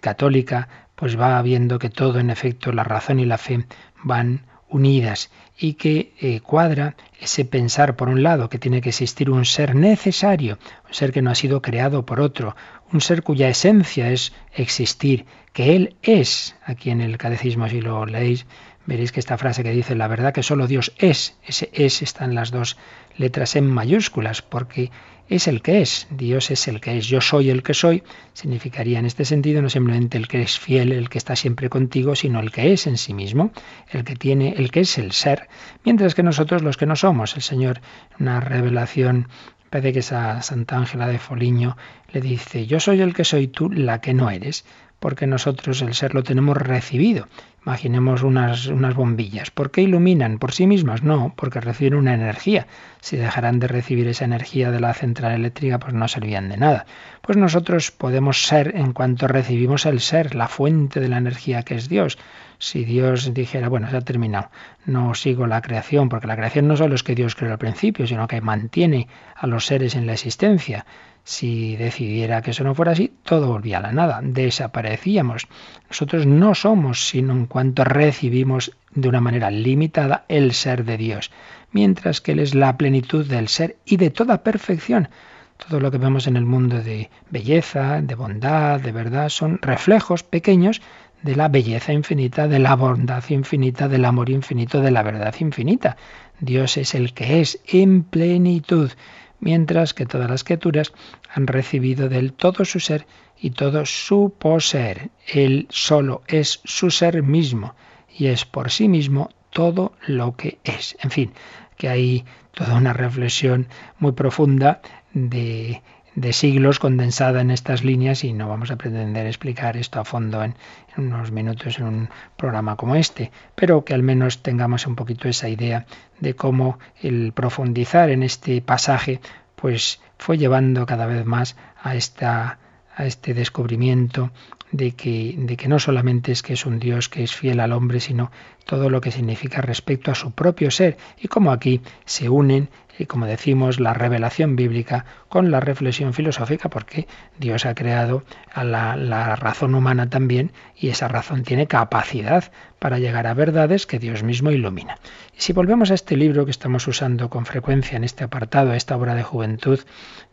católica, 0.00 0.68
pues 0.94 1.18
va 1.18 1.40
viendo 1.42 1.78
que 1.78 1.90
todo, 1.90 2.18
en 2.18 2.30
efecto, 2.30 2.72
la 2.72 2.84
razón 2.84 3.20
y 3.20 3.26
la 3.26 3.38
fe 3.38 3.66
van 4.02 4.46
unidas 4.68 5.30
y 5.58 5.74
que 5.74 6.12
eh, 6.20 6.40
cuadra 6.40 6.94
ese 7.20 7.44
pensar, 7.44 7.96
por 7.96 8.08
un 8.08 8.22
lado, 8.22 8.48
que 8.48 8.58
tiene 8.58 8.80
que 8.80 8.90
existir 8.90 9.30
un 9.30 9.44
ser 9.44 9.74
necesario, 9.74 10.58
un 10.86 10.94
ser 10.94 11.12
que 11.12 11.22
no 11.22 11.30
ha 11.30 11.34
sido 11.34 11.62
creado 11.62 12.06
por 12.06 12.20
otro, 12.20 12.54
un 12.92 13.00
ser 13.00 13.22
cuya 13.22 13.48
esencia 13.48 14.10
es 14.10 14.32
existir, 14.54 15.26
que 15.52 15.74
Él 15.74 15.96
es, 16.02 16.54
aquí 16.64 16.90
en 16.90 17.00
el 17.00 17.18
catecismo 17.18 17.68
si 17.68 17.80
lo 17.80 18.06
leéis, 18.06 18.46
veréis 18.88 19.12
que 19.12 19.20
esta 19.20 19.36
frase 19.36 19.62
que 19.62 19.70
dice 19.70 19.94
la 19.94 20.08
verdad 20.08 20.32
que 20.32 20.42
solo 20.42 20.66
Dios 20.66 20.92
es, 20.96 21.36
ese 21.44 21.68
es 21.74 22.00
está 22.00 22.24
en 22.24 22.34
las 22.34 22.50
dos 22.50 22.78
letras 23.18 23.54
en 23.54 23.66
mayúsculas, 23.70 24.40
porque 24.40 24.90
es 25.28 25.46
el 25.46 25.60
que 25.60 25.82
es, 25.82 26.06
Dios 26.08 26.50
es 26.50 26.66
el 26.68 26.80
que 26.80 26.96
es, 26.96 27.06
yo 27.06 27.20
soy 27.20 27.50
el 27.50 27.62
que 27.62 27.74
soy, 27.74 28.02
significaría 28.32 28.98
en 28.98 29.04
este 29.04 29.26
sentido 29.26 29.60
no 29.60 29.68
simplemente 29.68 30.16
el 30.16 30.26
que 30.26 30.40
es 30.40 30.58
fiel, 30.58 30.92
el 30.92 31.10
que 31.10 31.18
está 31.18 31.36
siempre 31.36 31.68
contigo, 31.68 32.16
sino 32.16 32.40
el 32.40 32.50
que 32.50 32.72
es 32.72 32.86
en 32.86 32.96
sí 32.96 33.12
mismo, 33.12 33.52
el 33.90 34.04
que 34.04 34.16
tiene, 34.16 34.54
el 34.56 34.70
que 34.70 34.80
es 34.80 34.96
el 34.96 35.12
ser, 35.12 35.48
mientras 35.84 36.14
que 36.14 36.22
nosotros 36.22 36.62
los 36.62 36.78
que 36.78 36.86
no 36.86 36.96
somos, 36.96 37.36
el 37.36 37.42
Señor, 37.42 37.82
una 38.18 38.40
revelación 38.40 39.28
Parece 39.70 39.92
que 39.92 39.98
esa 39.98 40.40
Santa 40.40 40.78
Ángela 40.78 41.06
de 41.08 41.18
Foliño 41.18 41.76
le 42.10 42.22
dice, 42.22 42.66
yo 42.66 42.80
soy 42.80 43.02
el 43.02 43.12
que 43.12 43.24
soy 43.24 43.48
tú, 43.48 43.68
la 43.68 44.00
que 44.00 44.14
no 44.14 44.30
eres, 44.30 44.64
porque 44.98 45.26
nosotros 45.26 45.82
el 45.82 45.94
ser 45.94 46.14
lo 46.14 46.22
tenemos 46.22 46.56
recibido. 46.56 47.28
Imaginemos 47.68 48.22
unas, 48.22 48.68
unas 48.68 48.94
bombillas. 48.94 49.50
¿Por 49.50 49.70
qué 49.70 49.82
iluminan? 49.82 50.38
¿Por 50.38 50.52
sí 50.52 50.66
mismas? 50.66 51.02
No, 51.02 51.34
porque 51.36 51.60
reciben 51.60 51.98
una 51.98 52.14
energía. 52.14 52.66
Si 53.02 53.18
dejaran 53.18 53.58
de 53.58 53.66
recibir 53.66 54.08
esa 54.08 54.24
energía 54.24 54.70
de 54.70 54.80
la 54.80 54.94
central 54.94 55.32
eléctrica, 55.32 55.78
pues 55.78 55.92
no 55.92 56.08
servían 56.08 56.48
de 56.48 56.56
nada. 56.56 56.86
Pues 57.20 57.36
nosotros 57.36 57.90
podemos 57.90 58.46
ser 58.46 58.74
en 58.74 58.94
cuanto 58.94 59.28
recibimos 59.28 59.84
el 59.84 60.00
ser, 60.00 60.34
la 60.34 60.48
fuente 60.48 60.98
de 60.98 61.08
la 61.08 61.18
energía 61.18 61.62
que 61.62 61.74
es 61.74 61.90
Dios. 61.90 62.16
Si 62.58 62.86
Dios 62.86 63.34
dijera, 63.34 63.68
bueno, 63.68 63.90
se 63.90 63.98
ha 63.98 64.00
terminado, 64.00 64.50
no 64.86 65.14
sigo 65.14 65.46
la 65.46 65.60
creación, 65.60 66.08
porque 66.08 66.26
la 66.26 66.36
creación 66.36 66.68
no 66.68 66.76
solo 66.78 66.94
es 66.94 67.02
que 67.02 67.14
Dios 67.14 67.34
creó 67.34 67.52
al 67.52 67.58
principio, 67.58 68.06
sino 68.06 68.26
que 68.28 68.40
mantiene 68.40 69.08
a 69.36 69.46
los 69.46 69.66
seres 69.66 69.94
en 69.94 70.06
la 70.06 70.14
existencia. 70.14 70.86
Si 71.28 71.76
decidiera 71.76 72.40
que 72.40 72.52
eso 72.52 72.64
no 72.64 72.74
fuera 72.74 72.92
así, 72.92 73.12
todo 73.22 73.48
volvía 73.48 73.76
a 73.76 73.82
la 73.82 73.92
nada, 73.92 74.20
desaparecíamos. 74.22 75.46
Nosotros 75.90 76.24
no 76.24 76.54
somos 76.54 77.06
sino 77.06 77.34
en 77.34 77.44
cuanto 77.44 77.84
recibimos 77.84 78.72
de 78.94 79.10
una 79.10 79.20
manera 79.20 79.50
limitada 79.50 80.24
el 80.28 80.54
ser 80.54 80.86
de 80.86 80.96
Dios, 80.96 81.30
mientras 81.70 82.22
que 82.22 82.32
Él 82.32 82.38
es 82.38 82.54
la 82.54 82.78
plenitud 82.78 83.26
del 83.26 83.48
ser 83.48 83.76
y 83.84 83.98
de 83.98 84.08
toda 84.08 84.42
perfección. 84.42 85.10
Todo 85.58 85.80
lo 85.80 85.90
que 85.90 85.98
vemos 85.98 86.26
en 86.28 86.38
el 86.38 86.46
mundo 86.46 86.82
de 86.82 87.10
belleza, 87.28 88.00
de 88.00 88.14
bondad, 88.14 88.80
de 88.80 88.92
verdad, 88.92 89.28
son 89.28 89.58
reflejos 89.60 90.22
pequeños 90.22 90.80
de 91.20 91.36
la 91.36 91.48
belleza 91.48 91.92
infinita, 91.92 92.48
de 92.48 92.58
la 92.58 92.74
bondad 92.74 93.22
infinita, 93.28 93.86
del 93.86 94.06
amor 94.06 94.30
infinito, 94.30 94.80
de 94.80 94.92
la 94.92 95.02
verdad 95.02 95.34
infinita. 95.40 95.98
Dios 96.40 96.78
es 96.78 96.94
el 96.94 97.12
que 97.12 97.42
es 97.42 97.60
en 97.66 98.02
plenitud 98.02 98.92
mientras 99.40 99.94
que 99.94 100.06
todas 100.06 100.30
las 100.30 100.44
criaturas 100.44 100.92
han 101.32 101.46
recibido 101.46 102.08
de 102.08 102.18
él 102.18 102.32
todo 102.32 102.64
su 102.64 102.80
ser 102.80 103.06
y 103.40 103.50
todo 103.50 103.86
su 103.86 104.34
poseer. 104.38 105.10
Él 105.26 105.66
solo 105.70 106.22
es 106.26 106.60
su 106.64 106.90
ser 106.90 107.22
mismo 107.22 107.74
y 108.16 108.26
es 108.26 108.44
por 108.44 108.70
sí 108.70 108.88
mismo 108.88 109.30
todo 109.50 109.92
lo 110.06 110.36
que 110.36 110.58
es. 110.64 110.96
En 111.00 111.10
fin, 111.10 111.32
que 111.76 111.88
hay 111.88 112.24
toda 112.52 112.74
una 112.74 112.92
reflexión 112.92 113.68
muy 113.98 114.12
profunda 114.12 114.80
de 115.14 115.82
de 116.20 116.32
siglos 116.32 116.80
condensada 116.80 117.40
en 117.40 117.52
estas 117.52 117.84
líneas 117.84 118.24
y 118.24 118.32
no 118.32 118.48
vamos 118.48 118.72
a 118.72 118.76
pretender 118.76 119.26
explicar 119.26 119.76
esto 119.76 120.00
a 120.00 120.04
fondo 120.04 120.42
en, 120.42 120.54
unos 120.96 121.30
minutos 121.30 121.78
en 121.78 121.84
un 121.84 122.08
programa 122.36 122.74
como 122.74 122.96
este, 122.96 123.30
pero 123.54 123.84
que 123.84 123.94
al 123.94 124.02
menos 124.02 124.42
tengamos 124.42 124.86
un 124.88 124.96
poquito 124.96 125.28
esa 125.28 125.48
idea 125.48 125.86
de 126.18 126.34
cómo 126.34 126.80
el 127.00 127.32
profundizar 127.32 128.10
en 128.10 128.24
este 128.24 128.60
pasaje 128.60 129.20
pues 129.54 130.00
fue 130.18 130.38
llevando 130.38 130.86
cada 130.86 131.06
vez 131.06 131.24
más 131.24 131.56
a 131.80 131.94
esta 131.94 132.58
a 132.96 133.06
este 133.06 133.32
descubrimiento 133.32 134.32
de 134.72 134.90
que, 134.92 135.34
de 135.38 135.56
que 135.56 135.68
no 135.68 135.78
solamente 135.78 136.32
es 136.32 136.42
que 136.42 136.54
es 136.54 136.66
un 136.66 136.80
Dios 136.80 137.08
que 137.08 137.22
es 137.22 137.32
fiel 137.32 137.60
al 137.60 137.72
hombre, 137.72 138.00
sino 138.00 138.32
todo 138.66 138.90
lo 138.90 139.00
que 139.00 139.12
significa 139.12 139.62
respecto 139.62 140.10
a 140.10 140.16
su 140.16 140.32
propio 140.32 140.70
ser 140.72 140.96
y 141.16 141.28
cómo 141.28 141.52
aquí 141.52 141.80
se 142.04 142.28
unen 142.28 142.68
y 142.98 143.06
como 143.06 143.26
decimos, 143.26 143.78
la 143.78 143.94
revelación 143.94 144.56
bíblica 144.56 145.04
con 145.28 145.50
la 145.50 145.60
reflexión 145.60 146.12
filosófica, 146.12 146.68
porque 146.68 147.06
Dios 147.38 147.64
ha 147.64 147.74
creado 147.74 148.24
a 148.52 148.64
la, 148.64 149.36
razón 149.36 149.74
humana 149.74 150.10
también 150.10 150.52
y 150.76 150.88
esa 150.88 151.06
razón 151.08 151.44
tiene 151.44 151.66
capacidad 151.66 152.50
para 152.78 152.98
llegar 152.98 153.26
a 153.26 153.34
verdades 153.34 153.86
que 153.86 153.98
Dios 153.98 154.22
mismo 154.22 154.50
ilumina. 154.50 154.98
Y 155.36 155.40
si 155.40 155.52
volvemos 155.52 155.90
a 155.90 155.94
este 155.94 156.16
libro 156.16 156.44
que 156.44 156.50
estamos 156.50 156.86
usando 156.88 157.30
con 157.30 157.46
frecuencia 157.46 157.96
en 157.96 158.04
este 158.04 158.24
apartado, 158.24 158.72
esta 158.72 158.96
obra 158.96 159.14
de 159.14 159.22
juventud 159.22 159.80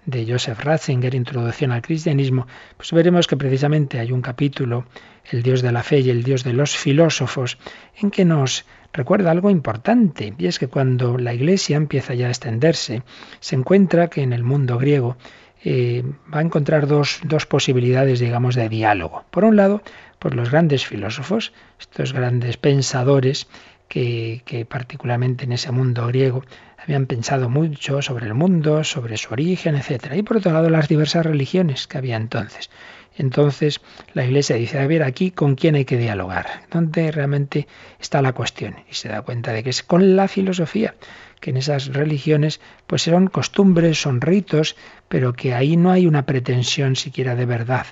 de 0.05 0.25
Joseph 0.31 0.59
Ratzinger, 0.59 1.15
Introducción 1.15 1.71
al 1.71 1.81
Cristianismo, 1.81 2.47
pues 2.77 2.91
veremos 2.91 3.27
que 3.27 3.37
precisamente 3.37 3.99
hay 3.99 4.11
un 4.11 4.21
capítulo, 4.21 4.85
El 5.31 5.43
Dios 5.43 5.61
de 5.61 5.71
la 5.71 5.83
Fe 5.83 5.99
y 5.99 6.09
el 6.09 6.23
Dios 6.23 6.43
de 6.43 6.53
los 6.53 6.75
Filósofos, 6.75 7.57
en 7.99 8.11
que 8.11 8.25
nos 8.25 8.65
recuerda 8.95 9.31
algo 9.31 9.49
importante, 9.49 10.33
y 10.37 10.47
es 10.47 10.57
que 10.57 10.67
cuando 10.67 11.17
la 11.17 11.33
Iglesia 11.33 11.77
empieza 11.77 12.13
ya 12.13 12.27
a 12.27 12.29
extenderse, 12.29 13.03
se 13.39 13.55
encuentra 13.55 14.09
que 14.09 14.23
en 14.23 14.33
el 14.33 14.43
mundo 14.43 14.77
griego 14.77 15.17
eh, 15.63 16.03
va 16.33 16.39
a 16.39 16.41
encontrar 16.41 16.87
dos, 16.87 17.19
dos, 17.23 17.45
posibilidades, 17.45 18.19
digamos, 18.19 18.55
de 18.55 18.69
diálogo. 18.69 19.25
Por 19.31 19.43
un 19.43 19.55
lado, 19.55 19.81
por 20.19 20.35
los 20.35 20.49
grandes 20.49 20.85
filósofos, 20.85 21.53
estos 21.79 22.13
grandes 22.13 22.57
pensadores 22.57 23.47
que, 23.87 24.41
que 24.45 24.65
particularmente 24.65 25.45
en 25.45 25.51
ese 25.51 25.71
mundo 25.71 26.07
griego 26.07 26.43
habían 26.77 27.07
pensado 27.07 27.49
mucho 27.49 28.01
sobre 28.01 28.27
el 28.27 28.33
mundo, 28.33 28.83
sobre 28.83 29.17
su 29.17 29.33
origen, 29.33 29.75
etc. 29.75 30.13
Y 30.15 30.23
por 30.23 30.37
otro 30.37 30.53
lado, 30.53 30.69
las 30.69 30.87
diversas 30.87 31.25
religiones 31.25 31.87
que 31.87 31.97
había 31.97 32.15
entonces. 32.15 32.69
Entonces 33.17 33.81
la 34.13 34.25
Iglesia 34.25 34.55
dice, 34.55 34.79
a 34.79 34.87
ver, 34.87 35.03
aquí 35.03 35.31
con 35.31 35.55
quién 35.55 35.75
hay 35.75 35.85
que 35.85 35.97
dialogar, 35.97 36.63
dónde 36.71 37.11
realmente 37.11 37.67
está 37.99 38.21
la 38.21 38.33
cuestión. 38.33 38.75
Y 38.89 38.95
se 38.95 39.09
da 39.09 39.21
cuenta 39.21 39.53
de 39.53 39.63
que 39.63 39.69
es 39.69 39.83
con 39.83 40.15
la 40.15 40.27
filosofía, 40.27 40.95
que 41.39 41.51
en 41.51 41.57
esas 41.57 41.87
religiones 41.87 42.59
pues 42.87 43.03
son 43.03 43.27
costumbres, 43.27 44.01
son 44.01 44.21
ritos, 44.21 44.75
pero 45.07 45.33
que 45.33 45.53
ahí 45.53 45.77
no 45.77 45.91
hay 45.91 46.07
una 46.07 46.25
pretensión 46.25 46.95
siquiera 46.95 47.35
de 47.35 47.45
verdad. 47.45 47.87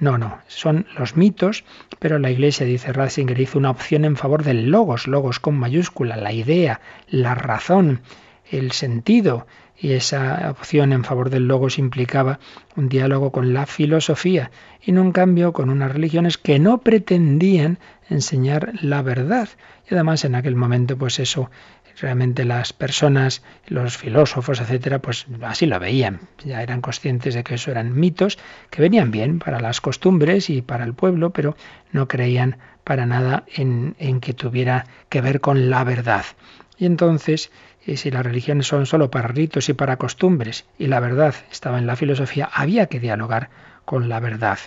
No, 0.00 0.18
no, 0.18 0.38
son 0.48 0.86
los 0.98 1.16
mitos, 1.16 1.64
pero 2.00 2.18
la 2.18 2.30
Iglesia, 2.30 2.66
dice 2.66 2.92
Ratzinger, 2.92 3.40
hizo 3.40 3.58
una 3.58 3.70
opción 3.70 4.04
en 4.04 4.16
favor 4.16 4.42
del 4.42 4.70
logos, 4.70 5.06
logos 5.06 5.38
con 5.38 5.54
mayúscula, 5.54 6.16
la 6.16 6.32
idea, 6.32 6.80
la 7.08 7.36
razón, 7.36 8.00
el 8.50 8.72
sentido, 8.72 9.46
y 9.78 9.92
esa 9.92 10.50
opción 10.50 10.92
en 10.92 11.04
favor 11.04 11.30
del 11.30 11.48
logos 11.48 11.78
implicaba 11.78 12.38
un 12.76 12.88
diálogo 12.88 13.32
con 13.32 13.52
la 13.52 13.66
filosofía 13.66 14.50
y 14.82 14.92
no 14.92 15.02
en 15.02 15.12
cambio 15.12 15.52
con 15.52 15.70
unas 15.70 15.92
religiones 15.92 16.38
que 16.38 16.58
no 16.58 16.78
pretendían 16.78 17.78
enseñar 18.08 18.72
la 18.80 19.02
verdad. 19.02 19.48
Y 19.90 19.94
además 19.94 20.24
en 20.24 20.34
aquel 20.34 20.56
momento 20.56 20.96
pues 20.96 21.18
eso 21.18 21.50
realmente 22.00 22.44
las 22.44 22.72
personas, 22.72 23.42
los 23.66 23.96
filósofos, 23.96 24.60
etcétera, 24.60 25.00
pues 25.00 25.26
así 25.42 25.66
lo 25.66 25.78
veían. 25.78 26.20
Ya 26.44 26.62
eran 26.62 26.80
conscientes 26.80 27.34
de 27.34 27.44
que 27.44 27.54
eso 27.54 27.70
eran 27.70 27.98
mitos 27.98 28.38
que 28.70 28.82
venían 28.82 29.10
bien 29.10 29.38
para 29.38 29.60
las 29.60 29.80
costumbres 29.80 30.50
y 30.50 30.62
para 30.62 30.84
el 30.84 30.94
pueblo, 30.94 31.30
pero 31.30 31.56
no 31.92 32.08
creían 32.08 32.58
para 32.84 33.06
nada 33.06 33.44
en, 33.54 33.94
en 33.98 34.20
que 34.20 34.34
tuviera 34.34 34.86
que 35.08 35.20
ver 35.20 35.40
con 35.40 35.70
la 35.70 35.84
verdad. 35.84 36.24
Y 36.78 36.86
entonces 36.86 37.50
y 37.86 37.96
si 37.96 38.10
las 38.10 38.24
religiones 38.24 38.66
son 38.66 38.86
solo 38.86 39.10
para 39.10 39.28
ritos 39.28 39.68
y 39.68 39.74
para 39.74 39.96
costumbres, 39.96 40.64
y 40.78 40.86
la 40.86 41.00
verdad 41.00 41.34
estaba 41.50 41.78
en 41.78 41.86
la 41.86 41.96
filosofía, 41.96 42.48
había 42.52 42.86
que 42.86 43.00
dialogar 43.00 43.50
con 43.84 44.08
la 44.08 44.20
verdad. 44.20 44.58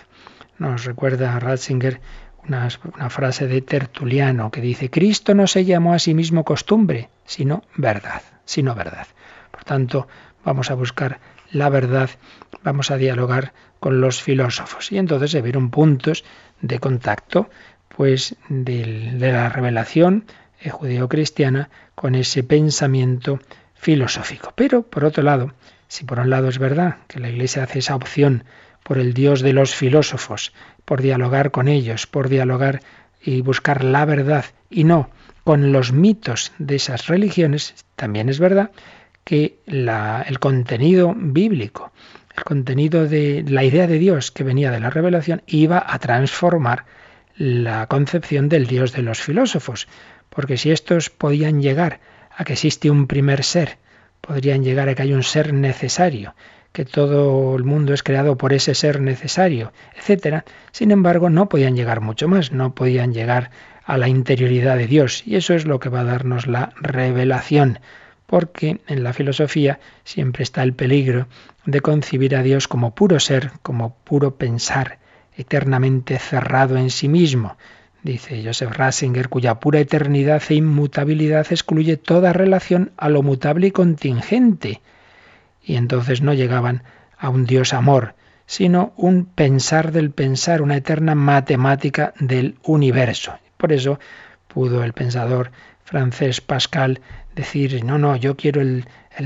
Nos 0.58 0.84
recuerda 0.84 1.38
Ratzinger 1.38 2.00
una, 2.46 2.70
frase 3.10 3.46
de 3.46 3.60
Tertuliano 3.60 4.50
que 4.50 4.60
dice, 4.60 4.90
Cristo 4.90 5.34
no 5.34 5.46
se 5.46 5.64
llamó 5.64 5.94
a 5.94 5.98
sí 5.98 6.14
mismo 6.14 6.44
costumbre, 6.44 7.10
sino 7.24 7.62
verdad, 7.76 8.22
sino 8.44 8.74
verdad. 8.74 9.06
Por 9.50 9.64
tanto, 9.64 10.08
vamos 10.44 10.70
a 10.70 10.74
buscar 10.74 11.20
la 11.50 11.68
verdad, 11.68 12.10
vamos 12.62 12.90
a 12.90 12.96
dialogar 12.96 13.52
con 13.80 14.00
los 14.00 14.22
filósofos. 14.22 14.92
Y 14.92 14.98
entonces 14.98 15.30
se 15.30 15.42
vieron 15.42 15.70
puntos 15.70 16.24
de 16.60 16.78
contacto, 16.78 17.50
pues, 17.88 18.36
de 18.48 19.16
la 19.18 19.48
revelación 19.48 20.24
judío-cristiana 20.70 21.70
con 21.94 22.14
ese 22.14 22.42
pensamiento 22.42 23.40
filosófico. 23.74 24.52
Pero, 24.54 24.82
por 24.82 25.04
otro 25.04 25.22
lado, 25.22 25.52
si 25.88 26.04
por 26.04 26.18
un 26.20 26.30
lado 26.30 26.48
es 26.48 26.58
verdad 26.58 26.96
que 27.06 27.20
la 27.20 27.30
Iglesia 27.30 27.62
hace 27.62 27.78
esa 27.78 27.96
opción 27.96 28.44
por 28.82 28.98
el 28.98 29.14
Dios 29.14 29.40
de 29.40 29.52
los 29.52 29.74
filósofos, 29.74 30.52
por 30.84 31.02
dialogar 31.02 31.50
con 31.50 31.68
ellos, 31.68 32.06
por 32.06 32.28
dialogar 32.28 32.80
y 33.22 33.40
buscar 33.40 33.84
la 33.84 34.04
verdad, 34.04 34.44
y 34.70 34.84
no 34.84 35.10
con 35.44 35.72
los 35.72 35.92
mitos 35.92 36.52
de 36.58 36.76
esas 36.76 37.06
religiones, 37.06 37.74
también 37.96 38.28
es 38.28 38.38
verdad 38.38 38.70
que 39.24 39.58
el 39.66 40.38
contenido 40.40 41.14
bíblico, 41.16 41.92
el 42.36 42.44
contenido 42.44 43.06
de 43.06 43.44
la 43.48 43.64
idea 43.64 43.86
de 43.86 43.98
Dios 43.98 44.30
que 44.30 44.44
venía 44.44 44.70
de 44.70 44.80
la 44.80 44.90
revelación, 44.90 45.42
iba 45.46 45.82
a 45.86 45.98
transformar 45.98 46.84
la 47.36 47.86
concepción 47.86 48.48
del 48.48 48.66
Dios 48.66 48.92
de 48.92 49.02
los 49.02 49.20
filósofos 49.20 49.88
porque 50.38 50.56
si 50.56 50.70
estos 50.70 51.10
podían 51.10 51.60
llegar 51.60 51.98
a 52.30 52.44
que 52.44 52.52
existe 52.52 52.92
un 52.92 53.08
primer 53.08 53.42
ser, 53.42 53.78
podrían 54.20 54.62
llegar 54.62 54.88
a 54.88 54.94
que 54.94 55.02
hay 55.02 55.12
un 55.12 55.24
ser 55.24 55.52
necesario, 55.52 56.36
que 56.70 56.84
todo 56.84 57.56
el 57.56 57.64
mundo 57.64 57.92
es 57.92 58.04
creado 58.04 58.38
por 58.38 58.52
ese 58.52 58.76
ser 58.76 59.00
necesario, 59.00 59.72
etcétera. 59.96 60.44
Sin 60.70 60.92
embargo, 60.92 61.28
no 61.28 61.48
podían 61.48 61.74
llegar 61.74 62.00
mucho 62.00 62.28
más, 62.28 62.52
no 62.52 62.72
podían 62.72 63.12
llegar 63.12 63.50
a 63.84 63.98
la 63.98 64.06
interioridad 64.06 64.76
de 64.76 64.86
Dios, 64.86 65.24
y 65.26 65.34
eso 65.34 65.54
es 65.54 65.66
lo 65.66 65.80
que 65.80 65.88
va 65.88 66.02
a 66.02 66.04
darnos 66.04 66.46
la 66.46 66.70
revelación, 66.80 67.80
porque 68.26 68.78
en 68.86 69.02
la 69.02 69.14
filosofía 69.14 69.80
siempre 70.04 70.44
está 70.44 70.62
el 70.62 70.72
peligro 70.72 71.26
de 71.66 71.80
concebir 71.80 72.36
a 72.36 72.44
Dios 72.44 72.68
como 72.68 72.94
puro 72.94 73.18
ser, 73.18 73.50
como 73.62 73.96
puro 74.04 74.36
pensar, 74.36 75.00
eternamente 75.36 76.16
cerrado 76.20 76.76
en 76.76 76.90
sí 76.90 77.08
mismo, 77.08 77.56
dice 78.02 78.42
Joseph 78.44 78.76
Ratzinger, 78.76 79.28
cuya 79.28 79.60
pura 79.60 79.80
eternidad 79.80 80.42
e 80.48 80.54
inmutabilidad 80.54 81.46
excluye 81.50 81.96
toda 81.96 82.32
relación 82.32 82.92
a 82.96 83.08
lo 83.08 83.22
mutable 83.22 83.68
y 83.68 83.70
contingente. 83.70 84.80
Y 85.62 85.76
entonces 85.76 86.22
no 86.22 86.34
llegaban 86.34 86.82
a 87.18 87.28
un 87.28 87.44
Dios 87.44 87.74
amor, 87.74 88.14
sino 88.46 88.92
un 88.96 89.26
pensar 89.26 89.92
del 89.92 90.10
pensar, 90.10 90.62
una 90.62 90.76
eterna 90.76 91.14
matemática 91.14 92.14
del 92.18 92.56
universo. 92.62 93.38
Por 93.56 93.72
eso 93.72 93.98
pudo 94.46 94.82
el 94.84 94.92
pensador 94.92 95.50
francés 95.84 96.40
Pascal 96.40 97.00
decir, 97.34 97.84
no, 97.84 97.98
no, 97.98 98.16
yo 98.16 98.36
quiero 98.36 98.60
el, 98.60 98.84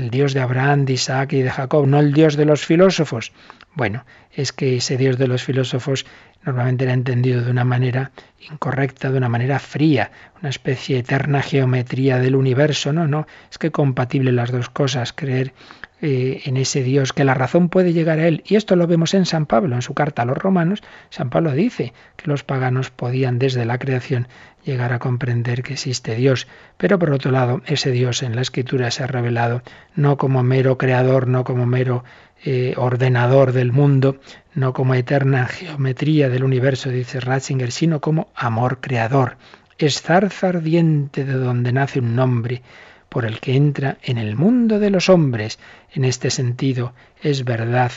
Dios 0.09 0.33
de 0.33 0.41
Abraham, 0.41 0.85
de 0.85 0.93
Isaac 0.93 1.33
y 1.33 1.41
de 1.41 1.51
Jacob, 1.51 1.85
no 1.85 1.99
el 1.99 2.13
Dios 2.13 2.35
de 2.35 2.45
los 2.45 2.65
filósofos. 2.65 3.31
Bueno, 3.75 4.05
es 4.31 4.51
que 4.51 4.77
ese 4.77 4.97
Dios 4.97 5.17
de 5.17 5.27
los 5.27 5.43
filósofos 5.43 6.05
normalmente 6.45 6.83
era 6.83 6.93
entendido 6.93 7.41
de 7.41 7.51
una 7.51 7.63
manera 7.63 8.11
incorrecta, 8.51 9.11
de 9.11 9.17
una 9.17 9.29
manera 9.29 9.59
fría, 9.59 10.11
una 10.41 10.49
especie 10.49 10.95
de 10.95 11.01
eterna 11.01 11.41
geometría 11.41 12.19
del 12.19 12.35
universo. 12.35 12.93
No, 12.93 13.07
no, 13.07 13.27
es 13.49 13.57
que 13.57 13.71
compatible 13.71 14.31
las 14.31 14.51
dos 14.51 14.69
cosas, 14.69 15.13
creer 15.13 15.53
eh, 16.01 16.41
en 16.43 16.57
ese 16.57 16.83
Dios, 16.83 17.13
que 17.13 17.23
la 17.23 17.33
razón 17.33 17.69
puede 17.69 17.93
llegar 17.93 18.19
a 18.19 18.27
él. 18.27 18.43
Y 18.45 18.55
esto 18.55 18.75
lo 18.75 18.87
vemos 18.87 19.13
en 19.13 19.25
San 19.25 19.45
Pablo, 19.45 19.75
en 19.75 19.81
su 19.81 19.93
carta 19.93 20.23
a 20.23 20.25
los 20.25 20.37
romanos. 20.37 20.81
San 21.09 21.29
Pablo 21.29 21.53
dice 21.53 21.93
que 22.17 22.27
los 22.27 22.43
paganos 22.43 22.89
podían 22.89 23.39
desde 23.39 23.63
la 23.63 23.77
creación 23.77 24.27
llegar 24.65 24.91
a 24.91 24.99
comprender 24.99 25.63
que 25.63 25.73
existe 25.73 26.15
Dios. 26.15 26.47
Pero 26.75 26.99
por 26.99 27.11
otro 27.11 27.31
lado, 27.31 27.61
ese 27.67 27.91
Dios 27.91 28.21
en 28.21 28.35
la 28.35 28.41
escritura 28.41 28.91
se 28.91 29.03
ha 29.03 29.07
revelado 29.07 29.61
no 29.95 30.17
como 30.17 30.43
mero 30.43 30.77
creador, 30.77 31.27
no 31.29 31.45
como 31.45 31.65
mero 31.65 32.03
eh, 32.45 32.73
ordenador 32.75 33.53
del 33.53 33.71
mundo, 33.71 34.17
no 34.53 34.73
como 34.73 34.95
eterna 34.95 35.47
geometría 35.47 36.29
del 36.29 36.43
universo, 36.43 36.89
dice 36.89 37.19
Ratzinger, 37.19 37.71
sino 37.71 38.01
como 38.01 38.27
amor 38.35 38.79
creador. 38.81 39.37
Es 39.77 40.01
zarza 40.01 40.49
ardiente 40.49 41.23
de 41.23 41.33
donde 41.33 41.71
nace 41.71 41.99
un 41.99 42.15
nombre 42.15 42.61
por 43.07 43.25
el 43.25 43.39
que 43.39 43.55
entra 43.55 43.97
en 44.01 44.17
el 44.17 44.35
mundo 44.35 44.79
de 44.79 44.89
los 44.89 45.07
hombres. 45.07 45.59
En 45.93 46.03
este 46.03 46.29
sentido, 46.31 46.93
es 47.21 47.45
verdad, 47.45 47.91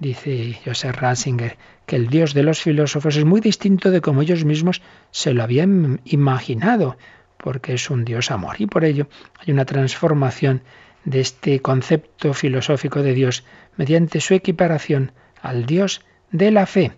dice 0.00 0.58
Joseph 0.64 0.96
Ratzinger, 0.96 1.56
que 1.86 1.96
el 1.96 2.08
Dios 2.08 2.34
de 2.34 2.42
los 2.42 2.60
filósofos 2.60 3.16
es 3.16 3.24
muy 3.24 3.40
distinto 3.40 3.90
de 3.90 4.00
como 4.00 4.22
ellos 4.22 4.44
mismos 4.44 4.82
se 5.10 5.32
lo 5.32 5.42
habían 5.42 6.00
imaginado, 6.04 6.96
porque 7.36 7.74
es 7.74 7.88
un 7.90 8.04
Dios 8.04 8.30
amor. 8.30 8.56
Y 8.58 8.66
por 8.66 8.84
ello 8.84 9.08
hay 9.38 9.52
una 9.52 9.64
transformación 9.64 10.62
de 11.06 11.20
este 11.20 11.60
concepto 11.60 12.34
filosófico 12.34 13.02
de 13.02 13.14
Dios 13.14 13.44
mediante 13.76 14.20
su 14.20 14.34
equiparación 14.34 15.12
al 15.40 15.64
Dios 15.64 16.04
de 16.32 16.50
la 16.50 16.66
fe. 16.66 16.92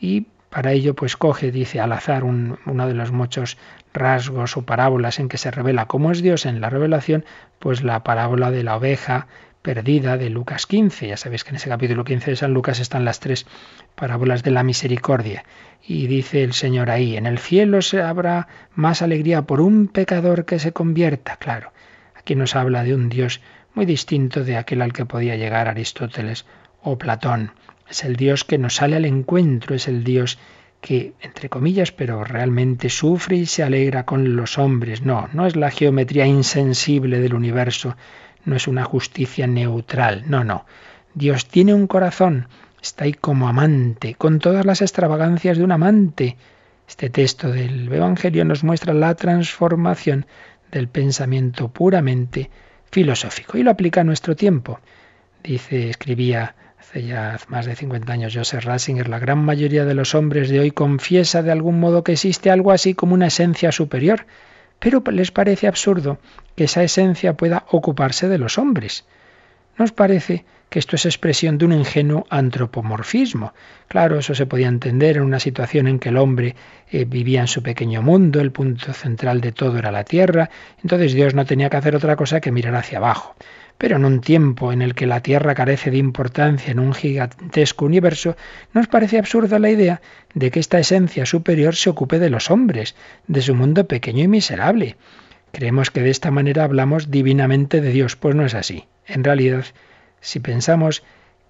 Y 0.00 0.26
para 0.50 0.72
ello, 0.72 0.94
pues 0.94 1.16
coge, 1.16 1.52
dice 1.52 1.78
al 1.78 1.92
azar, 1.92 2.24
uno 2.24 2.86
de 2.86 2.94
los 2.94 3.12
muchos 3.12 3.56
rasgos 3.94 4.56
o 4.56 4.62
parábolas 4.62 5.18
en 5.18 5.28
que 5.28 5.38
se 5.38 5.50
revela 5.50 5.86
cómo 5.86 6.10
es 6.10 6.22
Dios 6.22 6.46
en 6.46 6.60
la 6.60 6.70
revelación, 6.70 7.24
pues 7.58 7.82
la 7.84 8.02
parábola 8.02 8.50
de 8.50 8.62
la 8.62 8.76
oveja 8.76 9.28
perdida 9.60 10.16
de 10.16 10.30
Lucas 10.30 10.66
15. 10.66 11.08
Ya 11.08 11.16
sabéis 11.16 11.44
que 11.44 11.50
en 11.50 11.56
ese 11.56 11.68
capítulo 11.68 12.04
15 12.04 12.32
de 12.32 12.36
San 12.36 12.52
Lucas 12.52 12.80
están 12.80 13.04
las 13.04 13.20
tres 13.20 13.46
parábolas 13.94 14.42
de 14.42 14.50
la 14.50 14.62
misericordia. 14.62 15.44
Y 15.86 16.06
dice 16.06 16.42
el 16.42 16.52
Señor 16.52 16.90
ahí, 16.90 17.16
en 17.16 17.26
el 17.26 17.38
cielo 17.38 17.82
se 17.82 18.02
habrá 18.02 18.48
más 18.74 19.02
alegría 19.02 19.42
por 19.42 19.60
un 19.60 19.88
pecador 19.88 20.44
que 20.44 20.58
se 20.58 20.72
convierta. 20.72 21.36
Claro, 21.36 21.72
aquí 22.22 22.36
nos 22.36 22.54
habla 22.54 22.84
de 22.84 22.94
un 22.94 23.08
Dios 23.08 23.40
muy 23.74 23.84
distinto 23.84 24.44
de 24.44 24.56
aquel 24.56 24.82
al 24.82 24.92
que 24.92 25.06
podía 25.06 25.36
llegar 25.36 25.66
Aristóteles 25.66 26.46
o 26.82 26.96
Platón. 26.96 27.52
Es 27.88 28.04
el 28.04 28.16
Dios 28.16 28.44
que 28.44 28.58
nos 28.58 28.76
sale 28.76 28.96
al 28.96 29.04
encuentro, 29.04 29.74
es 29.74 29.88
el 29.88 30.04
Dios 30.04 30.38
que, 30.80 31.14
entre 31.20 31.48
comillas, 31.48 31.90
pero 31.92 32.22
realmente 32.24 32.88
sufre 32.90 33.36
y 33.36 33.46
se 33.46 33.62
alegra 33.62 34.04
con 34.04 34.36
los 34.36 34.58
hombres. 34.58 35.02
No, 35.02 35.28
no 35.32 35.46
es 35.46 35.56
la 35.56 35.70
geometría 35.70 36.26
insensible 36.26 37.18
del 37.20 37.34
universo, 37.34 37.96
no 38.44 38.56
es 38.56 38.68
una 38.68 38.84
justicia 38.84 39.46
neutral, 39.46 40.24
no, 40.26 40.44
no. 40.44 40.64
Dios 41.14 41.46
tiene 41.46 41.74
un 41.74 41.86
corazón, 41.86 42.48
está 42.80 43.04
ahí 43.04 43.14
como 43.14 43.48
amante, 43.48 44.14
con 44.14 44.38
todas 44.38 44.64
las 44.64 44.80
extravagancias 44.80 45.58
de 45.58 45.64
un 45.64 45.72
amante. 45.72 46.36
Este 46.88 47.10
texto 47.10 47.50
del 47.50 47.92
Evangelio 47.92 48.44
nos 48.44 48.64
muestra 48.64 48.92
la 48.92 49.14
transformación 49.14 50.26
del 50.72 50.88
pensamiento 50.88 51.68
puramente 51.68 52.50
filosófico 52.90 53.58
y 53.58 53.62
lo 53.62 53.70
aplica 53.70 54.00
a 54.00 54.04
nuestro 54.04 54.34
tiempo. 54.34 54.80
Dice, 55.44 55.90
escribía 55.90 56.56
hace 56.80 57.04
ya 57.04 57.38
más 57.48 57.66
de 57.66 57.76
50 57.76 58.12
años 58.12 58.34
Joseph 58.34 58.64
Ratzinger, 58.64 59.08
la 59.08 59.18
gran 59.18 59.38
mayoría 59.38 59.84
de 59.84 59.94
los 59.94 60.14
hombres 60.14 60.48
de 60.48 60.58
hoy 60.58 60.70
confiesa 60.72 61.42
de 61.42 61.52
algún 61.52 61.78
modo 61.78 62.02
que 62.02 62.12
existe 62.12 62.50
algo 62.50 62.72
así 62.72 62.94
como 62.94 63.14
una 63.14 63.28
esencia 63.28 63.70
superior, 63.70 64.26
pero 64.78 65.02
les 65.12 65.30
parece 65.30 65.68
absurdo 65.68 66.18
que 66.56 66.64
esa 66.64 66.82
esencia 66.82 67.36
pueda 67.36 67.66
ocuparse 67.70 68.28
de 68.28 68.38
los 68.38 68.58
hombres. 68.58 69.04
¿Nos 69.78 69.92
parece 69.92 70.44
que 70.68 70.78
esto 70.78 70.96
es 70.96 71.06
expresión 71.06 71.56
de 71.56 71.64
un 71.64 71.72
ingenuo 71.72 72.26
antropomorfismo? 72.28 73.54
Claro, 73.88 74.18
eso 74.18 74.34
se 74.34 74.46
podía 74.46 74.68
entender 74.68 75.16
en 75.16 75.22
una 75.22 75.40
situación 75.40 75.86
en 75.88 75.98
que 75.98 76.10
el 76.10 76.18
hombre 76.18 76.54
eh, 76.90 77.06
vivía 77.06 77.40
en 77.40 77.46
su 77.46 77.62
pequeño 77.62 78.02
mundo, 78.02 78.40
el 78.40 78.52
punto 78.52 78.92
central 78.92 79.40
de 79.40 79.52
todo 79.52 79.78
era 79.78 79.90
la 79.90 80.04
tierra, 80.04 80.50
entonces 80.82 81.14
Dios 81.14 81.34
no 81.34 81.46
tenía 81.46 81.70
que 81.70 81.78
hacer 81.78 81.96
otra 81.96 82.16
cosa 82.16 82.40
que 82.40 82.52
mirar 82.52 82.74
hacia 82.74 82.98
abajo. 82.98 83.34
Pero 83.78 83.96
en 83.96 84.04
un 84.04 84.20
tiempo 84.20 84.72
en 84.72 84.82
el 84.82 84.94
que 84.94 85.06
la 85.06 85.22
Tierra 85.22 85.54
carece 85.54 85.90
de 85.90 85.96
importancia 85.96 86.70
en 86.70 86.78
un 86.78 86.92
gigantesco 86.92 87.86
universo, 87.86 88.36
nos 88.74 88.86
parece 88.86 89.18
absurda 89.18 89.58
la 89.58 89.70
idea 89.70 90.02
de 90.34 90.50
que 90.50 90.60
esta 90.60 90.78
esencia 90.78 91.26
superior 91.26 91.74
se 91.74 91.90
ocupe 91.90 92.18
de 92.18 92.30
los 92.30 92.50
hombres, 92.50 92.94
de 93.26 93.42
su 93.42 93.54
mundo 93.54 93.88
pequeño 93.88 94.22
y 94.22 94.28
miserable. 94.28 94.96
Creemos 95.50 95.90
que 95.90 96.02
de 96.02 96.10
esta 96.10 96.30
manera 96.30 96.64
hablamos 96.64 97.10
divinamente 97.10 97.80
de 97.80 97.90
Dios, 97.90 98.14
pues 98.14 98.34
no 98.34 98.44
es 98.44 98.54
así. 98.54 98.86
En 99.06 99.24
realidad, 99.24 99.64
si 100.20 100.40
pensamos 100.40 101.02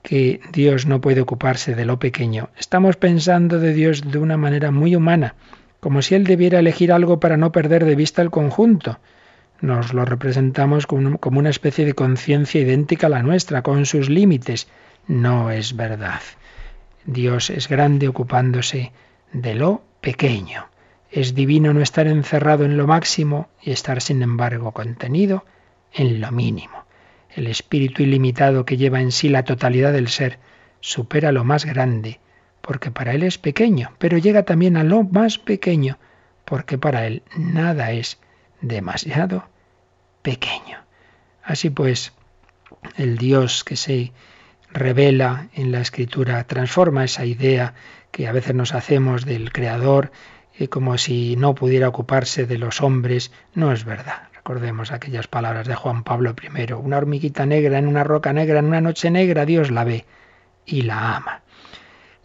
que 0.03 0.40
Dios 0.53 0.86
no 0.86 1.00
puede 1.00 1.20
ocuparse 1.20 1.74
de 1.74 1.84
lo 1.84 1.98
pequeño, 1.98 2.50
estamos 2.59 2.96
pensando 2.96 3.59
de 3.59 3.72
Dios 3.72 4.11
de 4.11 4.18
una 4.18 4.36
manera 4.36 4.70
muy 4.70 4.96
humana, 4.96 5.34
como 5.80 6.03
si 6.03 6.14
Él 6.14 6.24
debiera 6.24 6.59
elegir 6.59 6.92
algo 6.92 7.20
para 7.20 7.36
no 7.36 7.53
perder 7.53 7.84
de 7.84 7.96
vista 7.96 8.22
el 8.22 8.30
conjunto 8.30 8.98
nos 9.62 9.94
lo 9.94 10.05
representamos 10.05 10.86
como 10.88 11.38
una 11.38 11.50
especie 11.50 11.86
de 11.86 11.94
conciencia 11.94 12.61
idéntica 12.61 13.07
a 13.07 13.11
la 13.11 13.22
nuestra, 13.22 13.62
con 13.62 13.86
sus 13.86 14.11
límites. 14.11 14.66
No 15.07 15.50
es 15.53 15.76
verdad. 15.76 16.20
Dios 17.07 17.48
es 17.48 17.68
grande 17.68 18.09
ocupándose 18.09 18.92
de 19.32 19.55
lo 19.55 19.82
pequeño. 20.00 20.66
Es 21.11 21.34
divino 21.34 21.72
no 21.72 21.80
estar 21.80 22.09
encerrado 22.09 22.64
en 22.64 22.76
lo 22.76 22.88
máximo 22.88 23.48
y 23.62 23.70
estar, 23.70 24.03
sin 24.03 24.22
embargo, 24.22 24.72
contenido 24.72 25.44
en 25.92 26.20
lo 26.20 26.32
mínimo. 26.32 26.81
El 27.34 27.46
espíritu 27.46 28.02
ilimitado 28.02 28.64
que 28.64 28.76
lleva 28.76 29.00
en 29.00 29.12
sí 29.12 29.28
la 29.28 29.44
totalidad 29.44 29.92
del 29.92 30.08
ser 30.08 30.38
supera 30.80 31.32
lo 31.32 31.44
más 31.44 31.64
grande, 31.64 32.20
porque 32.60 32.90
para 32.90 33.14
él 33.14 33.22
es 33.22 33.38
pequeño, 33.38 33.92
pero 33.98 34.18
llega 34.18 34.42
también 34.42 34.76
a 34.76 34.84
lo 34.84 35.02
más 35.02 35.38
pequeño, 35.38 35.98
porque 36.44 36.78
para 36.78 37.06
él 37.06 37.22
nada 37.36 37.92
es 37.92 38.18
demasiado 38.60 39.48
pequeño. 40.22 40.78
Así 41.42 41.70
pues, 41.70 42.12
el 42.96 43.18
Dios 43.18 43.64
que 43.64 43.76
se 43.76 44.12
revela 44.70 45.48
en 45.54 45.72
la 45.72 45.80
escritura 45.80 46.44
transforma 46.44 47.04
esa 47.04 47.24
idea 47.24 47.74
que 48.10 48.28
a 48.28 48.32
veces 48.32 48.54
nos 48.54 48.74
hacemos 48.74 49.24
del 49.24 49.52
Creador 49.52 50.12
eh, 50.58 50.68
como 50.68 50.98
si 50.98 51.36
no 51.36 51.54
pudiera 51.54 51.88
ocuparse 51.88 52.46
de 52.46 52.58
los 52.58 52.80
hombres. 52.80 53.32
No 53.54 53.72
es 53.72 53.84
verdad. 53.84 54.31
Recordemos 54.45 54.90
aquellas 54.90 55.28
palabras 55.28 55.68
de 55.68 55.76
Juan 55.76 56.03
Pablo 56.03 56.34
I. 56.43 56.72
Una 56.72 56.99
hormiguita 56.99 57.47
negra 57.47 57.78
en 57.78 57.86
una 57.86 58.03
roca 58.03 58.32
negra, 58.32 58.59
en 58.59 58.64
una 58.64 58.80
noche 58.80 59.09
negra, 59.09 59.47
Dios 59.47 59.70
la 59.70 59.84
ve 59.84 60.05
y 60.66 60.82
la 60.82 61.14
ama. 61.14 61.43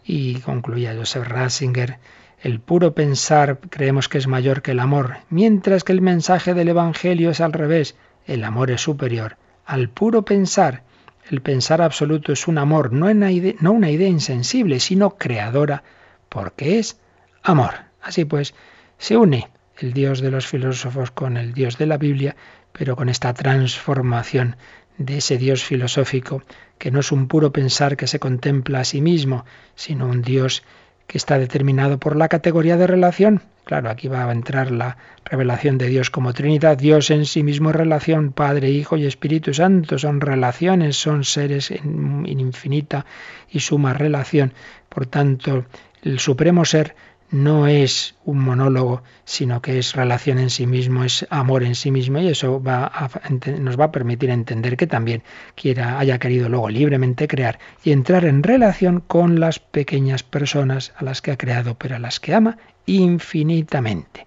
Y 0.02 0.40
concluía 0.40 0.96
Joseph 0.96 1.28
Ratzinger, 1.28 1.98
el 2.42 2.58
puro 2.58 2.92
pensar 2.92 3.60
creemos 3.70 4.08
que 4.08 4.18
es 4.18 4.26
mayor 4.26 4.62
que 4.62 4.72
el 4.72 4.80
amor, 4.80 5.18
mientras 5.30 5.84
que 5.84 5.92
el 5.92 6.00
mensaje 6.00 6.54
del 6.54 6.70
Evangelio 6.70 7.30
es 7.30 7.40
al 7.40 7.52
revés. 7.52 7.94
El 8.26 8.42
amor 8.42 8.72
es 8.72 8.80
superior 8.80 9.36
al 9.64 9.88
puro 9.88 10.24
pensar. 10.24 10.82
El 11.30 11.40
pensar 11.40 11.82
absoluto 11.82 12.32
es 12.32 12.48
un 12.48 12.58
amor, 12.58 12.92
no 12.92 13.06
una 13.06 13.30
idea, 13.30 13.54
no 13.60 13.70
una 13.70 13.90
idea 13.90 14.08
insensible, 14.08 14.80
sino 14.80 15.10
creadora, 15.10 15.84
porque 16.28 16.80
es 16.80 16.98
amor. 17.44 17.74
Así 18.02 18.24
pues, 18.24 18.54
se 18.96 19.16
une 19.16 19.48
el 19.80 19.92
Dios 19.92 20.20
de 20.20 20.30
los 20.30 20.46
filósofos 20.46 21.10
con 21.10 21.36
el 21.36 21.52
Dios 21.52 21.78
de 21.78 21.86
la 21.86 21.98
Biblia, 21.98 22.36
pero 22.72 22.96
con 22.96 23.08
esta 23.08 23.32
transformación 23.34 24.56
de 24.98 25.18
ese 25.18 25.38
Dios 25.38 25.62
filosófico, 25.64 26.42
que 26.78 26.90
no 26.90 27.00
es 27.00 27.12
un 27.12 27.28
puro 27.28 27.52
pensar 27.52 27.96
que 27.96 28.06
se 28.06 28.18
contempla 28.18 28.80
a 28.80 28.84
sí 28.84 29.00
mismo, 29.00 29.44
sino 29.76 30.06
un 30.06 30.22
Dios 30.22 30.64
que 31.06 31.16
está 31.16 31.38
determinado 31.38 31.98
por 31.98 32.16
la 32.16 32.28
categoría 32.28 32.76
de 32.76 32.86
relación. 32.86 33.42
Claro, 33.64 33.90
aquí 33.90 34.08
va 34.08 34.24
a 34.24 34.32
entrar 34.32 34.70
la 34.70 34.96
revelación 35.24 35.78
de 35.78 35.88
Dios 35.88 36.10
como 36.10 36.32
Trinidad. 36.32 36.76
Dios 36.76 37.10
en 37.10 37.26
sí 37.26 37.42
mismo 37.42 37.70
es 37.70 37.76
relación, 37.76 38.32
Padre, 38.32 38.70
Hijo 38.70 38.96
y 38.96 39.06
Espíritu 39.06 39.54
Santo. 39.54 39.98
Son 39.98 40.20
relaciones, 40.20 40.96
son 40.96 41.24
seres 41.24 41.70
en 41.70 42.26
infinita 42.26 43.06
y 43.50 43.60
suma 43.60 43.94
relación. 43.94 44.52
Por 44.88 45.06
tanto, 45.06 45.66
el 46.02 46.18
Supremo 46.18 46.64
Ser 46.64 46.94
no 47.30 47.66
es 47.66 48.14
un 48.24 48.38
monólogo, 48.38 49.02
sino 49.24 49.60
que 49.60 49.78
es 49.78 49.94
relación 49.94 50.38
en 50.38 50.50
sí 50.50 50.66
mismo, 50.66 51.04
es 51.04 51.26
amor 51.30 51.62
en 51.62 51.74
sí 51.74 51.90
mismo 51.90 52.18
y 52.20 52.28
eso 52.28 52.62
nos 52.62 53.78
va 53.78 53.84
a 53.84 53.92
permitir 53.92 54.30
entender 54.30 54.76
que 54.76 54.86
también 54.86 55.22
quiera, 55.54 55.98
haya 55.98 56.18
querido 56.18 56.48
luego 56.48 56.70
libremente 56.70 57.28
crear 57.28 57.58
y 57.84 57.92
entrar 57.92 58.24
en 58.24 58.42
relación 58.42 59.00
con 59.00 59.40
las 59.40 59.58
pequeñas 59.58 60.22
personas 60.22 60.92
a 60.96 61.04
las 61.04 61.20
que 61.20 61.30
ha 61.30 61.36
creado, 61.36 61.74
pero 61.74 61.96
a 61.96 61.98
las 61.98 62.20
que 62.20 62.34
ama 62.34 62.56
infinitamente. 62.86 64.26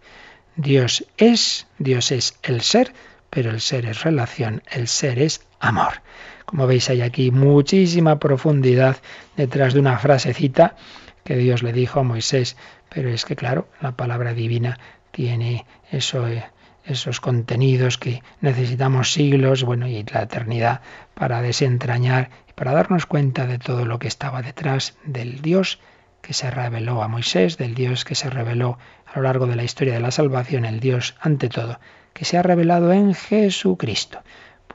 Dios 0.56 1.06
es, 1.18 1.68
Dios 1.80 2.12
es 2.12 2.38
el 2.44 2.62
ser, 2.62 2.94
pero 3.30 3.50
el 3.50 3.62
ser 3.62 3.86
es 3.86 4.04
relación, 4.04 4.62
el 4.70 4.88
ser 4.88 5.18
es 5.20 5.42
amor. 5.60 6.02
Como 6.46 6.68
veis 6.68 6.90
hay 6.90 7.02
aquí 7.02 7.32
muchísima 7.32 8.20
profundidad 8.20 8.98
detrás 9.38 9.74
de 9.74 9.80
una 9.80 9.98
frasecita 9.98 10.76
que 11.24 11.36
Dios 11.36 11.64
le 11.64 11.74
dijo 11.74 12.00
a 12.00 12.04
Moisés, 12.04 12.58
pero 12.90 13.10
es 13.10 13.26
que 13.26 13.36
claro, 13.36 13.68
la 13.82 13.94
palabra 13.94 14.34
divina 14.34 14.80
tiene 15.12 15.66
eso, 15.92 16.28
eh, 16.28 16.44
esos 16.86 17.20
contenidos 17.20 17.98
que 17.98 18.24
necesitamos 18.40 19.14
siglos, 19.14 19.64
bueno, 19.64 19.88
y 19.88 20.04
la 20.04 20.24
eternidad 20.24 20.82
para 21.14 21.42
desentrañar 21.42 22.30
y 22.50 22.54
para 22.54 22.74
darnos 22.74 23.06
cuenta 23.06 23.46
de 23.46 23.60
todo 23.60 23.86
lo 23.86 24.00
que 24.00 24.08
estaba 24.08 24.42
detrás 24.42 24.98
del 25.04 25.42
Dios 25.42 25.80
que 26.22 26.34
se 26.34 26.52
reveló 26.52 27.02
a 27.02 27.08
Moisés, 27.08 27.58
del 27.58 27.74
Dios 27.74 28.06
que 28.06 28.16
se 28.16 28.30
reveló 28.30 28.78
a 29.06 29.18
lo 29.18 29.24
largo 29.24 29.48
de 29.48 29.56
la 29.56 29.64
historia 29.64 29.94
de 29.94 30.00
la 30.00 30.12
salvación, 30.12 30.66
el 30.66 30.80
Dios 30.80 31.16
ante 31.20 31.50
todo, 31.50 31.80
que 32.14 32.26
se 32.26 32.38
ha 32.38 32.44
revelado 32.44 32.94
en 32.94 33.14
Jesucristo. 33.14 34.22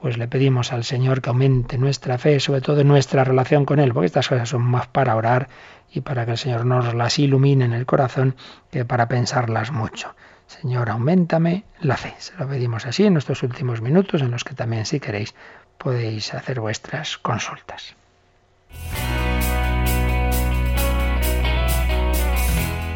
Pues 0.07 0.19
le 0.19 0.29
pedimos 0.29 0.73
al 0.73 0.85
Señor 0.85 1.21
que 1.21 1.31
aumente 1.31 1.79
nuestra 1.79 2.17
fe, 2.17 2.39
sobre 2.39 2.61
todo 2.61 2.85
nuestra 2.85 3.25
relación 3.25 3.65
con 3.65 3.81
Él, 3.81 3.93
porque 3.93 4.07
estas 4.07 4.29
cosas 4.29 4.49
son 4.49 4.63
más 4.63 4.87
para 4.87 5.17
orar 5.17 5.49
y 5.93 6.03
para 6.03 6.25
que 6.25 6.31
el 6.31 6.39
Señor 6.39 6.65
nos 6.65 6.95
las 6.95 7.19
ilumine 7.19 7.65
en 7.65 7.73
el 7.73 7.87
corazón 7.87 8.37
que 8.71 8.85
para 8.85 9.09
pensarlas 9.09 9.73
mucho. 9.73 10.15
Señor, 10.47 10.91
aumentame 10.91 11.65
la 11.81 11.97
fe. 11.97 12.15
Se 12.19 12.37
lo 12.37 12.49
pedimos 12.49 12.87
así 12.87 13.05
en 13.05 13.15
nuestros 13.15 13.43
últimos 13.43 13.81
minutos, 13.81 14.23
en 14.23 14.31
los 14.31 14.45
que 14.45 14.55
también, 14.55 14.87
si 14.87 15.01
queréis, 15.01 15.35
podéis 15.77 16.35
hacer 16.35 16.61
vuestras 16.61 17.19
consultas. 17.19 17.97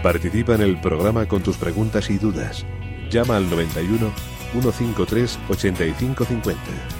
Participa 0.05 0.55
en 0.55 0.61
el 0.61 0.81
programa 0.81 1.27
con 1.27 1.43
tus 1.43 1.57
preguntas 1.57 2.09
y 2.09 2.19
dudas. 2.19 2.65
Llama 3.11 3.37
al 3.37 3.51
91 3.51 4.13
153 4.53 5.39
8550. 5.49 7.00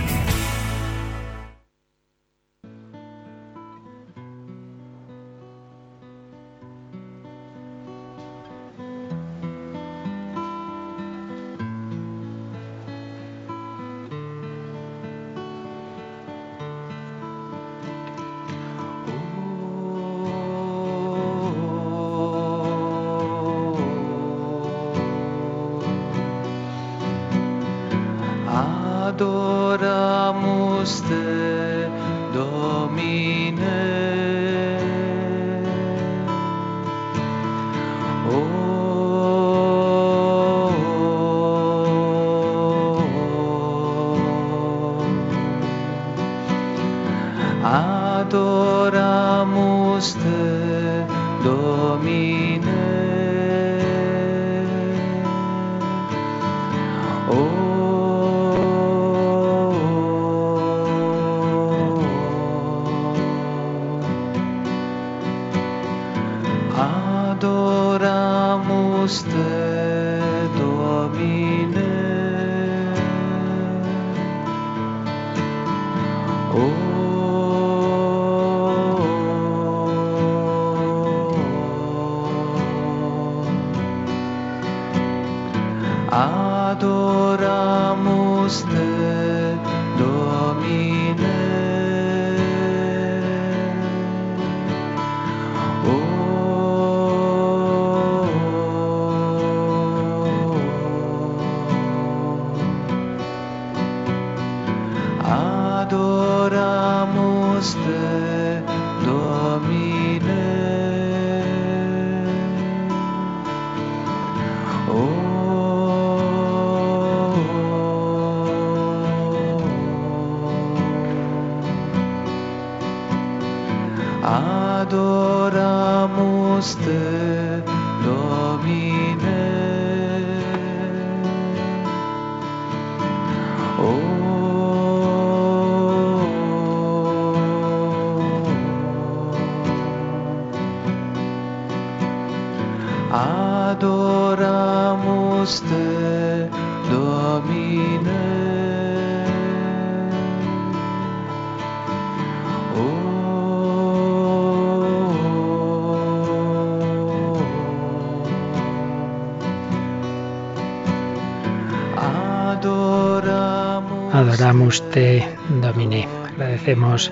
Adoramos 164.13 164.87
te 164.91 165.25
Domine. 165.61 166.07
Agradecemos 166.33 167.11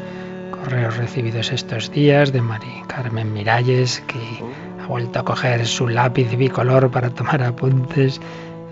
correos 0.52 0.98
recibidos 0.98 1.52
estos 1.52 1.92
días 1.92 2.34
de 2.34 2.42
María 2.42 2.84
Carmen 2.88 3.34
Miralles, 3.34 4.04
que 4.08 4.20
ha 4.82 4.88
vuelto 4.88 5.20
a 5.20 5.24
coger 5.24 5.66
su 5.66 5.88
lápiz 5.88 6.36
bicolor 6.36 6.92
para 6.92 7.10
tomar 7.10 7.42
apuntes, 7.42 8.20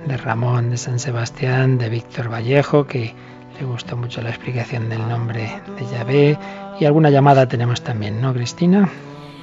de 0.07 0.17
Ramón 0.17 0.69
de 0.69 0.77
San 0.77 0.99
Sebastián, 0.99 1.77
de 1.77 1.89
Víctor 1.89 2.31
Vallejo, 2.31 2.85
que 2.85 3.13
le 3.59 3.65
gustó 3.65 3.97
mucho 3.97 4.21
la 4.21 4.29
explicación 4.29 4.89
del 4.89 5.07
nombre 5.07 5.49
de 5.77 5.85
Yahvé, 5.91 6.37
y 6.79 6.85
alguna 6.85 7.09
llamada 7.09 7.47
tenemos 7.47 7.81
también, 7.81 8.21
¿no, 8.21 8.33
Cristina? 8.33 8.89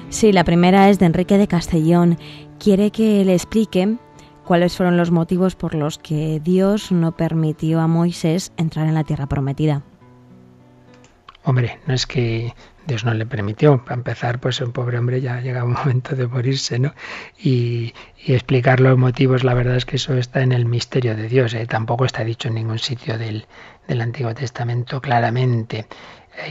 Sí, 0.09 0.31
la 0.31 0.43
primera 0.43 0.89
es 0.89 0.99
de 0.99 1.07
Enrique 1.07 1.37
de 1.37 1.47
Castellón. 1.47 2.17
Quiere 2.59 2.91
que 2.91 3.25
le 3.25 3.33
explique 3.33 3.97
cuáles 4.45 4.77
fueron 4.77 4.97
los 4.97 5.11
motivos 5.11 5.55
por 5.55 5.75
los 5.75 5.97
que 5.97 6.39
Dios 6.43 6.91
no 6.91 7.11
permitió 7.17 7.81
a 7.81 7.87
Moisés 7.87 8.53
entrar 8.57 8.87
en 8.87 8.93
la 8.93 9.03
tierra 9.03 9.27
prometida. 9.27 9.83
Hombre, 11.43 11.79
no 11.85 11.93
es 11.93 12.07
que 12.07 12.53
Dios 12.87 13.05
no 13.05 13.13
le 13.13 13.25
permitió. 13.25 13.83
Para 13.83 13.95
empezar, 13.95 14.39
pues 14.39 14.61
un 14.61 14.71
pobre 14.71 14.97
hombre 14.97 15.21
ya 15.21 15.41
llega 15.41 15.63
un 15.63 15.73
momento 15.85 16.15
de 16.15 16.27
morirse, 16.27 16.79
¿no? 16.79 16.93
Y, 17.37 17.93
explicar 18.27 18.79
los 18.79 18.97
motivos, 18.97 19.43
la 19.43 19.53
verdad 19.53 19.75
es 19.75 19.85
que 19.85 19.97
eso 19.97 20.15
está 20.15 20.41
en 20.41 20.51
el 20.51 20.65
misterio 20.65 21.15
de 21.15 21.27
Dios. 21.27 21.53
¿eh? 21.53 21.67
Tampoco 21.67 22.05
está 22.05 22.23
dicho 22.23 22.47
en 22.47 22.55
ningún 22.55 22.79
sitio 22.79 23.19
del, 23.19 23.45
del 23.87 24.01
Antiguo 24.01 24.33
Testamento 24.33 24.99
claramente. 25.01 25.85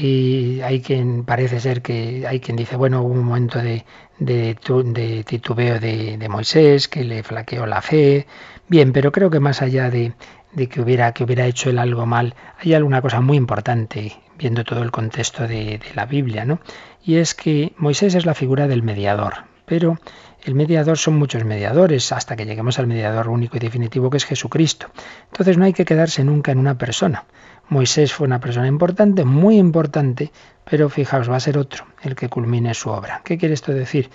Y 0.01 0.61
hay 0.63 0.81
quien 0.81 1.25
parece 1.25 1.61
ser 1.61 1.83
que 1.83 2.27
hay 2.27 2.41
quien 2.41 2.57
dice, 2.57 2.77
bueno, 2.77 3.03
hubo 3.03 3.13
un 3.13 3.25
momento 3.25 3.59
de, 3.59 3.85
de, 4.19 4.57
de 4.85 5.25
titubeo 5.25 5.81
de, 5.81 6.27
Moisés 6.29 6.89
que 6.89 7.05
le 7.05 7.23
flaqueó 7.23 7.67
la 7.67 7.83
fe. 7.83 8.27
Bien, 8.69 8.93
pero 8.93 9.13
creo 9.13 9.31
que 9.31 9.41
más 9.41 9.63
allá 9.63 9.91
de, 9.91 10.13
de 10.53 10.69
que 10.69 10.81
hubiera 10.81 11.13
que 11.13 11.25
hubiera 11.25 11.47
hecho 11.47 11.71
él 11.71 11.79
algo 11.79 12.07
mal, 12.07 12.35
hay 12.59 12.75
alguna 12.75 13.03
cosa 13.03 13.21
muy 13.21 13.37
importante 13.37 14.13
viendo 14.39 14.65
todo 14.65 14.83
el 14.83 14.91
contexto 14.91 15.47
de, 15.47 15.79
de 15.79 15.95
la 15.95 16.07
Biblia, 16.07 16.45
¿no? 16.45 16.61
Y 17.03 17.17
es 17.17 17.35
que 17.35 17.73
Moisés 17.77 18.15
es 18.15 18.27
la 18.27 18.35
figura 18.35 18.67
del 18.67 18.83
mediador, 18.83 19.45
pero 19.67 19.99
el 20.45 20.55
mediador 20.55 20.99
son 20.99 21.19
muchos 21.19 21.45
mediadores 21.45 22.13
hasta 22.13 22.37
que 22.37 22.45
lleguemos 22.45 22.79
al 22.79 22.87
mediador 22.87 23.29
único 23.29 23.57
y 23.57 23.61
definitivo 23.61 24.11
que 24.11 24.19
es 24.19 24.27
Jesucristo. 24.27 24.89
Entonces 25.31 25.57
no 25.57 25.65
hay 25.65 25.73
que 25.73 25.87
quedarse 25.87 26.23
nunca 26.23 26.53
en 26.53 26.59
una 26.59 26.77
persona. 26.77 27.25
Moisés 27.69 28.13
fue 28.13 28.27
una 28.27 28.41
persona 28.41 28.67
importante, 28.67 29.25
muy 29.25 29.59
importante, 29.59 30.33
pero 30.65 30.89
fijaos, 30.89 31.31
va 31.31 31.37
a 31.37 31.41
ser 31.41 31.59
otro 31.59 31.87
el 32.03 32.15
que 32.15 32.29
culmine 32.29 32.75
su 32.75 32.91
obra. 32.91 33.23
¿Qué 33.25 33.39
quiere 33.39 33.55
esto 33.55 33.73
decir? 33.73 34.11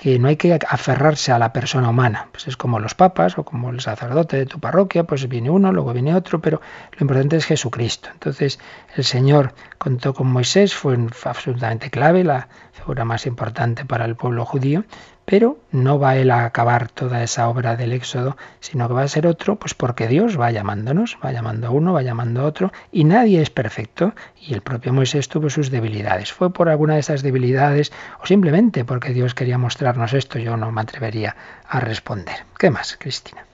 que 0.00 0.18
no 0.18 0.28
hay 0.28 0.36
que 0.36 0.58
aferrarse 0.66 1.30
a 1.30 1.38
la 1.38 1.52
persona 1.52 1.90
humana. 1.90 2.28
Pues 2.32 2.48
es 2.48 2.56
como 2.56 2.78
los 2.78 2.94
papas 2.94 3.36
o 3.36 3.44
como 3.44 3.68
el 3.68 3.82
sacerdote 3.82 4.38
de 4.38 4.46
tu 4.46 4.58
parroquia, 4.58 5.04
pues 5.04 5.28
viene 5.28 5.50
uno, 5.50 5.72
luego 5.72 5.92
viene 5.92 6.14
otro, 6.14 6.40
pero 6.40 6.62
lo 6.92 6.98
importante 7.02 7.36
es 7.36 7.44
Jesucristo. 7.44 8.08
Entonces 8.10 8.58
el 8.96 9.04
Señor 9.04 9.52
contó 9.76 10.14
con 10.14 10.28
Moisés, 10.28 10.74
fue 10.74 10.96
absolutamente 11.24 11.90
clave, 11.90 12.24
la 12.24 12.48
figura 12.72 13.04
más 13.04 13.26
importante 13.26 13.84
para 13.84 14.06
el 14.06 14.16
pueblo 14.16 14.46
judío, 14.46 14.84
pero 15.30 15.58
no 15.70 16.00
va 16.00 16.16
él 16.16 16.32
a 16.32 16.44
acabar 16.44 16.88
toda 16.88 17.22
esa 17.22 17.48
obra 17.48 17.76
del 17.76 17.92
Éxodo, 17.92 18.36
sino 18.58 18.88
que 18.88 18.94
va 18.94 19.02
a 19.02 19.08
ser 19.08 19.28
otro, 19.28 19.54
pues 19.60 19.74
porque 19.74 20.08
Dios 20.08 20.40
va 20.40 20.50
llamándonos, 20.50 21.18
va 21.24 21.30
llamando 21.30 21.68
a 21.68 21.70
uno, 21.70 21.92
va 21.92 22.02
llamando 22.02 22.40
a 22.40 22.46
otro, 22.46 22.72
y 22.90 23.04
nadie 23.04 23.40
es 23.40 23.48
perfecto, 23.48 24.12
y 24.40 24.54
el 24.54 24.60
propio 24.60 24.92
Moisés 24.92 25.28
tuvo 25.28 25.48
sus 25.48 25.70
debilidades. 25.70 26.32
¿Fue 26.32 26.52
por 26.52 26.68
alguna 26.68 26.94
de 26.94 27.00
esas 27.00 27.22
debilidades 27.22 27.92
o 28.20 28.26
simplemente 28.26 28.84
porque 28.84 29.12
Dios 29.12 29.36
quería 29.36 29.56
mostrarnos 29.56 30.14
esto? 30.14 30.40
Yo 30.40 30.56
no 30.56 30.72
me 30.72 30.80
atrevería 30.80 31.36
a 31.64 31.78
responder. 31.78 32.34
¿Qué 32.58 32.70
más, 32.70 32.96
Cristina? 32.98 33.44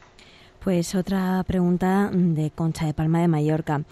Pues 0.64 0.94
otra 0.94 1.44
pregunta 1.46 2.08
de 2.10 2.50
Concha 2.52 2.86
de 2.86 2.94
Palma 2.94 3.20
de 3.20 3.28
Mallorca. 3.28 3.82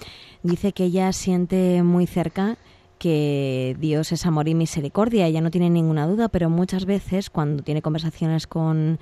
Dice 0.43 0.73
que 0.73 0.85
ella 0.85 1.13
siente 1.13 1.83
muy 1.83 2.07
cerca 2.07 2.57
que 3.05 3.77
Dios 3.79 4.13
es 4.13 4.25
amor 4.25 4.49
y 4.49 4.55
misericordia, 4.55 5.27
ella 5.27 5.43
no 5.43 5.51
tiene 5.51 5.69
ninguna 5.69 6.07
duda, 6.07 6.31
pero 6.31 6.49
muchas 6.49 6.87
veces 6.87 7.29
cuando 7.29 7.63
tiene 7.63 7.83
conversaciones 7.83 8.47
con, 8.47 8.99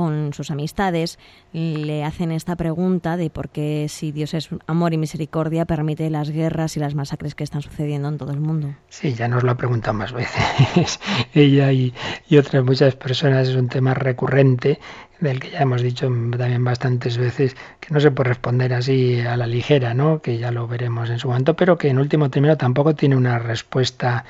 con 0.00 0.32
sus 0.32 0.50
amistades 0.50 1.18
le 1.52 2.04
hacen 2.04 2.32
esta 2.32 2.56
pregunta 2.56 3.18
de 3.18 3.28
por 3.28 3.50
qué 3.50 3.84
si 3.90 4.12
Dios 4.12 4.32
es 4.32 4.48
amor 4.66 4.94
y 4.94 4.96
misericordia 4.96 5.66
permite 5.66 6.08
las 6.08 6.30
guerras 6.30 6.78
y 6.78 6.80
las 6.80 6.94
masacres 6.94 7.34
que 7.34 7.44
están 7.44 7.60
sucediendo 7.60 8.08
en 8.08 8.16
todo 8.16 8.32
el 8.32 8.40
mundo. 8.40 8.74
Sí, 8.88 9.12
ya 9.12 9.28
nos 9.28 9.42
lo 9.42 9.50
ha 9.50 9.58
preguntado 9.58 9.92
más 9.92 10.14
veces 10.14 10.98
ella 11.34 11.70
y, 11.72 11.92
y 12.30 12.38
otras 12.38 12.64
muchas 12.64 12.96
personas, 12.96 13.46
es 13.48 13.56
un 13.56 13.68
tema 13.68 13.92
recurrente 13.92 14.78
del 15.20 15.38
que 15.38 15.50
ya 15.50 15.60
hemos 15.60 15.82
dicho 15.82 16.06
también 16.06 16.64
bastantes 16.64 17.18
veces, 17.18 17.54
que 17.78 17.92
no 17.92 18.00
se 18.00 18.10
puede 18.10 18.30
responder 18.30 18.72
así 18.72 19.20
a 19.20 19.36
la 19.36 19.46
ligera, 19.46 19.92
¿no? 19.92 20.22
que 20.22 20.38
ya 20.38 20.50
lo 20.50 20.66
veremos 20.66 21.10
en 21.10 21.18
su 21.18 21.28
momento, 21.28 21.56
pero 21.56 21.76
que 21.76 21.88
en 21.88 21.98
último 21.98 22.30
término 22.30 22.56
tampoco 22.56 22.94
tiene 22.94 23.16
una 23.16 23.38
respuesta 23.38 24.24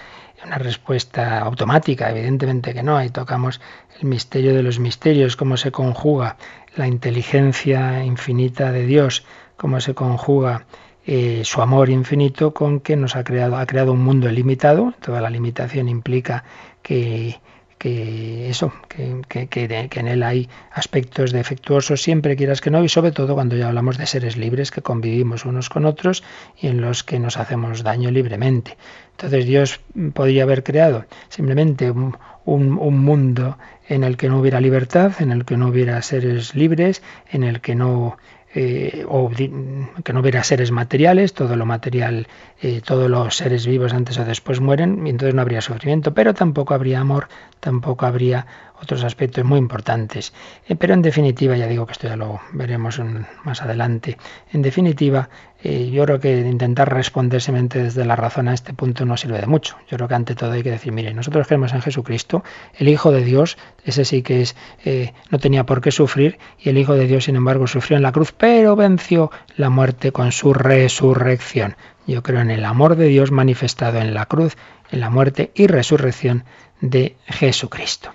una 0.45 0.59
respuesta 0.59 1.41
automática, 1.41 2.11
evidentemente 2.11 2.75
que 2.75 2.83
no. 2.83 2.97
Ahí 2.97 3.11
tocamos 3.11 3.61
el 4.01 4.09
misterio 4.09 4.55
de 4.55 4.63
los 4.63 4.79
misterios, 4.79 5.37
cómo 5.37 5.57
se 5.57 5.71
conjuga 5.71 6.37
la 6.77 6.87
inteligencia 6.87 8.05
infinita 8.05 8.73
de 8.73 8.87
Dios, 8.87 9.25
cómo 9.57 9.81
se 9.81 9.95
conjuga 9.95 10.67
eh, 11.07 11.43
su 11.45 11.63
amor 11.63 11.91
infinito 11.91 12.53
con 12.55 12.81
que 12.81 12.97
nos 12.97 13.17
ha 13.17 13.25
creado, 13.25 13.57
ha 13.57 13.67
creado 13.67 13.93
un 13.93 14.03
mundo 14.03 14.29
ilimitado. 14.29 14.95
Toda 15.01 15.21
la 15.21 15.31
limitación 15.31 15.89
implica 15.89 16.45
que 16.83 17.41
que 17.81 18.51
eso, 18.51 18.75
que, 18.89 19.23
que, 19.27 19.49
que, 19.49 20.01
en 20.01 20.07
él 20.07 20.23
hay 20.23 20.51
aspectos 20.71 21.33
defectuosos 21.33 22.03
siempre 22.03 22.37
quieras 22.37 22.61
que 22.61 22.71
no, 22.71 22.85
y 22.85 22.91
sobre 22.91 23.11
todo 23.11 23.33
cuando 23.33 23.57
ya 23.57 23.69
hablamos 23.69 23.97
de 23.97 24.05
seres 24.05 24.37
libres 24.37 24.71
que 24.71 24.83
convivimos 24.83 25.47
unos 25.47 25.71
con 25.71 25.87
otros 25.87 26.23
y 26.61 26.67
en 26.67 26.83
los 26.83 27.03
que 27.03 27.19
nos 27.19 27.39
hacemos 27.39 27.83
daño 27.83 28.11
libremente. 28.11 28.77
Entonces 29.13 29.47
Dios 29.47 29.81
podría 30.13 30.43
haber 30.43 30.63
creado 30.63 31.07
simplemente 31.31 31.91
un, 31.91 32.19
un 32.45 32.99
mundo 32.99 33.57
en 33.89 34.05
el 34.05 34.19
que 34.19 34.29
no 34.29 34.41
hubiera 34.41 34.61
libertad, 34.61 35.13
en 35.19 35.33
el 35.33 35.47
que 35.47 35.57
no 35.57 35.69
hubiera 35.69 36.03
seres 36.03 36.55
libres, 36.55 37.03
en 37.31 37.45
el 37.45 37.63
que 37.63 37.75
no 37.75 38.19
eh, 38.55 39.05
o 39.09 39.31
que 39.31 40.13
no 40.13 40.21
hubiera 40.21 40.43
seres 40.43 40.71
materiales, 40.73 41.35
todo 41.35 41.55
lo 41.57 41.67
material, 41.67 42.27
eh, 42.61 42.81
todos 42.85 43.09
los 43.09 43.37
seres 43.37 43.67
vivos 43.67 43.93
antes 43.93 44.19
o 44.19 44.25
después 44.25 44.61
mueren, 44.61 45.07
y 45.07 45.11
entonces 45.11 45.35
no 45.35 45.43
habría 45.43 45.61
sufrimiento, 45.61 46.15
pero 46.15 46.35
tampoco 46.35 46.75
habría 46.75 47.01
amor, 47.01 47.29
tampoco 47.61 48.07
habría 48.07 48.47
otros 48.81 49.05
aspectos 49.05 49.45
muy 49.45 49.59
importantes. 49.59 50.33
Eh, 50.69 50.77
pero 50.77 50.95
en 50.95 51.03
definitiva, 51.03 51.57
ya 51.57 51.67
digo 51.67 51.87
que 51.87 51.93
esto 51.93 52.09
ya 52.09 52.17
lo 52.17 52.41
veremos 52.53 53.01
más 53.45 53.63
adelante, 53.63 54.17
en 54.53 54.63
definitiva, 54.63 55.29
eh, 55.63 55.91
yo 55.93 56.05
creo 56.05 56.21
que 56.21 56.39
intentar 56.39 56.93
responder 56.93 57.43
desde 57.43 58.05
la 58.07 58.17
razón 58.17 58.49
a 58.49 58.55
este 58.55 58.73
punto 58.73 59.05
no 59.05 59.17
sirve 59.17 59.41
de 59.41 59.47
mucho. 59.47 59.77
Yo 59.89 59.97
creo 59.99 60.09
que 60.09 60.15
ante 60.15 60.35
todo 60.35 60.53
hay 60.53 60.63
que 60.63 60.71
decir, 60.71 60.93
mire, 60.93 61.13
nosotros 61.13 61.47
creemos 61.47 61.73
en 61.75 61.83
Jesucristo, 61.83 62.43
el 62.75 62.89
Hijo 62.89 63.13
de 63.13 63.23
Dios, 63.23 63.59
ese 63.85 64.05
sí 64.05 64.23
que 64.23 64.41
es, 64.41 64.57
eh, 64.85 65.13
no 65.31 65.39
tenía 65.39 65.65
por 65.67 65.81
qué 65.83 65.91
sufrir, 65.91 66.39
y 66.59 66.71
el 66.71 66.79
Hijo 66.79 66.95
de 66.95 67.07
Dios, 67.07 67.25
sin 67.25 67.37
embargo, 67.37 67.67
sufrió 67.67 67.97
en 67.97 68.03
la 68.03 68.13
cruz, 68.13 68.33
pero 68.33 68.75
venció 68.75 69.31
la 69.57 69.69
muerte 69.69 70.13
con 70.13 70.33
su 70.33 70.55
resurrección. 70.55 71.77
Yo 72.07 72.23
creo 72.23 72.41
en 72.41 72.51
el 72.51 72.65
amor 72.65 72.97
de 72.97 73.07
Dios 73.07 73.31
manifestado 73.31 73.99
en 73.99 74.15
la 74.15 74.27
cruz, 74.27 74.57
en 74.91 75.01
la 75.01 75.11
muerte 75.11 75.53
y 75.55 75.67
resurrección 75.67 76.45
de 76.81 77.17
Jesucristo. 77.27 78.11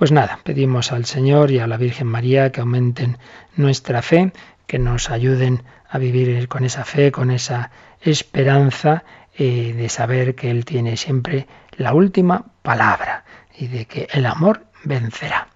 Pues 0.00 0.12
nada, 0.12 0.38
pedimos 0.44 0.92
al 0.92 1.04
Señor 1.04 1.50
y 1.50 1.58
a 1.58 1.66
la 1.66 1.76
Virgen 1.76 2.06
María 2.06 2.50
que 2.52 2.62
aumenten 2.62 3.18
nuestra 3.54 4.00
fe, 4.00 4.32
que 4.66 4.78
nos 4.78 5.10
ayuden 5.10 5.62
a 5.90 5.98
vivir 5.98 6.48
con 6.48 6.64
esa 6.64 6.86
fe, 6.86 7.12
con 7.12 7.30
esa 7.30 7.70
esperanza 8.00 9.04
eh, 9.36 9.74
de 9.76 9.88
saber 9.90 10.34
que 10.34 10.50
Él 10.50 10.64
tiene 10.64 10.96
siempre 10.96 11.46
la 11.72 11.92
última 11.92 12.46
palabra 12.62 13.26
y 13.54 13.66
de 13.66 13.84
que 13.84 14.08
el 14.10 14.24
amor 14.24 14.64
vencerá. 14.84 15.48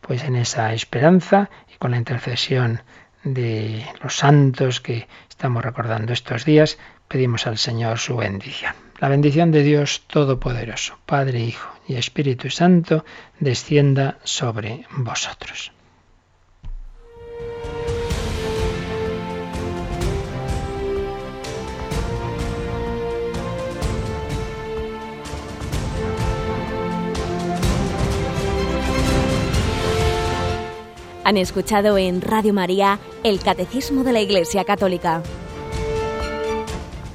Pues 0.00 0.24
en 0.24 0.34
esa 0.34 0.74
esperanza 0.74 1.48
y 1.72 1.78
con 1.78 1.92
la 1.92 1.98
intercesión 1.98 2.82
de 3.22 3.86
los 4.02 4.16
santos 4.16 4.80
que 4.80 5.06
estamos 5.28 5.62
recordando 5.62 6.12
estos 6.12 6.44
días, 6.44 6.76
pedimos 7.06 7.46
al 7.46 7.56
Señor 7.56 7.98
su 8.00 8.16
bendición. 8.16 8.74
La 9.02 9.08
bendición 9.08 9.50
de 9.50 9.64
Dios 9.64 10.02
Todopoderoso, 10.06 10.96
Padre, 11.06 11.40
Hijo 11.40 11.68
y 11.88 11.96
Espíritu 11.96 12.50
Santo, 12.50 13.04
descienda 13.40 14.18
sobre 14.22 14.86
vosotros. 14.96 15.72
Han 31.24 31.36
escuchado 31.36 31.98
en 31.98 32.20
Radio 32.20 32.54
María 32.54 33.00
el 33.24 33.40
Catecismo 33.40 34.04
de 34.04 34.12
la 34.12 34.20
Iglesia 34.20 34.62
Católica 34.62 35.24